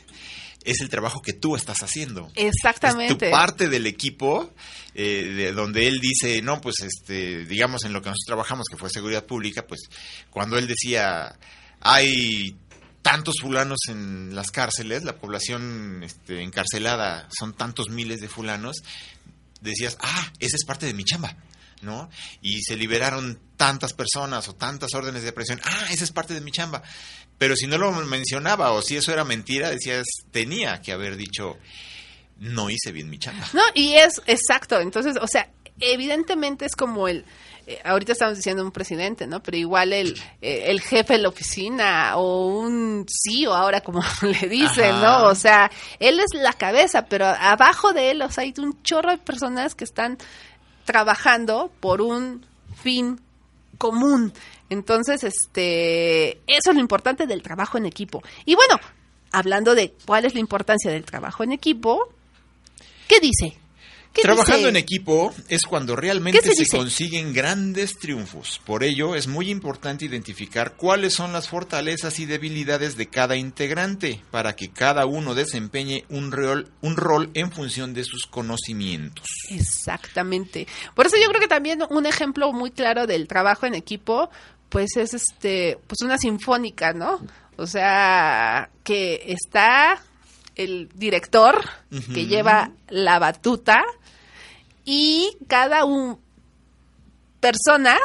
es 0.66 0.82
el 0.82 0.89
trabajo 0.89 1.22
que 1.22 1.34
tú 1.34 1.55
estás 1.55 1.84
haciendo. 1.84 2.32
exactamente. 2.36 3.26
Es 3.26 3.32
tu 3.32 3.36
parte 3.36 3.70
del 3.70 3.86
equipo, 3.86 4.53
eh, 4.93 5.34
de 5.36 5.51
donde 5.51 5.88
él 5.88 5.99
dice, 5.99 6.41
no, 6.41 6.61
pues, 6.61 6.76
este, 6.82 7.45
digamos, 7.45 7.84
en 7.86 7.93
lo 7.93 8.01
que 8.01 8.09
nosotros 8.09 8.26
trabajamos, 8.26 8.66
que 8.70 8.78
fue 8.78 8.89
seguridad 8.89 9.26
pública, 9.26 9.66
pues, 9.68 9.82
cuando 10.30 10.57
él 10.57 10.68
decía, 10.68 11.38
hay 11.80 12.55
tantos 13.01 13.36
fulanos 13.41 13.80
en 13.89 14.34
las 14.34 14.49
cárceles, 14.49 15.03
la 15.03 15.18
población 15.18 16.01
este, 16.03 16.41
encarcelada 16.41 17.28
son 17.38 17.53
tantos 17.53 17.89
miles 17.89 18.22
de 18.22 18.30
fulanos, 18.30 18.78
decías, 19.61 19.97
ah, 20.01 20.32
esa 20.39 20.55
es 20.55 20.66
parte 20.66 20.86
de 20.86 20.93
mi 20.93 21.03
chamba. 21.03 21.36
¿no? 21.84 22.09
Y 22.41 22.61
se 22.61 22.78
liberaron 22.78 23.39
tantas 23.57 23.93
personas 23.93 24.47
o 24.47 24.55
tantas 24.55 24.93
órdenes 24.93 25.24
de 25.24 25.34
presión. 25.34 25.59
Ah, 25.64 25.88
esa 25.91 26.05
es 26.05 26.11
parte 26.11 26.34
de 26.34 26.41
mi 26.41 26.49
chamba. 26.49 26.82
Pero 27.44 27.58
si 27.58 27.68
no 27.68 27.78
lo 27.78 27.91
mencionaba 27.91 28.72
o 28.72 28.82
si 28.82 28.96
eso 28.96 29.12
era 29.12 29.26
mentira, 29.26 29.70
decías, 29.70 30.06
tenía 30.32 30.82
que 30.82 30.94
haber 30.94 31.18
dicho, 31.18 31.58
no 32.39 32.70
hice 32.70 32.94
bien 32.94 33.10
mi 33.10 33.20
chamba. 33.20 33.46
No, 33.52 33.62
y 33.74 33.96
es 33.96 34.22
exacto. 34.28 34.80
Entonces, 34.80 35.18
o 35.20 35.28
sea, 35.28 35.50
evidentemente 35.82 36.64
es 36.66 36.74
como 36.74 37.10
el. 37.10 37.26
eh, 37.68 37.82
ahorita 37.84 38.14
estamos 38.14 38.38
diciendo 38.38 38.64
un 38.64 38.72
presidente, 38.72 39.28
¿no? 39.28 39.44
Pero 39.44 39.58
igual 39.58 39.91
el, 39.91 40.18
eh, 40.41 40.68
el 40.68 40.80
jefe 40.80 41.16
de 41.16 41.20
la 41.20 41.28
oficina 41.28 42.16
o 42.16 42.48
un 42.48 43.06
CEO, 43.10 43.54
ahora 43.54 43.82
como 43.82 44.02
le 44.22 44.48
dicen, 44.48 44.96
Ajá. 44.96 45.02
¿no? 45.02 45.28
O 45.28 45.36
sea, 45.36 45.70
él 46.00 46.22
es 46.22 46.34
la 46.34 46.54
cabeza, 46.54 47.08
pero 47.08 47.26
abajo 47.26 47.91
de 47.91 48.12
él, 48.12 48.22
o 48.22 48.32
sea, 48.32 48.46
hay 48.46 48.54
un 48.58 48.82
chorro 48.84 49.12
de 49.12 49.18
personas 49.18 49.76
que 49.76 49.84
están 49.84 50.18
trabajando 50.86 51.74
por 51.82 52.02
un 52.02 52.46
fin 52.82 53.20
común. 53.78 54.32
Entonces, 54.74 55.24
este, 55.24 56.42
eso 56.48 56.70
es 56.72 56.76
lo 56.76 56.80
importante 56.80 57.28
del 57.28 57.44
trabajo 57.44 57.78
en 57.78 57.86
equipo. 57.86 58.24
Y 58.46 58.56
bueno, 58.56 58.80
hablando 59.32 59.76
de 59.76 59.94
cuál 60.06 60.26
es 60.26 60.34
la 60.34 60.40
importancia 60.40 60.92
del 60.92 61.06
trabajo 61.06 61.44
en 61.44 61.52
equipo, 61.52 62.10
¿qué 63.08 63.20
dice? 63.20 63.58
¿Qué 64.14 64.22
Trabajando 64.22 64.68
en 64.68 64.76
equipo 64.76 65.34
es 65.49 65.64
cuando 65.64 65.95
realmente 65.95 66.39
¿Qué 66.39 66.53
se 66.53 66.78
consiguen 66.78 67.34
grandes 67.34 67.97
triunfos. 67.97 68.61
Por 68.64 68.84
ello, 68.84 69.16
es 69.16 69.28
muy 69.28 69.49
importante 69.49 70.05
identificar 70.05 70.74
cuáles 70.76 71.16
son 71.16 71.34
las 71.34 71.49
fortalezas 71.49 72.20
y 72.20 72.28
debilidades 72.28 72.95
de 72.95 73.07
cada 73.07 73.36
integrante 73.38 74.22
para 74.30 74.55
que 74.55 74.70
cada 74.70 75.07
uno 75.07 75.34
desempeñe 75.34 76.05
un 76.09 76.32
rol, 76.32 76.70
un 76.82 76.95
rol 76.95 77.32
en 77.34 77.51
función 77.51 77.95
de 77.95 78.03
sus 78.03 78.28
conocimientos. 78.28 79.26
Exactamente. 79.49 80.68
Por 80.93 81.07
eso 81.07 81.16
yo 81.18 81.28
creo 81.30 81.41
que 81.41 81.47
también 81.47 81.80
un 81.89 82.05
ejemplo 82.05 82.53
muy 82.53 82.70
claro 82.70 83.07
del 83.07 83.28
trabajo 83.28 83.66
en 83.66 83.74
equipo, 83.74 84.30
pues 84.70 84.95
es 84.95 85.16
este, 85.16 85.80
pues 85.88 86.01
una 86.03 86.20
sinfónica, 86.20 86.93
¿no? 86.93 87.20
O 87.57 87.66
sea, 87.66 88.70
que 88.84 89.24
está 89.26 89.99
el 90.55 90.89
director 90.93 91.68
que 92.14 92.28
lleva 92.28 92.72
la 92.89 93.18
batuta 93.18 93.84
y 94.86 95.38
cada 95.48 95.86
un 95.86 96.20
persona 97.40 97.98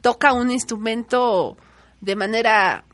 toca 0.00 0.32
un 0.32 0.50
instrumento 0.50 1.56
de 2.00 2.16
manera 2.16 2.84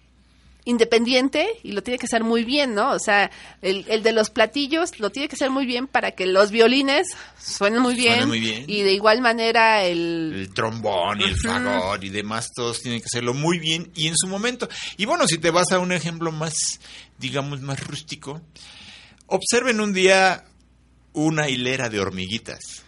independiente 0.67 1.47
y 1.63 1.73
lo 1.73 1.83
tiene 1.83 1.99
que 1.99 2.07
hacer 2.07 2.25
muy 2.25 2.43
bien, 2.45 2.75
¿no? 2.75 2.93
O 2.93 2.99
sea, 2.99 3.31
el, 3.61 3.85
el 3.89 4.03
de 4.03 4.13
los 4.13 4.31
platillos 4.31 4.99
lo 4.99 5.11
tiene 5.11 5.29
que 5.29 5.35
hacer 5.35 5.51
muy 5.51 5.67
bien 5.67 5.87
para 5.87 6.13
que 6.13 6.27
los 6.27 6.51
violines 6.51 7.07
suenen 7.39 7.81
muy 7.81 7.95
bien. 7.95 8.27
Muy 8.27 8.41
bien. 8.41 8.65
Y 8.67 8.83
de 8.83 8.93
igual 8.93 9.21
manera 9.21 9.85
el... 9.85 10.33
El 10.35 10.55
trombón 10.55 11.21
y 11.21 11.25
el 11.25 11.37
fagot 11.37 12.03
y 12.03 12.09
demás, 12.09 12.49
todos 12.55 12.81
tienen 12.81 13.01
que 13.01 13.07
hacerlo 13.07 13.35
muy 13.35 13.59
bien 13.59 13.93
y 13.95 14.09
en 14.09 14.17
su 14.17 14.27
momento. 14.27 14.69
Y 14.97 15.05
bueno, 15.05 15.27
si 15.27 15.37
te 15.37 15.51
vas 15.51 15.71
a 15.73 15.79
un 15.79 15.93
ejemplo 15.93 16.33
más, 16.33 16.55
digamos, 17.19 17.61
más 17.61 17.87
rústico, 17.87 18.41
observen 19.27 19.81
un 19.81 19.93
día 19.93 20.45
una 21.13 21.49
hilera 21.49 21.91
de 21.91 22.01
hormiguitas. 22.01 22.85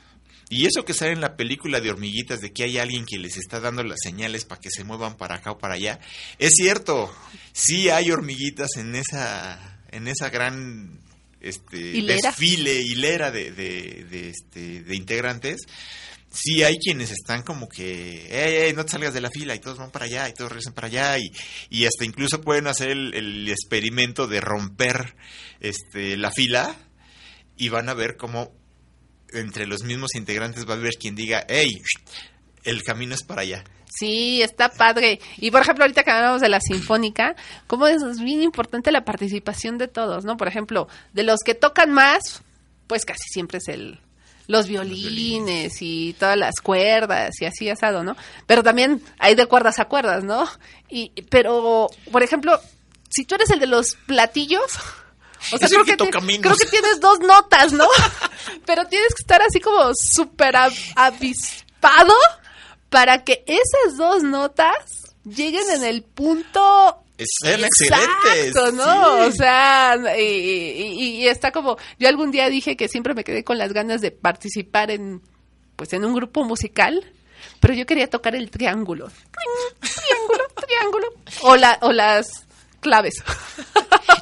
Y 0.49 0.67
eso 0.67 0.85
que 0.85 0.95
sale 0.95 1.13
en 1.13 1.21
la 1.21 1.37
película 1.37 1.81
de 1.81 1.91
hormiguitas 1.91 2.41
de 2.41 2.53
que 2.53 2.63
hay 2.65 2.79
alguien 2.79 3.05
que 3.05 3.19
les 3.19 3.37
está 3.37 3.59
dando 3.59 3.83
las 3.83 3.99
señales 4.03 4.45
para 4.45 4.61
que 4.61 4.71
se 4.71 4.85
muevan 4.85 5.17
para 5.17 5.37
acá 5.37 5.51
o 5.53 5.59
para 5.59 5.75
allá, 5.75 5.99
es 6.39 6.53
cierto, 6.57 7.13
sí 7.53 7.91
hay 7.91 8.11
hormiguitas 8.13 8.77
en 8.77 8.95
esa, 8.95 9.81
en 9.91 10.07
esa 10.07 10.31
gran 10.31 11.01
este 11.41 11.79
Hilera. 11.79 12.31
desfile, 12.31 12.81
hilera 12.81 13.31
de, 13.31 13.51
de, 13.53 14.07
de, 14.09 14.31
este, 14.31 14.83
de 14.83 14.97
integrantes. 14.97 15.63
Sí 16.33 16.63
hay 16.65 16.77
quienes 16.79 17.11
están 17.13 17.43
como 17.43 17.69
que, 17.69 18.27
"Ey, 18.31 18.67
ey, 18.67 18.73
no 18.75 18.85
te 18.85 18.93
salgas 18.93 19.15
de 19.15 19.21
la 19.23 19.31
fila 19.31 19.55
y 19.55 19.59
todos 19.61 19.79
van 19.79 19.91
para 19.91 20.05
allá 20.05 20.29
y 20.29 20.35
todos 20.35 20.51
regresan 20.51 20.75
para 20.75 20.89
allá 20.89 21.19
y, 21.19 21.31
y 21.71 21.87
hasta 21.87 22.05
incluso 22.05 22.41
pueden 22.41 22.67
hacer 22.67 22.91
el, 22.91 23.15
el 23.15 23.49
experimento 23.49 24.27
de 24.27 24.41
romper 24.41 25.15
este, 25.61 26.17
la 26.17 26.31
fila 26.31 26.77
y 27.57 27.69
van 27.71 27.89
a 27.89 27.95
ver 27.95 28.17
cómo 28.17 28.53
entre 29.33 29.67
los 29.67 29.83
mismos 29.83 30.15
integrantes 30.15 30.69
va 30.69 30.75
a 30.75 30.77
haber 30.77 30.95
quien 30.95 31.15
diga, 31.15 31.45
hey, 31.49 31.83
el 32.65 32.83
camino 32.83 33.15
es 33.15 33.23
para 33.23 33.43
allá. 33.43 33.65
Sí, 33.89 34.43
está 34.43 34.71
padre. 34.71 35.21
Y 35.39 35.51
por 35.51 35.63
ejemplo, 35.63 35.85
ahorita 35.85 36.03
que 36.03 36.11
hablamos 36.11 36.41
de 36.41 36.49
la 36.49 36.61
sinfónica, 36.61 37.35
como 37.67 37.87
es 37.87 38.03
es 38.03 38.21
bien 38.21 38.43
importante 38.43 38.91
la 38.91 39.05
participación 39.05 39.79
de 39.79 39.89
todos, 39.89 40.25
¿no? 40.25 40.37
Por 40.37 40.49
ejemplo, 40.49 40.89
de 41.13 41.23
los 41.23 41.41
que 41.41 41.55
tocan 41.55 41.93
más, 41.93 42.43
pues 42.87 43.05
casi 43.05 43.29
siempre 43.31 43.59
es 43.59 43.69
el 43.69 44.01
los 44.49 44.69
violines 44.69 45.79
y 45.81 46.15
todas 46.19 46.37
las 46.37 46.61
cuerdas 46.61 47.35
y 47.41 47.47
así 47.47 47.69
asado, 47.69 48.05
¿no? 48.05 48.17
Pero 48.47 48.63
también 48.63 49.03
hay 49.19 49.35
de 49.35 49.47
cuerdas 49.47 49.79
a 49.79 49.87
cuerdas, 49.87 50.25
¿no? 50.25 50.47
Y 50.89 51.11
pero 51.31 51.89
por 52.13 52.23
ejemplo, 52.23 52.61
si 53.09 53.25
tú 53.25 53.35
eres 53.35 53.51
el 53.51 53.61
de 53.61 53.67
los 53.67 53.97
platillos, 54.07 54.79
o 55.53 55.59
sea, 55.59 55.69
creo 55.69 55.85
que 55.85 55.97
creo 55.97 56.57
tienes 56.71 57.01
dos 57.01 57.21
notas, 57.21 57.73
¿no? 57.73 57.87
Pero 58.67 58.85
tienes 58.87 59.09
que 59.15 59.21
estar 59.23 59.41
así 59.43 59.61
como 59.61 59.93
súper 59.95 60.55
avispado 60.97 62.15
para 62.89 63.25
que 63.25 63.45
esas 63.47 63.97
dos 63.97 64.23
notas 64.23 64.77
lleguen 65.25 65.69
en 65.71 65.85
el 65.85 66.03
punto 66.03 67.03
Son 67.43 67.65
excelentes. 67.65 68.47
Exacto, 68.49 68.73
¿no? 68.73 68.85
sí. 68.85 69.23
O 69.29 69.33
sea, 69.33 69.97
y, 70.19 70.23
y- 70.23 70.93
y 71.23 71.29
está 71.29 71.51
como, 71.53 71.77
yo 71.99 72.09
algún 72.09 72.31
día 72.31 72.49
dije 72.49 72.77
que 72.77 72.89
siempre 72.89 73.15
me 73.15 73.25
quedé 73.25 73.43
con 73.45 73.59
las 73.59 73.73
ganas 73.73 74.01
de 74.01 74.11
participar 74.13 74.91
en, 74.91 75.21
pues 75.77 75.93
en 75.93 76.05
un 76.05 76.15
grupo 76.15 76.45
musical, 76.45 77.13
pero 77.61 77.75
yo 77.75 77.87
quería 77.87 78.09
tocar 78.09 78.35
el 78.35 78.51
triángulo. 78.51 79.11
Triángulo, 79.81 80.45
triángulo. 80.67 81.09
O, 81.43 81.57
la, 81.57 81.79
o 81.83 81.93
las 81.93 82.46
claves. 82.87 83.23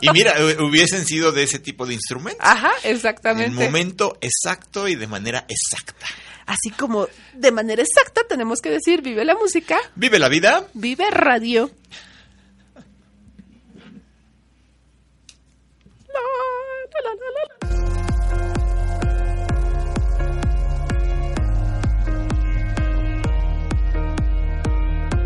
Y 0.00 0.10
mira, 0.10 0.32
hu- 0.38 0.68
hubiesen 0.68 1.04
sido 1.06 1.30
de 1.32 1.42
ese 1.44 1.58
tipo 1.58 1.86
de 1.86 1.94
instrumentos. 1.94 2.40
Ajá, 2.44 2.72
En 2.82 2.90
el 2.90 2.96
exactamente. 2.96 3.64
momento 3.64 4.16
exacto 4.20 4.88
y 4.88 4.94
de 4.96 5.06
manera 5.06 5.44
exacta. 5.48 6.06
Así 6.46 6.70
como 6.70 7.06
de 7.34 7.52
manera 7.52 7.82
exacta 7.82 8.22
tenemos 8.28 8.60
que 8.60 8.70
decir, 8.70 9.00
vive 9.02 9.24
la 9.24 9.34
música, 9.34 9.78
Vive 9.94 10.18
la 10.18 10.28
vida. 10.28 10.66
vive 10.74 11.10
radio. 11.10 11.70
La, 16.08 16.20
la, 17.02 17.10
la, 17.10 17.14
la, 17.14 17.78
la. 17.78 17.83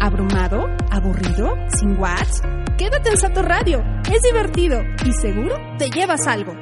¿Abrumado? 0.09 0.75
¿Aburrido? 0.91 1.55
¿Sin 1.79 2.01
watts? 2.01 2.41
Quédate 2.79 3.11
en 3.11 3.19
Sato 3.19 3.43
Radio. 3.43 3.85
Es 4.11 4.23
divertido 4.23 4.81
y 5.05 5.13
seguro 5.13 5.55
te 5.77 5.91
llevas 5.91 6.27
algo. 6.27 6.55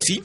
Sí, 0.00 0.24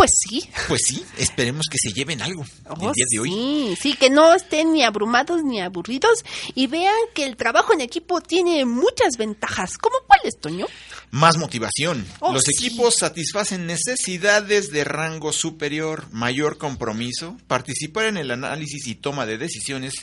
Pues 0.00 0.12
sí. 0.26 0.48
pues 0.66 0.80
sí, 0.86 1.04
esperemos 1.18 1.66
que 1.70 1.76
se 1.76 1.92
lleven 1.92 2.22
algo 2.22 2.42
Oh, 2.68 2.88
el 2.88 2.92
día 2.94 3.04
de 3.10 3.18
hoy. 3.18 3.28
Sí, 3.30 3.78
sí, 3.80 3.94
que 3.96 4.08
no 4.08 4.32
estén 4.34 4.72
ni 4.72 4.82
abrumados 4.82 5.42
ni 5.44 5.60
aburridos 5.60 6.24
y 6.54 6.68
vean 6.68 6.94
que 7.14 7.26
el 7.26 7.36
trabajo 7.36 7.74
en 7.74 7.82
equipo 7.82 8.22
tiene 8.22 8.64
muchas 8.64 9.18
ventajas. 9.18 9.76
¿Cómo 9.76 9.96
cuáles, 10.06 10.38
Toño? 10.40 10.66
Más 11.10 11.36
motivación. 11.36 12.06
Oh, 12.20 12.32
Los 12.32 12.44
sí. 12.44 12.52
equipos 12.66 12.94
satisfacen 12.98 13.66
necesidades 13.66 14.70
de 14.70 14.84
rango 14.84 15.32
superior, 15.34 16.06
mayor 16.12 16.56
compromiso, 16.56 17.36
participar 17.46 18.06
en 18.06 18.16
el 18.16 18.30
análisis 18.30 18.86
y 18.86 18.94
toma 18.94 19.26
de 19.26 19.36
decisiones, 19.36 19.94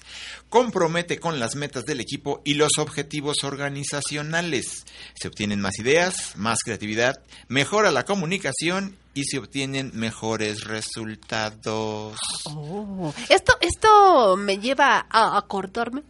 compromete 0.50 1.20
con 1.20 1.40
las 1.40 1.56
metas 1.56 1.86
del 1.86 2.02
equipo 2.02 2.42
y 2.46 2.54
los 2.54 2.74
objetivos 2.78 3.44
organizacionales. 3.44 4.86
Se 5.20 5.28
obtienen 5.28 5.60
más 5.62 5.80
ideas, 5.80 6.34
más 6.36 6.60
creatividad, 6.64 7.22
mejora 7.48 7.90
la 7.92 8.06
comunicación 8.06 8.96
y 9.18 9.24
se 9.24 9.40
obtienen 9.40 9.90
mejores 9.96 10.66
resultados. 10.66 12.20
Oh, 12.46 13.12
esto, 13.30 13.58
esto 13.62 14.38
me 14.38 14.60
lleva 14.60 15.08
a 15.10 15.36
acordarme 15.40 16.04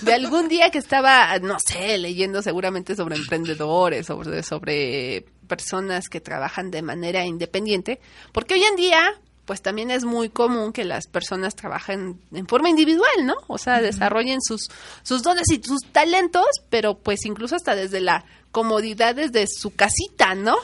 de 0.00 0.14
algún 0.14 0.48
día 0.48 0.70
que 0.70 0.78
estaba, 0.78 1.38
no 1.40 1.58
sé, 1.60 1.98
leyendo 1.98 2.40
seguramente 2.40 2.96
sobre 2.96 3.16
emprendedores, 3.16 4.06
sobre, 4.06 4.42
sobre 4.42 5.26
personas 5.48 6.08
que 6.08 6.22
trabajan 6.22 6.70
de 6.70 6.80
manera 6.80 7.26
independiente, 7.26 8.00
porque 8.32 8.54
hoy 8.54 8.64
en 8.64 8.76
día, 8.76 9.20
pues 9.44 9.60
también 9.60 9.90
es 9.90 10.06
muy 10.06 10.30
común 10.30 10.72
que 10.72 10.84
las 10.84 11.08
personas 11.08 11.54
trabajen 11.54 12.22
en 12.32 12.46
forma 12.46 12.70
individual, 12.70 13.26
¿no? 13.26 13.34
O 13.48 13.58
sea, 13.58 13.82
desarrollen 13.82 14.40
sus, 14.40 14.62
sus 15.02 15.22
dones 15.22 15.50
y 15.50 15.62
sus 15.62 15.82
talentos, 15.92 16.46
pero 16.70 16.96
pues 16.96 17.26
incluso 17.26 17.56
hasta 17.56 17.74
desde 17.74 18.00
la 18.00 18.24
comodidad 18.50 19.14
desde 19.14 19.46
su 19.46 19.74
casita, 19.74 20.34
¿no? 20.34 20.56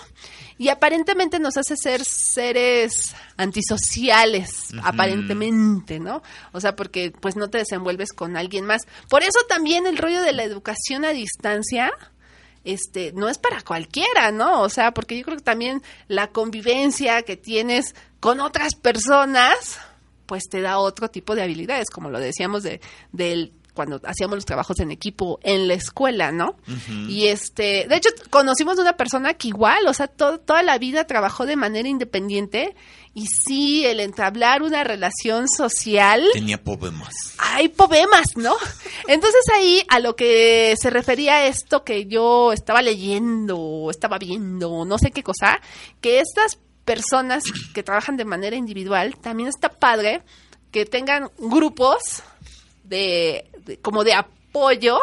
Y 0.59 0.69
aparentemente 0.71 1.39
nos 1.39 1.57
hace 1.57 1.77
ser 1.77 2.03
seres 2.05 3.15
antisociales, 3.37 4.69
aparentemente, 4.83 6.01
¿no? 6.01 6.23
O 6.53 6.61
sea, 6.61 6.75
porque 6.75 7.13
pues 7.21 7.37
no 7.37 7.51
te 7.51 7.59
desenvuelves 7.59 8.13
con 8.13 8.37
alguien 8.37 8.65
más. 8.65 8.83
Por 9.11 9.23
eso 9.23 9.39
también 9.49 9.87
el 9.87 9.99
rollo 9.99 10.23
de 10.23 10.33
la 10.33 10.45
educación 10.45 11.05
a 11.05 11.11
distancia 11.11 11.93
este, 12.67 13.13
no 13.13 13.29
es 13.29 13.39
para 13.39 13.63
cualquiera, 13.63 14.33
¿no? 14.33 14.63
O 14.63 14.69
sea, 14.69 14.93
porque 14.93 15.17
yo 15.17 15.25
creo 15.25 15.37
que 15.37 15.45
también 15.45 15.83
la 16.09 16.29
convivencia 16.29 17.23
que 17.23 17.37
tienes 17.37 17.95
con 18.19 18.41
otras 18.41 18.75
personas, 18.75 19.79
pues 20.27 20.49
te 20.51 20.61
da 20.61 20.79
otro 20.79 21.09
tipo 21.09 21.37
de 21.37 21.43
habilidades, 21.43 21.91
como 21.91 22.11
lo 22.11 22.19
decíamos 22.19 22.65
de, 22.65 22.81
del 23.13 23.53
cuando 23.77 24.01
hacíamos 24.05 24.35
los 24.39 24.45
trabajos 24.45 24.81
en 24.81 24.91
equipo 24.91 25.39
en 25.45 25.69
la 25.69 25.75
escuela, 25.75 26.33
¿no? 26.33 26.57
Y 27.09 27.27
este, 27.29 27.87
de 27.89 27.97
hecho, 27.97 28.09
conocimos 28.31 28.77
a 28.79 28.83
una 28.83 28.97
persona 28.97 29.35
que 29.35 29.47
igual, 29.49 29.87
o 29.87 29.95
sea, 29.95 30.09
to- 30.09 30.41
toda 30.41 30.65
la 30.65 30.79
vida 30.79 31.05
trabajó 31.07 31.47
de 31.47 31.55
manera 31.55 31.89
independiente 31.89 32.75
y 33.15 33.29
sí, 33.29 33.87
el 33.87 34.01
entablar 34.01 34.63
una 34.63 34.83
relación 34.85 35.49
social 35.49 36.23
Tenía 36.33 36.63
problemas. 36.63 37.15
hay 37.39 37.69
problemas, 37.69 38.37
¿no? 38.37 38.55
Entonces 39.07 39.41
ahí 39.55 39.83
a 39.89 40.01
lo 40.01 40.17
que 40.17 40.75
se 40.81 40.91
refería 40.91 41.47
esto 41.47 41.85
que 41.85 42.07
yo 42.07 42.53
estaba 42.53 42.83
leyendo, 42.83 43.89
estaba 43.91 44.19
viendo, 44.19 44.85
no 44.85 44.99
sé 44.99 45.13
qué 45.13 45.23
cosa, 45.23 45.61
que 46.01 46.19
estas 46.21 46.59
personas 46.85 47.45
que 47.75 47.83
trabajan 47.83 48.17
de 48.17 48.25
manera 48.25 48.55
individual, 48.57 49.17
también 49.17 49.49
está 49.49 49.69
padre 49.71 50.23
que 50.71 50.85
tengan 50.85 51.31
grupos 51.39 52.23
de- 52.85 53.51
como 53.83 54.05
de 54.05 54.15
apoyo 54.15 54.99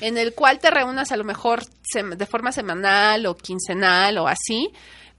en 0.00 0.18
el 0.18 0.34
cual 0.34 0.58
te 0.58 0.70
reúnas 0.70 1.10
a 1.12 1.16
lo 1.16 1.24
mejor 1.24 1.62
de 1.94 2.26
forma 2.26 2.52
semanal 2.52 3.26
o 3.26 3.36
quincenal 3.36 4.18
o 4.18 4.28
así, 4.28 4.70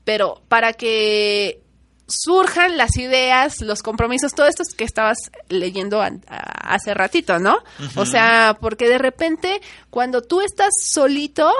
pero 0.04 0.42
para 0.48 0.74
que 0.74 1.62
surjan 2.08 2.78
las 2.78 2.96
ideas, 2.98 3.60
los 3.62 3.82
compromisos, 3.84 4.34
todo 4.34 4.48
esto 4.48 4.64
que 4.78 4.84
estabas 4.86 5.18
leyendo 5.50 6.02
a- 6.02 6.12
hace 6.30 6.94
ratito, 6.94 7.40
¿no? 7.40 7.58
O 7.96 8.06
sea, 8.06 8.58
porque 8.62 8.88
de 8.88 8.98
repente 8.98 9.62
cuando 9.90 10.22
tú 10.22 10.42
estás 10.42 10.70
solito, 10.82 11.52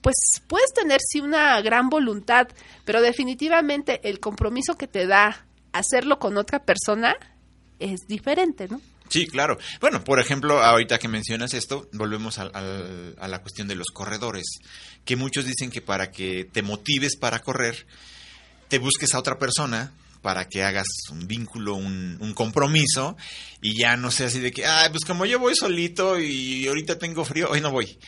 pues 0.00 0.16
puedes 0.48 0.72
tener 0.72 1.00
sí 1.00 1.20
una 1.20 1.60
gran 1.60 1.88
voluntad, 1.88 2.48
pero 2.84 3.00
definitivamente 3.00 4.00
el 4.08 4.18
compromiso 4.18 4.74
que 4.76 4.88
te 4.88 5.06
da 5.06 5.46
hacerlo 5.72 6.18
con 6.18 6.36
otra 6.36 6.58
persona 6.64 7.14
es 7.78 8.00
diferente, 8.08 8.66
¿no? 8.68 8.80
Sí, 9.12 9.26
claro. 9.26 9.58
Bueno, 9.80 10.02
por 10.02 10.18
ejemplo, 10.20 10.62
ahorita 10.62 10.98
que 10.98 11.08
mencionas 11.08 11.52
esto, 11.54 11.88
volvemos 11.92 12.38
al- 12.38 12.50
a 13.18 13.28
la 13.28 13.38
cuestión 13.42 13.68
de 13.68 13.74
los 13.74 13.88
corredores, 13.92 14.44
que 15.04 15.16
muchos 15.16 15.44
dicen 15.44 15.70
que 15.70 15.82
para 15.82 16.10
que 16.10 16.48
te 16.50 16.62
motives 16.62 17.16
para 17.16 17.40
correr, 17.40 17.86
te 18.68 18.78
busques 18.78 19.14
a 19.14 19.18
otra 19.18 19.38
persona 19.38 19.92
para 20.22 20.46
que 20.48 20.62
hagas 20.62 20.86
un 21.10 21.26
vínculo, 21.26 21.74
un, 21.74 22.16
un 22.20 22.32
compromiso, 22.32 23.16
y 23.60 23.76
ya 23.76 23.96
no 23.96 24.12
sea 24.12 24.28
así 24.28 24.38
de 24.38 24.52
que, 24.52 24.64
ah, 24.64 24.86
pues 24.90 25.04
como 25.04 25.26
yo 25.26 25.40
voy 25.40 25.56
solito 25.56 26.16
y 26.20 26.64
ahorita 26.68 26.96
tengo 26.96 27.24
frío, 27.24 27.48
hoy 27.50 27.60
no 27.60 27.72
voy. 27.72 27.98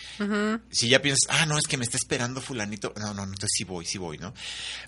Si 0.71 0.89
ya 0.89 1.03
piensas, 1.03 1.27
ah, 1.29 1.45
no, 1.47 1.59
es 1.59 1.67
que 1.67 1.77
me 1.77 1.83
está 1.85 1.97
esperando 1.97 2.41
fulanito, 2.41 2.93
no, 2.97 3.09
no, 3.09 3.15
no, 3.15 3.23
entonces 3.25 3.51
sí 3.53 3.65
voy, 3.65 3.85
sí 3.85 3.99
voy, 3.99 4.19
¿no? 4.19 4.33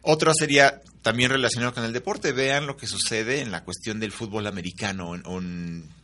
Otro 0.03 0.33
sería 0.35 0.81
también 1.03 1.31
relacionado 1.31 1.75
con 1.75 1.83
el 1.85 1.93
deporte, 1.93 2.31
vean 2.31 2.69
lo 2.69 2.77
que 2.77 2.87
sucede 2.87 3.41
en 3.41 3.51
la 3.51 3.65
cuestión 3.65 3.99
del 3.99 4.13
fútbol 4.13 4.47
americano, 4.47 5.17
en- 5.17 5.25
en- 5.27 5.96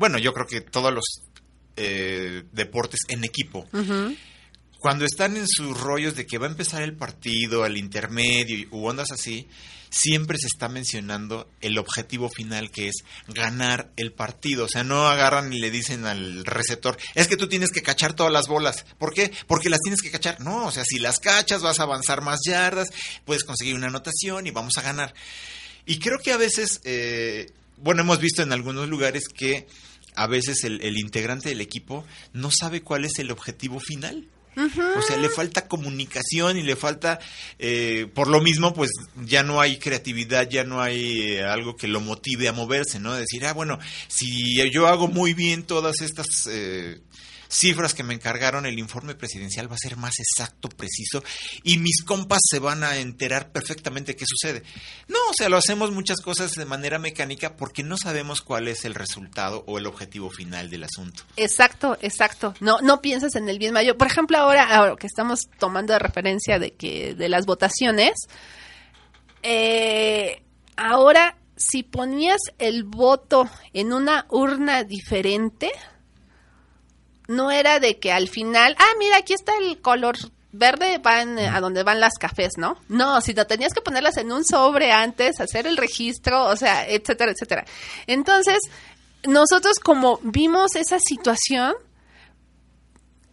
bueno, 0.00 0.18
yo 0.18 0.32
creo 0.34 0.46
que 0.48 0.60
todos 0.62 0.92
los 0.92 1.04
eh, 1.76 2.42
deportes 2.52 3.00
en 3.08 3.22
equipo. 3.22 3.68
Cuando 4.80 5.04
están 5.04 5.36
en 5.36 5.46
sus 5.46 5.78
rollos 5.78 6.16
de 6.16 6.26
que 6.26 6.38
va 6.38 6.46
a 6.46 6.50
empezar 6.50 6.82
el 6.82 6.96
partido, 6.96 7.64
al 7.64 7.76
intermedio 7.76 8.56
y- 8.58 8.66
u 8.70 8.86
ondas 8.86 9.10
así, 9.12 9.46
siempre 9.90 10.38
se 10.38 10.46
está 10.46 10.68
mencionando 10.70 11.50
el 11.60 11.76
objetivo 11.76 12.30
final 12.30 12.70
que 12.70 12.88
es 12.88 12.94
ganar 13.28 13.90
el 13.98 14.12
partido. 14.12 14.64
O 14.64 14.68
sea, 14.68 14.82
no 14.82 15.06
agarran 15.06 15.52
y 15.52 15.58
le 15.58 15.70
dicen 15.70 16.06
al 16.06 16.46
receptor, 16.46 16.96
es 17.14 17.28
que 17.28 17.36
tú 17.36 17.46
tienes 17.46 17.72
que 17.72 17.82
cachar 17.82 18.14
todas 18.14 18.32
las 18.32 18.46
bolas. 18.48 18.86
¿Por 18.98 19.12
qué? 19.12 19.30
Porque 19.46 19.68
las 19.68 19.80
tienes 19.80 20.00
que 20.00 20.10
cachar. 20.10 20.40
No, 20.40 20.64
o 20.66 20.70
sea, 20.72 20.84
si 20.86 20.98
las 20.98 21.18
cachas 21.18 21.60
vas 21.60 21.78
a 21.78 21.82
avanzar 21.82 22.22
más 22.22 22.40
yardas, 22.46 22.88
puedes 23.26 23.44
conseguir 23.44 23.74
una 23.74 23.88
anotación 23.88 24.46
y 24.46 24.50
vamos 24.50 24.78
a 24.78 24.82
ganar. 24.82 25.12
Y 25.84 25.98
creo 25.98 26.18
que 26.24 26.32
a 26.32 26.38
veces, 26.38 26.80
eh, 26.84 27.50
bueno, 27.76 28.00
hemos 28.00 28.18
visto 28.18 28.42
en 28.42 28.52
algunos 28.52 28.88
lugares 28.88 29.24
que 29.28 29.66
a 30.14 30.26
veces 30.26 30.64
el, 30.64 30.80
el 30.82 30.98
integrante 30.98 31.48
del 31.48 31.60
equipo 31.60 32.04
no 32.32 32.50
sabe 32.50 32.82
cuál 32.82 33.04
es 33.04 33.18
el 33.18 33.30
objetivo 33.30 33.80
final. 33.80 34.26
O 34.56 35.02
sea, 35.02 35.16
le 35.16 35.28
falta 35.30 35.68
comunicación 35.68 36.58
y 36.58 36.62
le 36.62 36.76
falta, 36.76 37.18
eh, 37.58 38.08
por 38.12 38.28
lo 38.28 38.40
mismo, 38.42 38.74
pues 38.74 38.90
ya 39.24 39.42
no 39.42 39.60
hay 39.60 39.78
creatividad, 39.78 40.48
ya 40.50 40.64
no 40.64 40.82
hay 40.82 41.32
eh, 41.32 41.44
algo 41.44 41.76
que 41.76 41.88
lo 41.88 42.00
motive 42.00 42.48
a 42.48 42.52
moverse, 42.52 42.98
¿no? 42.98 43.14
Decir, 43.14 43.46
ah, 43.46 43.52
bueno, 43.52 43.78
si 44.08 44.56
yo 44.70 44.86
hago 44.86 45.08
muy 45.08 45.34
bien 45.34 45.62
todas 45.62 46.00
estas 46.00 46.26
eh, 46.50 47.00
cifras 47.50 47.94
que 47.94 48.02
me 48.02 48.14
encargaron, 48.14 48.64
el 48.64 48.78
informe 48.78 49.14
presidencial 49.14 49.70
va 49.70 49.74
a 49.74 49.78
ser 49.78 49.96
más 49.96 50.14
exacto, 50.20 50.68
preciso, 50.68 51.22
y 51.62 51.78
mis 51.78 52.02
compas 52.04 52.40
se 52.48 52.60
van 52.60 52.84
a 52.84 52.96
enterar 52.96 53.50
perfectamente 53.50 54.16
qué 54.16 54.24
sucede. 54.26 54.62
No, 55.08 55.18
o 55.30 55.34
sea, 55.34 55.48
lo 55.48 55.56
hacemos 55.56 55.90
muchas 55.90 56.20
cosas 56.20 56.52
de 56.52 56.64
manera 56.64 56.98
mecánica 56.98 57.56
porque 57.56 57.82
no 57.82 57.96
sabemos 57.96 58.40
cuál 58.40 58.68
es 58.68 58.84
el 58.84 58.94
resultado 58.94 59.64
o 59.66 59.78
el 59.78 59.86
objetivo 59.86 60.30
final 60.30 60.70
del 60.70 60.84
asunto. 60.84 61.24
Exacto, 61.36 61.98
exacto. 62.00 62.54
No, 62.60 62.80
no 62.80 63.02
piensas 63.02 63.34
en 63.34 63.48
el 63.48 63.58
bien 63.58 63.74
mayor. 63.74 63.96
Por 63.96 64.06
ejemplo, 64.06 64.38
ahora, 64.38 64.64
ahora 64.74 64.96
que 64.96 65.06
estamos 65.06 65.48
tomando 65.58 65.92
de 65.92 65.98
referencia 65.98 66.58
de 66.58 66.72
que 66.72 67.14
de 67.14 67.28
las 67.28 67.46
votaciones, 67.46 68.14
eh, 69.42 70.42
ahora 70.76 71.36
si 71.56 71.82
ponías 71.82 72.40
el 72.58 72.84
voto 72.84 73.48
en 73.74 73.92
una 73.92 74.24
urna 74.30 74.82
diferente, 74.82 75.70
no 77.30 77.52
era 77.52 77.78
de 77.78 77.98
que 77.98 78.10
al 78.10 78.28
final, 78.28 78.74
ah, 78.78 78.92
mira, 78.98 79.18
aquí 79.18 79.34
está 79.34 79.52
el 79.56 79.80
color 79.80 80.16
verde, 80.50 80.98
van 80.98 81.38
eh, 81.38 81.46
a 81.46 81.60
donde 81.60 81.84
van 81.84 82.00
las 82.00 82.14
cafés, 82.18 82.54
¿no? 82.58 82.76
No, 82.88 83.20
sino 83.20 83.46
tenías 83.46 83.72
que 83.72 83.80
ponerlas 83.80 84.16
en 84.16 84.32
un 84.32 84.44
sobre 84.44 84.90
antes, 84.90 85.40
hacer 85.40 85.68
el 85.68 85.76
registro, 85.76 86.46
o 86.46 86.56
sea, 86.56 86.88
etcétera, 86.88 87.30
etcétera. 87.30 87.64
Entonces, 88.08 88.58
nosotros 89.28 89.78
como 89.78 90.18
vimos 90.24 90.74
esa 90.74 90.98
situación, 90.98 91.74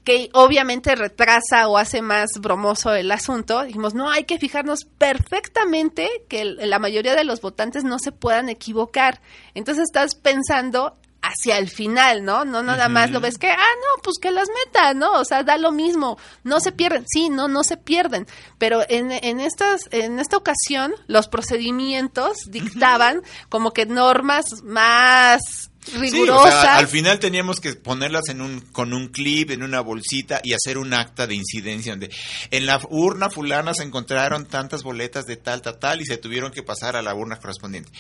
que 0.04 0.30
obviamente 0.34 0.96
retrasa 0.96 1.68
o 1.68 1.78
hace 1.78 2.04
más 2.04 2.30
bromoso 2.40 2.94
el 2.94 3.12
asunto, 3.12 3.64
dijimos, 3.64 3.96
no, 3.96 4.12
hay 4.12 4.26
que 4.26 4.38
fijarnos 4.38 4.86
perfectamente 4.86 6.08
que 6.30 6.46
la 6.46 6.78
mayoría 6.78 7.16
de 7.16 7.24
los 7.24 7.42
votantes 7.42 7.84
no 7.84 7.98
se 7.98 8.12
puedan 8.12 8.48
equivocar. 8.48 9.22
Entonces 9.56 9.86
estás 9.86 10.14
pensando 10.14 10.96
hacia 11.28 11.58
el 11.58 11.70
final, 11.70 12.24
¿no? 12.24 12.46
No 12.46 12.64
nada 12.64 12.90
más 12.90 13.12
lo 13.12 13.20
ves 13.20 13.38
que, 13.38 13.50
ah, 13.50 13.56
no, 13.56 14.02
pues 14.02 14.18
que 14.22 14.32
las 14.32 14.48
metas, 14.66 14.96
¿no? 14.96 15.14
O 15.14 15.26
sea, 15.26 15.44
da 15.44 15.58
lo 15.58 15.72
mismo, 15.72 16.18
no 16.44 16.60
se 16.60 16.72
pierden, 16.72 17.06
sí, 17.08 17.30
no, 17.30 17.48
no 17.48 17.64
se 17.64 17.78
pierden, 17.78 18.28
pero 18.58 18.82
en, 18.90 19.12
en, 19.12 19.40
estas, 19.40 19.82
en 19.92 20.20
esta 20.20 20.38
ocasión 20.38 20.94
los 21.08 21.28
procedimientos 21.28 22.38
dictaban 22.48 23.22
como 23.50 23.72
que 23.72 23.86
normas 23.86 24.46
más 24.64 25.70
Sí, 25.92 25.98
rigurosas. 25.98 26.54
o 26.54 26.62
sea, 26.62 26.78
al 26.78 26.88
final 26.88 27.20
teníamos 27.20 27.60
que 27.60 27.74
ponerlas 27.74 28.30
en 28.30 28.42
un, 28.42 28.60
con 28.60 28.94
un 28.94 29.08
clip, 29.08 29.52
en 29.52 29.64
una 29.64 29.82
bolsita 29.82 30.42
y 30.44 30.54
hacer 30.54 30.78
un 30.78 30.94
acta 30.94 31.28
de 31.28 31.36
incidencia 31.36 31.94
donde 31.94 32.10
en 32.52 32.66
la 32.66 32.80
urna 32.90 33.30
fulana 33.30 33.74
se 33.74 33.84
encontraron 33.84 34.46
tantas 34.46 34.84
boletas 34.84 35.26
de 35.26 35.38
tal, 35.38 35.62
tal, 35.62 35.80
tal 35.80 36.02
y 36.02 36.06
se 36.06 36.18
tuvieron 36.18 36.52
que 36.52 36.64
pasar 36.64 36.96
a 36.96 37.02
la 37.02 37.14
urna 37.16 37.38
correspondiente. 37.38 37.92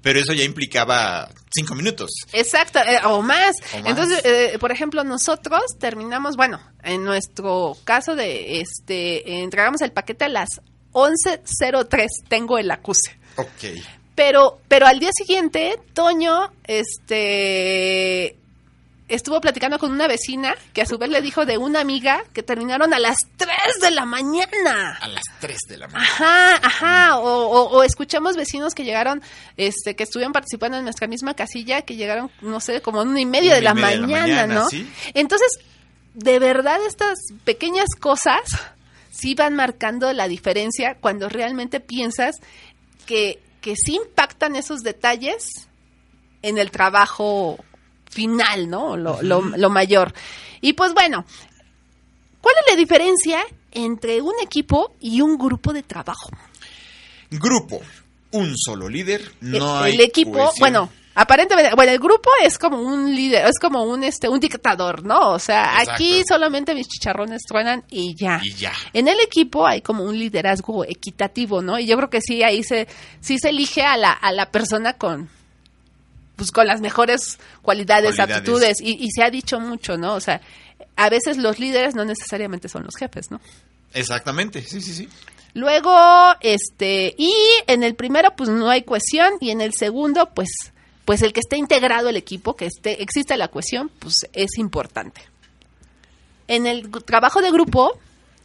Pero 0.00 0.18
eso 0.18 0.34
ya 0.34 0.44
implicaba 0.44 1.30
cinco 1.54 1.74
minutos. 1.74 2.10
Exacto, 2.32 2.78
eh, 2.78 3.00
o 3.04 3.22
más. 3.22 3.56
O 3.72 3.78
más. 3.78 3.86
Entonces, 3.86 4.20
eh, 4.24 4.58
por 4.60 4.70
ejemplo, 4.70 5.02
nosotros 5.02 5.62
terminamos, 5.78 6.36
bueno, 6.36 6.60
en 6.82 7.04
nuestro 7.04 7.76
caso 7.84 8.14
de, 8.14 8.60
este, 8.60 9.42
entregamos 9.42 9.80
el 9.80 9.92
paquete 9.92 10.26
a 10.26 10.28
las 10.28 10.60
11.03, 10.92 12.06
tengo 12.28 12.58
el 12.58 12.70
acuse. 12.70 13.18
Ok. 13.36 13.80
Pero, 14.14 14.60
pero 14.68 14.86
al 14.86 15.00
día 15.00 15.10
siguiente, 15.12 15.78
Toño, 15.92 16.50
este, 16.64 18.36
estuvo 19.08 19.40
platicando 19.40 19.78
con 19.78 19.90
una 19.92 20.06
vecina 20.08 20.54
que 20.72 20.82
a 20.82 20.86
su 20.86 20.98
vez 20.98 21.10
le 21.10 21.20
dijo 21.20 21.44
de 21.44 21.58
una 21.58 21.80
amiga 21.80 22.24
que 22.32 22.42
terminaron 22.42 22.94
a 22.94 22.98
las 22.98 23.18
3 23.36 23.50
de 23.82 23.90
la 23.90 24.04
mañana. 24.04 24.98
A 25.00 25.08
las 25.08 25.24
3 25.40 25.58
de 25.68 25.76
la 25.78 25.88
mañana. 25.88 26.06
Ajá, 26.10 26.56
ajá. 26.62 27.18
O, 27.18 27.24
o- 27.48 27.68
o 27.78 27.82
escuchamos 27.82 28.36
vecinos 28.36 28.74
que 28.74 28.84
llegaron, 28.84 29.22
este, 29.56 29.94
que 29.96 30.04
estuvieron 30.04 30.32
participando 30.32 30.78
en 30.78 30.84
nuestra 30.84 31.06
misma 31.08 31.34
casilla, 31.34 31.82
que 31.82 31.96
llegaron, 31.96 32.30
no 32.40 32.60
sé, 32.60 32.80
como 32.80 33.02
una 33.02 33.20
y 33.20 33.26
media, 33.26 33.50
Una 33.50 33.54
de, 33.56 33.60
y 33.60 33.64
la 33.64 33.74
media 33.74 33.88
de 33.90 33.96
la 33.96 34.06
mañana, 34.06 34.22
mañana, 34.26 34.54
¿no? 34.54 34.68
sí. 34.68 34.88
Entonces, 35.14 35.48
de 36.14 36.38
verdad, 36.38 36.78
estas 36.86 37.18
pequeñas 37.44 37.88
cosas 37.98 38.40
sí 39.10 39.34
van 39.34 39.54
marcando 39.54 40.12
la 40.12 40.28
diferencia 40.28 40.96
cuando 41.00 41.28
realmente 41.28 41.80
piensas 41.80 42.36
que, 43.06 43.38
que 43.64 43.76
sí 43.76 43.94
impactan 43.94 44.56
esos 44.56 44.82
detalles 44.82 45.68
en 46.42 46.58
el 46.58 46.70
trabajo 46.70 47.56
final, 48.10 48.68
¿no? 48.68 48.94
Lo, 48.94 49.22
lo, 49.22 49.40
lo 49.40 49.70
mayor. 49.70 50.12
Y 50.60 50.74
pues 50.74 50.92
bueno, 50.92 51.24
¿cuál 52.42 52.56
es 52.60 52.74
la 52.74 52.76
diferencia 52.76 53.42
entre 53.70 54.20
un 54.20 54.34
equipo 54.42 54.94
y 55.00 55.22
un 55.22 55.38
grupo 55.38 55.72
de 55.72 55.82
trabajo? 55.82 56.28
Grupo, 57.30 57.80
un 58.32 58.54
solo 58.54 58.86
líder, 58.86 59.32
no 59.40 59.78
el, 59.78 59.84
hay 59.84 59.94
el 59.94 60.00
equipo, 60.02 60.32
cohesión. 60.32 60.60
bueno, 60.60 60.90
Aparentemente, 61.16 61.74
bueno, 61.76 61.92
el 61.92 61.98
grupo 61.98 62.28
es 62.42 62.58
como 62.58 62.80
un 62.80 63.14
líder, 63.14 63.46
es 63.46 63.58
como 63.60 63.84
un 63.84 64.02
este 64.02 64.28
un 64.28 64.40
dictador, 64.40 65.04
¿no? 65.04 65.30
O 65.30 65.38
sea, 65.38 65.74
Exacto. 65.78 65.92
aquí 65.92 66.22
solamente 66.28 66.74
mis 66.74 66.88
chicharrones 66.88 67.42
truenan 67.46 67.84
y 67.88 68.14
ya. 68.16 68.40
Y 68.42 68.52
ya. 68.52 68.72
En 68.92 69.06
el 69.06 69.20
equipo 69.20 69.66
hay 69.66 69.80
como 69.80 70.02
un 70.04 70.18
liderazgo 70.18 70.84
equitativo, 70.84 71.62
¿no? 71.62 71.78
Y 71.78 71.86
yo 71.86 71.96
creo 71.96 72.10
que 72.10 72.20
sí 72.20 72.42
ahí 72.42 72.62
se 72.64 72.88
sí 73.20 73.38
se 73.38 73.50
elige 73.50 73.82
a 73.82 73.96
la 73.96 74.12
a 74.12 74.32
la 74.32 74.50
persona 74.50 74.94
con 74.94 75.28
pues 76.36 76.50
con 76.50 76.66
las 76.66 76.80
mejores 76.80 77.38
cualidades, 77.62 78.16
Cualidades. 78.16 78.36
aptitudes 78.38 78.80
y, 78.80 79.04
y 79.04 79.10
se 79.12 79.22
ha 79.22 79.30
dicho 79.30 79.60
mucho, 79.60 79.96
¿no? 79.96 80.14
O 80.14 80.20
sea, 80.20 80.40
a 80.96 81.08
veces 81.10 81.36
los 81.36 81.60
líderes 81.60 81.94
no 81.94 82.04
necesariamente 82.04 82.68
son 82.68 82.82
los 82.82 82.96
jefes, 82.96 83.30
¿no? 83.30 83.40
Exactamente, 83.92 84.60
sí, 84.62 84.80
sí, 84.80 84.92
sí. 84.94 85.08
Luego, 85.54 85.96
este, 86.40 87.14
y 87.16 87.32
en 87.68 87.84
el 87.84 87.94
primero, 87.94 88.34
pues 88.36 88.50
no 88.50 88.68
hay 88.68 88.82
cohesión, 88.82 89.34
y 89.40 89.50
en 89.50 89.60
el 89.60 89.72
segundo, 89.72 90.30
pues, 90.34 90.48
pues 91.04 91.22
el 91.22 91.32
que 91.32 91.40
esté 91.40 91.56
integrado 91.56 92.08
el 92.08 92.16
equipo, 92.16 92.56
que 92.56 92.66
esté, 92.66 93.02
exista 93.02 93.36
la 93.36 93.48
cohesión, 93.48 93.90
pues 93.98 94.26
es 94.32 94.58
importante. 94.58 95.22
En 96.48 96.66
el 96.66 96.90
trabajo 97.04 97.40
de 97.42 97.50
grupo, 97.50 97.98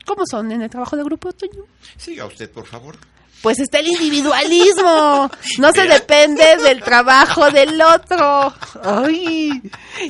¿cómo 0.05 0.23
son 0.29 0.51
en 0.51 0.61
el 0.61 0.69
trabajo 0.69 0.95
de 0.95 1.03
grupo, 1.03 1.31
Toño? 1.33 1.65
Siga 1.97 2.25
usted, 2.25 2.49
por 2.49 2.65
favor. 2.65 2.97
Pues 3.41 3.59
está 3.59 3.79
el 3.79 3.87
individualismo. 3.87 5.31
No 5.57 5.71
se 5.71 5.87
depende 5.87 6.57
del 6.57 6.81
trabajo 6.81 7.49
del 7.51 7.81
otro. 7.81 8.53
Ay. 8.83 9.61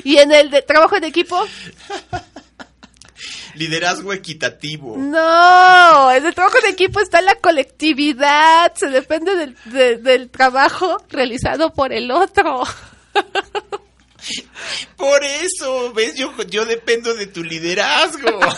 Y 0.04 0.16
en 0.16 0.32
el 0.32 0.50
de 0.50 0.62
trabajo 0.62 0.96
en 0.96 1.04
equipo, 1.04 1.44
Liderazgo 3.60 4.12
equitativo. 4.14 4.96
No, 4.96 6.10
en 6.12 6.24
el 6.24 6.34
trabajo 6.34 6.56
en 6.64 6.70
equipo 6.72 6.98
está 7.00 7.20
la 7.20 7.34
colectividad, 7.34 8.72
se 8.74 8.86
depende 8.88 9.36
del, 9.36 9.54
de- 9.66 9.98
del 9.98 10.30
trabajo 10.30 10.96
realizado 11.10 11.70
por 11.74 11.92
el 11.92 12.10
otro. 12.10 12.62
Por 14.96 15.22
eso, 15.24 15.92
¿ves? 15.92 16.14
Yo, 16.14 16.32
yo 16.48 16.64
dependo 16.64 17.12
de 17.14 17.26
tu 17.26 17.42
liderazgo. 17.44 18.40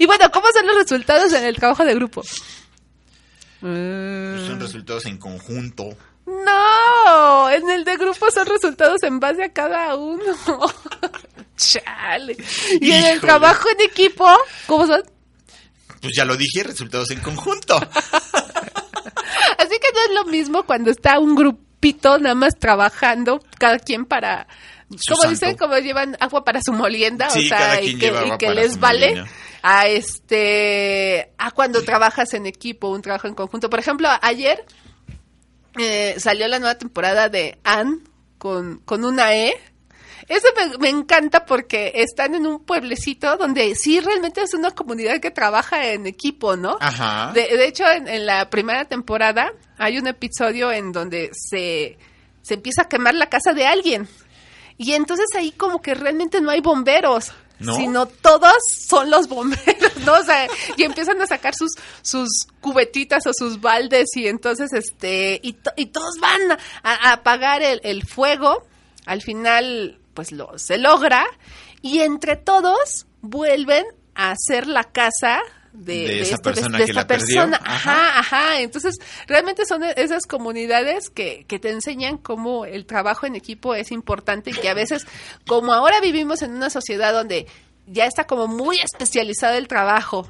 Y 0.00 0.04
bueno, 0.04 0.30
¿cómo 0.30 0.46
son 0.52 0.66
los 0.66 0.76
resultados 0.76 1.32
en 1.32 1.44
el 1.44 1.56
trabajo 1.56 1.82
de 1.84 1.94
grupo? 1.94 2.22
Son 3.60 4.60
resultados 4.60 5.06
en 5.06 5.16
conjunto. 5.16 5.88
No, 6.26 7.48
en 7.50 7.68
el 7.70 7.84
de 7.84 7.96
grupo 7.96 8.30
son 8.30 8.46
resultados 8.46 9.02
en 9.02 9.18
base 9.18 9.44
a 9.44 9.52
cada 9.52 9.96
uno. 9.96 10.22
Chale. 11.58 12.36
Y 12.80 12.92
en 12.92 13.04
el 13.04 13.20
trabajo 13.20 13.68
en 13.68 13.82
equipo, 13.86 14.26
¿cómo 14.66 14.86
son? 14.86 15.02
Pues 16.00 16.14
ya 16.16 16.24
lo 16.24 16.36
dije, 16.36 16.62
resultados 16.62 17.10
en 17.10 17.20
conjunto. 17.20 17.76
Así 19.58 19.76
que 19.78 19.92
no 19.92 20.00
es 20.08 20.14
lo 20.14 20.24
mismo 20.26 20.62
cuando 20.64 20.90
está 20.90 21.18
un 21.18 21.34
grupito 21.34 22.18
nada 22.18 22.34
más 22.34 22.54
trabajando, 22.58 23.40
cada 23.58 23.78
quien 23.78 24.04
para... 24.06 24.46
Como 25.06 25.28
dicen, 25.30 25.56
como 25.56 25.76
llevan 25.76 26.16
agua 26.18 26.44
para 26.44 26.60
su 26.62 26.72
molienda, 26.72 27.28
Sí, 27.28 27.44
o 27.44 27.48
sea, 27.48 27.82
y 27.82 27.98
que, 27.98 28.06
y 28.40 28.54
les 28.54 28.80
vale 28.80 29.08
molina. 29.08 29.30
a 29.62 29.86
este 29.86 31.32
a 31.36 31.50
cuando 31.50 31.82
trabajas 31.84 32.32
en 32.32 32.46
equipo, 32.46 32.88
un 32.88 33.02
trabajo 33.02 33.28
en 33.28 33.34
conjunto. 33.34 33.68
Por 33.68 33.80
ejemplo, 33.80 34.08
ayer 34.22 34.64
eh, 35.78 36.14
salió 36.18 36.48
la 36.48 36.58
nueva 36.58 36.76
temporada 36.76 37.28
de 37.28 37.58
Anne 37.64 37.98
con, 38.38 38.78
con 38.86 39.04
una 39.04 39.34
E. 39.34 39.52
Eso 40.28 40.46
me, 40.56 40.78
me 40.78 40.88
encanta 40.90 41.46
porque 41.46 41.92
están 41.94 42.34
en 42.34 42.46
un 42.46 42.60
pueblecito 42.60 43.36
donde 43.38 43.74
sí 43.74 43.98
realmente 44.00 44.42
es 44.42 44.52
una 44.54 44.70
comunidad 44.72 45.20
que 45.20 45.30
trabaja 45.30 45.86
en 45.92 46.06
equipo, 46.06 46.56
¿no? 46.56 46.76
Ajá. 46.80 47.32
De, 47.32 47.42
de 47.56 47.66
hecho, 47.66 47.88
en, 47.88 48.06
en 48.08 48.26
la 48.26 48.50
primera 48.50 48.84
temporada 48.84 49.52
hay 49.78 49.98
un 49.98 50.06
episodio 50.06 50.70
en 50.70 50.92
donde 50.92 51.30
se, 51.32 51.96
se 52.42 52.54
empieza 52.54 52.82
a 52.82 52.88
quemar 52.88 53.14
la 53.14 53.28
casa 53.30 53.52
de 53.54 53.66
alguien. 53.66 54.06
Y 54.76 54.92
entonces 54.92 55.26
ahí 55.34 55.50
como 55.52 55.80
que 55.82 55.94
realmente 55.94 56.40
no 56.40 56.50
hay 56.50 56.60
bomberos. 56.60 57.32
¿No? 57.60 57.74
Sino 57.74 58.06
todos 58.06 58.52
son 58.86 59.10
los 59.10 59.26
bomberos, 59.28 59.96
¿no? 60.06 60.12
O 60.12 60.22
sea, 60.22 60.46
y 60.76 60.84
empiezan 60.84 61.20
a 61.20 61.26
sacar 61.26 61.56
sus, 61.56 61.72
sus 62.02 62.28
cubetitas 62.60 63.26
o 63.26 63.32
sus 63.32 63.60
baldes 63.60 64.10
y 64.14 64.28
entonces, 64.28 64.72
este, 64.72 65.40
y, 65.42 65.54
to- 65.54 65.72
y 65.74 65.86
todos 65.86 66.20
van 66.20 66.52
a, 66.52 66.58
a 66.84 67.12
apagar 67.14 67.60
el, 67.62 67.80
el 67.82 68.06
fuego. 68.06 68.64
Al 69.06 69.22
final, 69.22 69.98
pues 70.18 70.32
lo, 70.32 70.58
se 70.58 70.78
logra 70.78 71.24
y 71.80 72.00
entre 72.00 72.34
todos 72.34 73.06
vuelven 73.20 73.86
a 74.16 74.32
hacer 74.32 74.66
la 74.66 74.82
casa 74.82 75.40
de, 75.72 75.94
De 76.08 76.20
esa 76.22 76.34
este- 76.34 76.42
persona 76.50 76.76
de 76.76 76.84
que 76.86 76.90
esta 76.90 77.02
la 77.02 77.06
perdió. 77.06 77.36
persona. 77.42 77.60
Ajá. 77.64 77.92
Ajá, 77.92 78.18
ajá. 78.18 78.60
Entonces, 78.62 78.96
realmente 79.28 79.64
son 79.64 79.84
e- 79.84 79.94
esas 79.96 80.26
comunidades 80.26 81.08
que, 81.08 81.44
que 81.46 81.60
te 81.60 81.70
enseñan 81.70 82.18
cómo 82.18 82.64
el 82.64 82.84
trabajo 82.84 83.26
en 83.26 83.36
equipo 83.36 83.76
es 83.76 83.92
importante 83.92 84.50
y 84.50 84.54
que 84.54 84.68
a 84.68 84.74
veces, 84.74 85.06
como 85.46 85.72
ahora 85.72 86.00
vivimos 86.00 86.42
en 86.42 86.52
una 86.56 86.68
sociedad 86.68 87.12
donde 87.12 87.46
ya 87.86 88.06
está 88.06 88.24
como 88.24 88.48
muy 88.48 88.78
especializado 88.80 89.56
el 89.56 89.68
trabajo, 89.68 90.28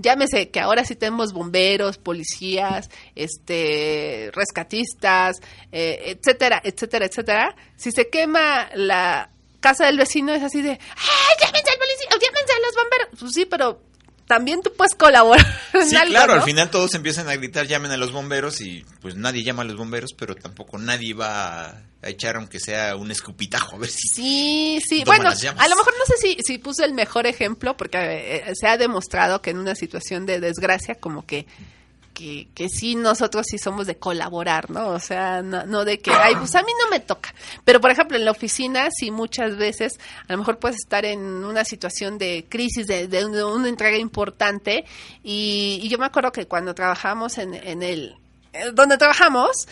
llámese 0.00 0.50
que 0.50 0.60
ahora 0.60 0.84
sí 0.84 0.96
tenemos 0.96 1.32
bomberos, 1.32 1.98
policías, 1.98 2.88
este, 3.14 4.30
rescatistas, 4.34 5.36
eh, 5.72 6.16
etcétera, 6.16 6.60
etcétera, 6.64 7.06
etcétera. 7.06 7.56
Si 7.76 7.90
se 7.92 8.08
quema 8.08 8.68
la 8.74 9.30
casa 9.60 9.86
del 9.86 9.98
vecino 9.98 10.32
es 10.32 10.42
así 10.42 10.62
de, 10.62 10.70
¡ay, 10.70 11.34
llámense 11.40 11.70
al 11.70 11.78
policía, 11.78 12.08
llámense 12.10 12.52
a 12.52 12.66
los 12.66 12.74
bomberos! 12.74 13.08
Pues 13.20 13.32
sí, 13.32 13.44
pero 13.46 13.82
también 14.26 14.62
tú 14.62 14.72
puedes 14.76 14.94
colaborar 14.94 15.44
en 15.74 15.88
Sí, 15.88 15.96
algo, 15.96 16.12
claro, 16.12 16.34
¿no? 16.34 16.40
al 16.40 16.46
final 16.46 16.70
todos 16.70 16.94
empiezan 16.94 17.28
a 17.28 17.36
gritar, 17.36 17.66
llamen 17.66 17.90
a 17.90 17.96
los 17.96 18.12
bomberos 18.12 18.60
y 18.60 18.84
pues 19.00 19.16
nadie 19.16 19.42
llama 19.42 19.62
a 19.62 19.66
los 19.66 19.76
bomberos, 19.76 20.12
pero 20.16 20.34
tampoco 20.34 20.78
nadie 20.78 21.14
va 21.14 21.66
a, 21.66 21.82
a 22.02 22.08
echar 22.08 22.36
aunque 22.36 22.58
sea 22.60 22.96
un 22.96 23.10
escupitajo, 23.10 23.76
a 23.76 23.80
ver 23.80 23.90
si... 23.90 24.08
Sí, 24.08 24.80
sí. 24.88 25.02
Bueno, 25.04 25.28
a 25.28 25.68
lo 25.68 25.76
mejor 25.76 25.92
no 25.98 26.06
sé 26.06 26.16
si, 26.18 26.36
si 26.42 26.58
puse 26.58 26.84
el 26.84 26.94
mejor 26.94 27.26
ejemplo, 27.26 27.76
porque 27.76 27.98
eh, 28.48 28.54
se 28.54 28.66
ha 28.68 28.76
demostrado 28.78 29.42
que 29.42 29.50
en 29.50 29.58
una 29.58 29.74
situación 29.74 30.24
de 30.24 30.40
desgracia, 30.40 30.94
como 30.94 31.26
que, 31.26 31.46
que, 32.14 32.48
que 32.54 32.68
sí, 32.70 32.94
nosotros 32.96 33.46
sí 33.48 33.58
somos 33.58 33.86
de 33.86 33.96
colaborar, 33.96 34.70
¿no? 34.70 34.88
O 34.88 34.98
sea, 34.98 35.42
no, 35.42 35.64
no 35.66 35.84
de 35.84 35.98
que, 36.00 36.10
ay, 36.10 36.34
pues 36.36 36.54
a 36.54 36.62
mí 36.62 36.72
no 36.84 36.90
me 36.90 37.00
toca. 37.00 37.34
Pero, 37.64 37.80
por 37.80 37.90
ejemplo, 37.90 38.16
en 38.16 38.24
la 38.24 38.30
oficina, 38.30 38.88
sí, 38.90 39.10
muchas 39.10 39.56
veces, 39.56 39.98
a 40.26 40.32
lo 40.32 40.38
mejor 40.38 40.58
puedes 40.58 40.76
estar 40.78 41.04
en 41.04 41.20
una 41.20 41.64
situación 41.64 42.16
de 42.18 42.46
crisis, 42.48 42.86
de, 42.86 43.08
de 43.08 43.44
una 43.44 43.68
entrega 43.68 43.96
importante. 43.98 44.84
Y, 45.22 45.80
y 45.82 45.88
yo 45.88 45.98
me 45.98 46.06
acuerdo 46.06 46.32
que 46.32 46.46
cuando 46.46 46.74
trabajamos 46.74 47.36
en, 47.38 47.54
en 47.54 47.82
el. 47.82 48.16
eh, 48.52 48.70
donde 48.72 48.96
trabajamos, 48.98 49.66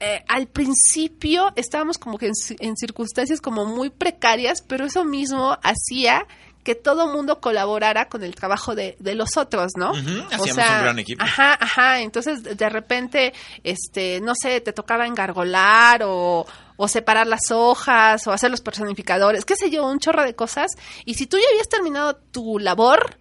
eh, 0.00 0.22
al 0.28 0.46
principio 0.46 1.52
estábamos 1.56 1.98
como 1.98 2.18
que 2.18 2.26
en, 2.26 2.32
ci- 2.34 2.56
en 2.60 2.76
circunstancias 2.76 3.40
como 3.40 3.64
muy 3.66 3.90
precarias, 3.90 4.62
pero 4.66 4.84
eso 4.86 5.04
mismo 5.04 5.56
hacía 5.62 6.26
que 6.64 6.74
todo 6.74 7.06
mundo 7.12 7.40
colaborara 7.40 8.08
con 8.08 8.22
el 8.22 8.34
trabajo 8.34 8.74
de, 8.74 8.96
de 9.00 9.14
los 9.14 9.36
otros, 9.38 9.72
¿no? 9.76 9.92
Hacíamos 10.30 10.56
un 10.76 10.82
gran 10.82 10.98
equipo. 10.98 11.24
Ajá, 11.24 11.56
ajá. 11.58 12.00
Entonces, 12.00 12.42
de- 12.42 12.54
de 12.54 12.68
repente, 12.68 13.32
este, 13.64 14.20
no 14.20 14.34
sé, 14.34 14.60
te 14.60 14.72
tocaba 14.74 15.06
engargolar 15.06 16.02
o, 16.04 16.46
o 16.76 16.88
separar 16.88 17.26
las 17.26 17.50
hojas 17.50 18.26
o 18.26 18.32
hacer 18.32 18.50
los 18.50 18.60
personificadores, 18.60 19.44
qué 19.46 19.56
sé 19.56 19.70
yo, 19.70 19.86
un 19.86 19.98
chorro 19.98 20.24
de 20.24 20.34
cosas. 20.34 20.72
Y 21.06 21.14
si 21.14 21.26
tú 21.26 21.38
ya 21.38 21.44
habías 21.52 21.68
terminado 21.68 22.16
tu 22.16 22.58
labor, 22.58 23.16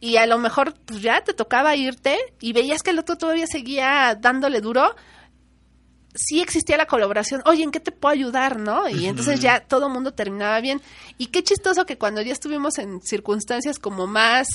y 0.00 0.16
a 0.18 0.26
lo 0.26 0.38
mejor 0.38 0.74
pues 0.86 1.00
ya 1.02 1.22
te 1.22 1.32
tocaba 1.34 1.74
irte 1.76 2.18
y 2.40 2.52
veías 2.52 2.82
que 2.82 2.90
el 2.90 2.98
otro 2.98 3.16
todavía 3.16 3.46
seguía 3.46 4.14
dándole 4.18 4.60
duro, 4.60 4.94
sí 6.16 6.40
existía 6.40 6.76
la 6.76 6.86
colaboración, 6.86 7.42
oye, 7.46 7.62
¿en 7.62 7.70
qué 7.70 7.80
te 7.80 7.92
puedo 7.92 8.12
ayudar, 8.12 8.58
no? 8.58 8.88
Y 8.88 9.06
entonces 9.06 9.40
ya 9.40 9.60
todo 9.60 9.86
el 9.86 9.92
mundo 9.92 10.12
terminaba 10.14 10.60
bien. 10.60 10.80
Y 11.18 11.26
qué 11.26 11.42
chistoso 11.44 11.86
que 11.86 11.98
cuando 11.98 12.22
ya 12.22 12.32
estuvimos 12.32 12.78
en 12.78 13.00
circunstancias 13.02 13.78
como 13.78 14.06
más 14.06 14.46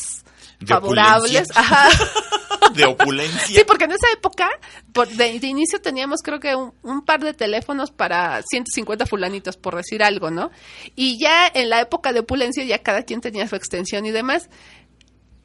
De 0.59 0.67
favorables, 0.67 1.47
ajá. 1.55 1.89
De 2.75 2.85
opulencia. 2.85 3.39
Sí, 3.59 3.63
porque 3.67 3.85
en 3.85 3.91
esa 3.91 4.07
época, 4.13 4.47
por- 4.93 5.07
de, 5.09 5.39
de 5.39 5.47
inicio 5.47 5.81
teníamos 5.81 6.21
creo 6.23 6.39
que 6.39 6.55
un, 6.55 6.73
un 6.83 7.03
par 7.03 7.19
de 7.21 7.33
teléfonos 7.33 7.91
para 7.91 8.41
150 8.43 9.05
fulanitos, 9.07 9.57
por 9.57 9.75
decir 9.75 10.03
algo, 10.03 10.29
¿no? 10.31 10.51
Y 10.95 11.19
ya 11.19 11.47
en 11.53 11.69
la 11.69 11.81
época 11.81 12.13
de 12.13 12.19
opulencia 12.21 12.63
ya 12.63 12.79
cada 12.79 13.03
quien 13.03 13.19
tenía 13.19 13.47
su 13.47 13.55
extensión 13.55 14.05
y 14.05 14.11
demás. 14.11 14.49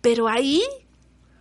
Pero 0.02 0.28
ahí 0.28 0.62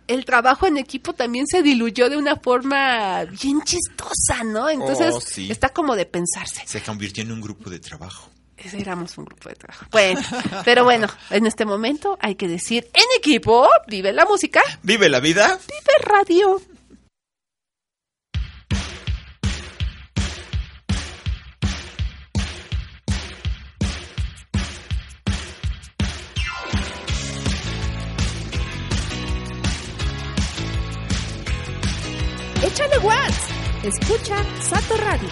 el 0.08 0.24
trabajo 0.24 0.66
en 0.66 0.76
equipo 0.78 1.12
también 1.12 1.46
se 1.46 1.62
diluyó 1.62 2.08
de 2.08 2.16
una 2.16 2.36
forma 2.36 3.24
bien 3.24 3.60
chistosa, 3.62 4.44
¿no? 4.44 4.68
Entonces 4.68 5.14
Oh, 5.14 5.20
sí. 5.20 5.50
está 5.50 5.70
como 5.70 5.96
de 5.96 6.06
pensarse. 6.06 6.62
Se 6.66 6.82
convirtió 6.82 7.22
en 7.22 7.32
un 7.32 7.40
grupo 7.40 7.70
de 7.70 7.78
trabajo. 7.80 8.30
Éramos 8.72 9.16
un 9.18 9.26
grupo 9.26 9.48
de 9.48 9.54
trabajo. 9.54 9.84
Bueno, 9.92 10.20
pero 10.64 10.84
bueno, 10.84 11.06
en 11.30 11.46
este 11.46 11.64
momento 11.66 12.16
hay 12.20 12.34
que 12.36 12.48
decir, 12.48 12.88
en 12.94 13.04
equipo, 13.18 13.68
vive 13.86 14.12
la 14.12 14.24
música, 14.24 14.60
Vive 14.82 15.08
la 15.08 15.20
vida. 15.20 15.58
vive 15.68 15.92
radio. 16.00 16.60
Escucha 33.86 34.34
Sato 34.62 34.96
Radio. 34.96 35.28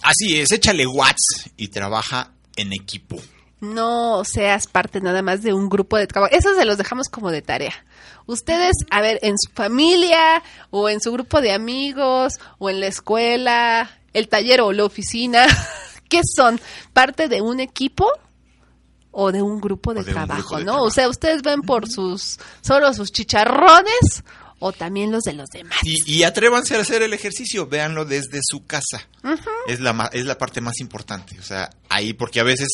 Así 0.00 0.38
es, 0.38 0.52
échale 0.52 0.86
watts 0.86 1.50
y 1.56 1.68
trabaja 1.68 2.30
en 2.54 2.72
equipo. 2.72 3.16
No 3.60 4.22
seas 4.24 4.68
parte 4.68 5.00
nada 5.00 5.22
más 5.22 5.42
de 5.42 5.54
un 5.54 5.68
grupo 5.68 5.96
de 5.96 6.06
trabajo. 6.06 6.32
Eso 6.32 6.54
se 6.54 6.64
los 6.64 6.78
dejamos 6.78 7.08
como 7.08 7.32
de 7.32 7.42
tarea. 7.42 7.84
Ustedes, 8.26 8.76
a 8.92 9.00
ver, 9.00 9.18
en 9.22 9.36
su 9.36 9.50
familia 9.50 10.40
o 10.70 10.88
en 10.88 11.00
su 11.00 11.10
grupo 11.10 11.40
de 11.40 11.50
amigos 11.50 12.34
o 12.58 12.70
en 12.70 12.78
la 12.78 12.86
escuela, 12.86 13.90
el 14.12 14.28
taller 14.28 14.60
o 14.60 14.70
la 14.72 14.84
oficina, 14.84 15.46
¿qué 16.08 16.20
son? 16.36 16.60
¿Parte 16.92 17.26
de 17.26 17.42
un 17.42 17.58
equipo? 17.58 18.06
O 19.14 19.32
de 19.32 19.40
un 19.40 19.60
grupo 19.60 19.94
de, 19.94 20.04
trabajo, 20.04 20.40
grupo 20.40 20.58
de 20.58 20.64
¿no? 20.64 20.72
trabajo. 20.72 20.86
O 20.86 20.90
sea, 20.90 21.08
ustedes 21.08 21.42
ven 21.42 21.62
por 21.62 21.88
sus 21.88 22.38
solo 22.60 22.92
sus 22.92 23.12
chicharrones 23.12 24.24
o 24.58 24.72
también 24.72 25.12
los 25.12 25.22
de 25.24 25.34
los 25.34 25.48
demás. 25.50 25.78
Y, 25.82 25.98
y 26.10 26.22
atrévanse 26.22 26.76
a 26.76 26.80
hacer 26.80 27.02
el 27.02 27.12
ejercicio, 27.12 27.66
véanlo 27.66 28.04
desde 28.04 28.40
su 28.42 28.66
casa. 28.66 29.06
es, 29.68 29.80
la, 29.80 30.08
es 30.12 30.24
la 30.24 30.38
parte 30.38 30.60
más 30.60 30.80
importante. 30.80 31.38
O 31.38 31.42
sea, 31.42 31.70
ahí, 31.88 32.14
porque 32.14 32.40
a 32.40 32.44
veces 32.44 32.68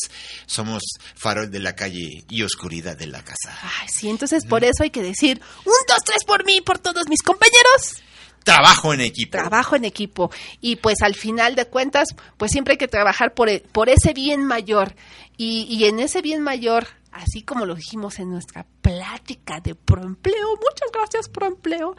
somos 0.45 0.83
farol 1.15 1.51
de 1.51 1.59
la 1.59 1.75
calle 1.75 2.23
y 2.29 2.43
oscuridad 2.43 2.97
de 2.97 3.07
la 3.07 3.23
casa. 3.23 3.57
Ay, 3.81 3.89
sí, 3.89 4.09
entonces 4.09 4.45
por 4.45 4.63
eso 4.63 4.83
hay 4.83 4.89
que 4.89 5.03
decir 5.03 5.41
un, 5.65 5.73
dos, 5.87 6.03
tres 6.05 6.23
por 6.25 6.45
mí, 6.45 6.57
y 6.57 6.61
por 6.61 6.79
todos 6.79 7.07
mis 7.09 7.21
compañeros. 7.21 8.01
Trabajo 8.43 8.93
en 8.93 9.01
equipo. 9.01 9.31
Trabajo 9.37 9.75
en 9.75 9.85
equipo. 9.85 10.31
Y 10.59 10.77
pues 10.77 11.01
al 11.01 11.15
final 11.15 11.55
de 11.55 11.65
cuentas, 11.67 12.07
pues 12.37 12.51
siempre 12.51 12.73
hay 12.73 12.77
que 12.77 12.87
trabajar 12.87 13.33
por, 13.33 13.49
e- 13.49 13.63
por 13.71 13.89
ese 13.89 14.13
bien 14.13 14.43
mayor. 14.45 14.95
Y, 15.37 15.67
y 15.69 15.85
en 15.85 15.99
ese 15.99 16.21
bien 16.21 16.41
mayor, 16.41 16.87
así 17.11 17.43
como 17.43 17.65
lo 17.65 17.75
dijimos 17.75 18.19
en 18.19 18.31
nuestra 18.31 18.65
plática 18.81 19.59
de 19.59 19.75
proempleo, 19.75 20.49
muchas 20.49 20.91
gracias 20.93 21.29
proempleo, 21.29 21.95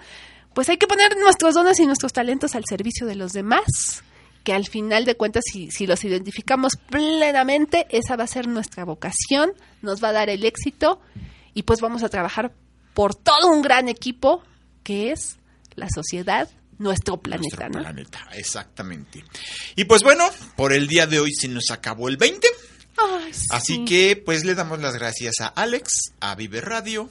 pues 0.54 0.68
hay 0.68 0.76
que 0.78 0.86
poner 0.86 1.16
nuestros 1.18 1.54
dones 1.54 1.78
y 1.80 1.86
nuestros 1.86 2.12
talentos 2.12 2.54
al 2.54 2.64
servicio 2.68 3.06
de 3.06 3.14
los 3.16 3.32
demás. 3.32 4.02
Que 4.44 4.52
al 4.52 4.66
final 4.66 5.04
de 5.04 5.14
cuentas, 5.16 5.44
si, 5.50 5.70
si 5.70 5.86
los 5.86 6.02
identificamos 6.04 6.72
plenamente, 6.90 7.86
esa 7.90 8.16
va 8.16 8.24
a 8.24 8.26
ser 8.26 8.48
nuestra 8.48 8.84
vocación, 8.84 9.52
nos 9.82 10.02
va 10.02 10.08
a 10.08 10.12
dar 10.12 10.28
el 10.30 10.44
éxito 10.44 11.00
y 11.54 11.62
pues 11.62 11.80
vamos 11.80 12.02
a 12.02 12.08
trabajar 12.08 12.52
por 12.92 13.14
todo 13.14 13.48
un 13.48 13.62
gran 13.62 13.88
equipo 13.88 14.42
que 14.82 15.12
es 15.12 15.38
la 15.76 15.88
sociedad, 15.94 16.48
nuestro 16.78 17.20
planeta, 17.20 17.68
Nuestro 17.68 17.68
¿no? 17.68 17.80
planeta, 17.80 18.28
exactamente. 18.34 19.24
Y 19.76 19.84
pues 19.84 20.02
bueno, 20.02 20.28
por 20.56 20.72
el 20.72 20.88
día 20.88 21.06
de 21.06 21.20
hoy 21.20 21.32
se 21.32 21.48
nos 21.48 21.70
acabó 21.70 22.08
el 22.08 22.16
20. 22.16 22.48
Ay, 22.96 23.32
sí. 23.32 23.46
Así 23.50 23.84
que 23.84 24.16
pues 24.16 24.44
le 24.44 24.54
damos 24.54 24.80
las 24.80 24.94
gracias 24.94 25.34
a 25.40 25.46
Alex, 25.48 26.12
a 26.20 26.34
Vive 26.34 26.60
Radio. 26.60 27.08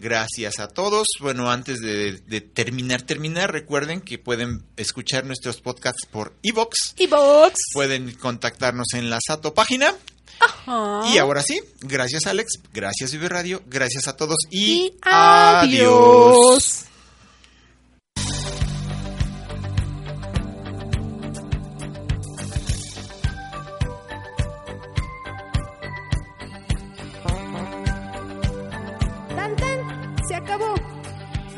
Gracias 0.00 0.58
a 0.58 0.66
todos. 0.66 1.06
Bueno, 1.20 1.48
antes 1.50 1.78
de, 1.78 2.14
de 2.26 2.40
terminar, 2.40 3.02
terminar, 3.02 3.52
recuerden 3.52 4.00
que 4.00 4.18
pueden 4.18 4.64
escuchar 4.76 5.24
nuestros 5.24 5.60
podcasts 5.60 6.06
por 6.06 6.34
Evox. 6.42 6.94
Y 6.98 7.06
Vox. 7.06 7.54
Pueden 7.72 8.12
contactarnos 8.16 8.88
en 8.94 9.10
la 9.10 9.18
Sato 9.24 9.54
página. 9.54 9.94
Ajá. 10.40 11.08
Y 11.14 11.18
ahora 11.18 11.40
sí, 11.42 11.60
gracias 11.82 12.26
Alex, 12.26 12.54
gracias 12.72 13.12
Vive 13.12 13.28
Radio, 13.28 13.62
gracias 13.66 14.08
a 14.08 14.16
todos 14.16 14.38
y, 14.50 14.72
Y 14.72 14.98
adiós. 15.02 16.84
Tan 16.84 16.91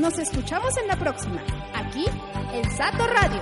Nos 0.04 0.18
escuchamos 0.18 0.76
en 0.76 0.86
la 0.86 0.96
próxima, 0.96 1.42
aquí 1.74 2.04
en 2.52 2.70
Sato 2.76 3.06
Radio. 3.06 3.40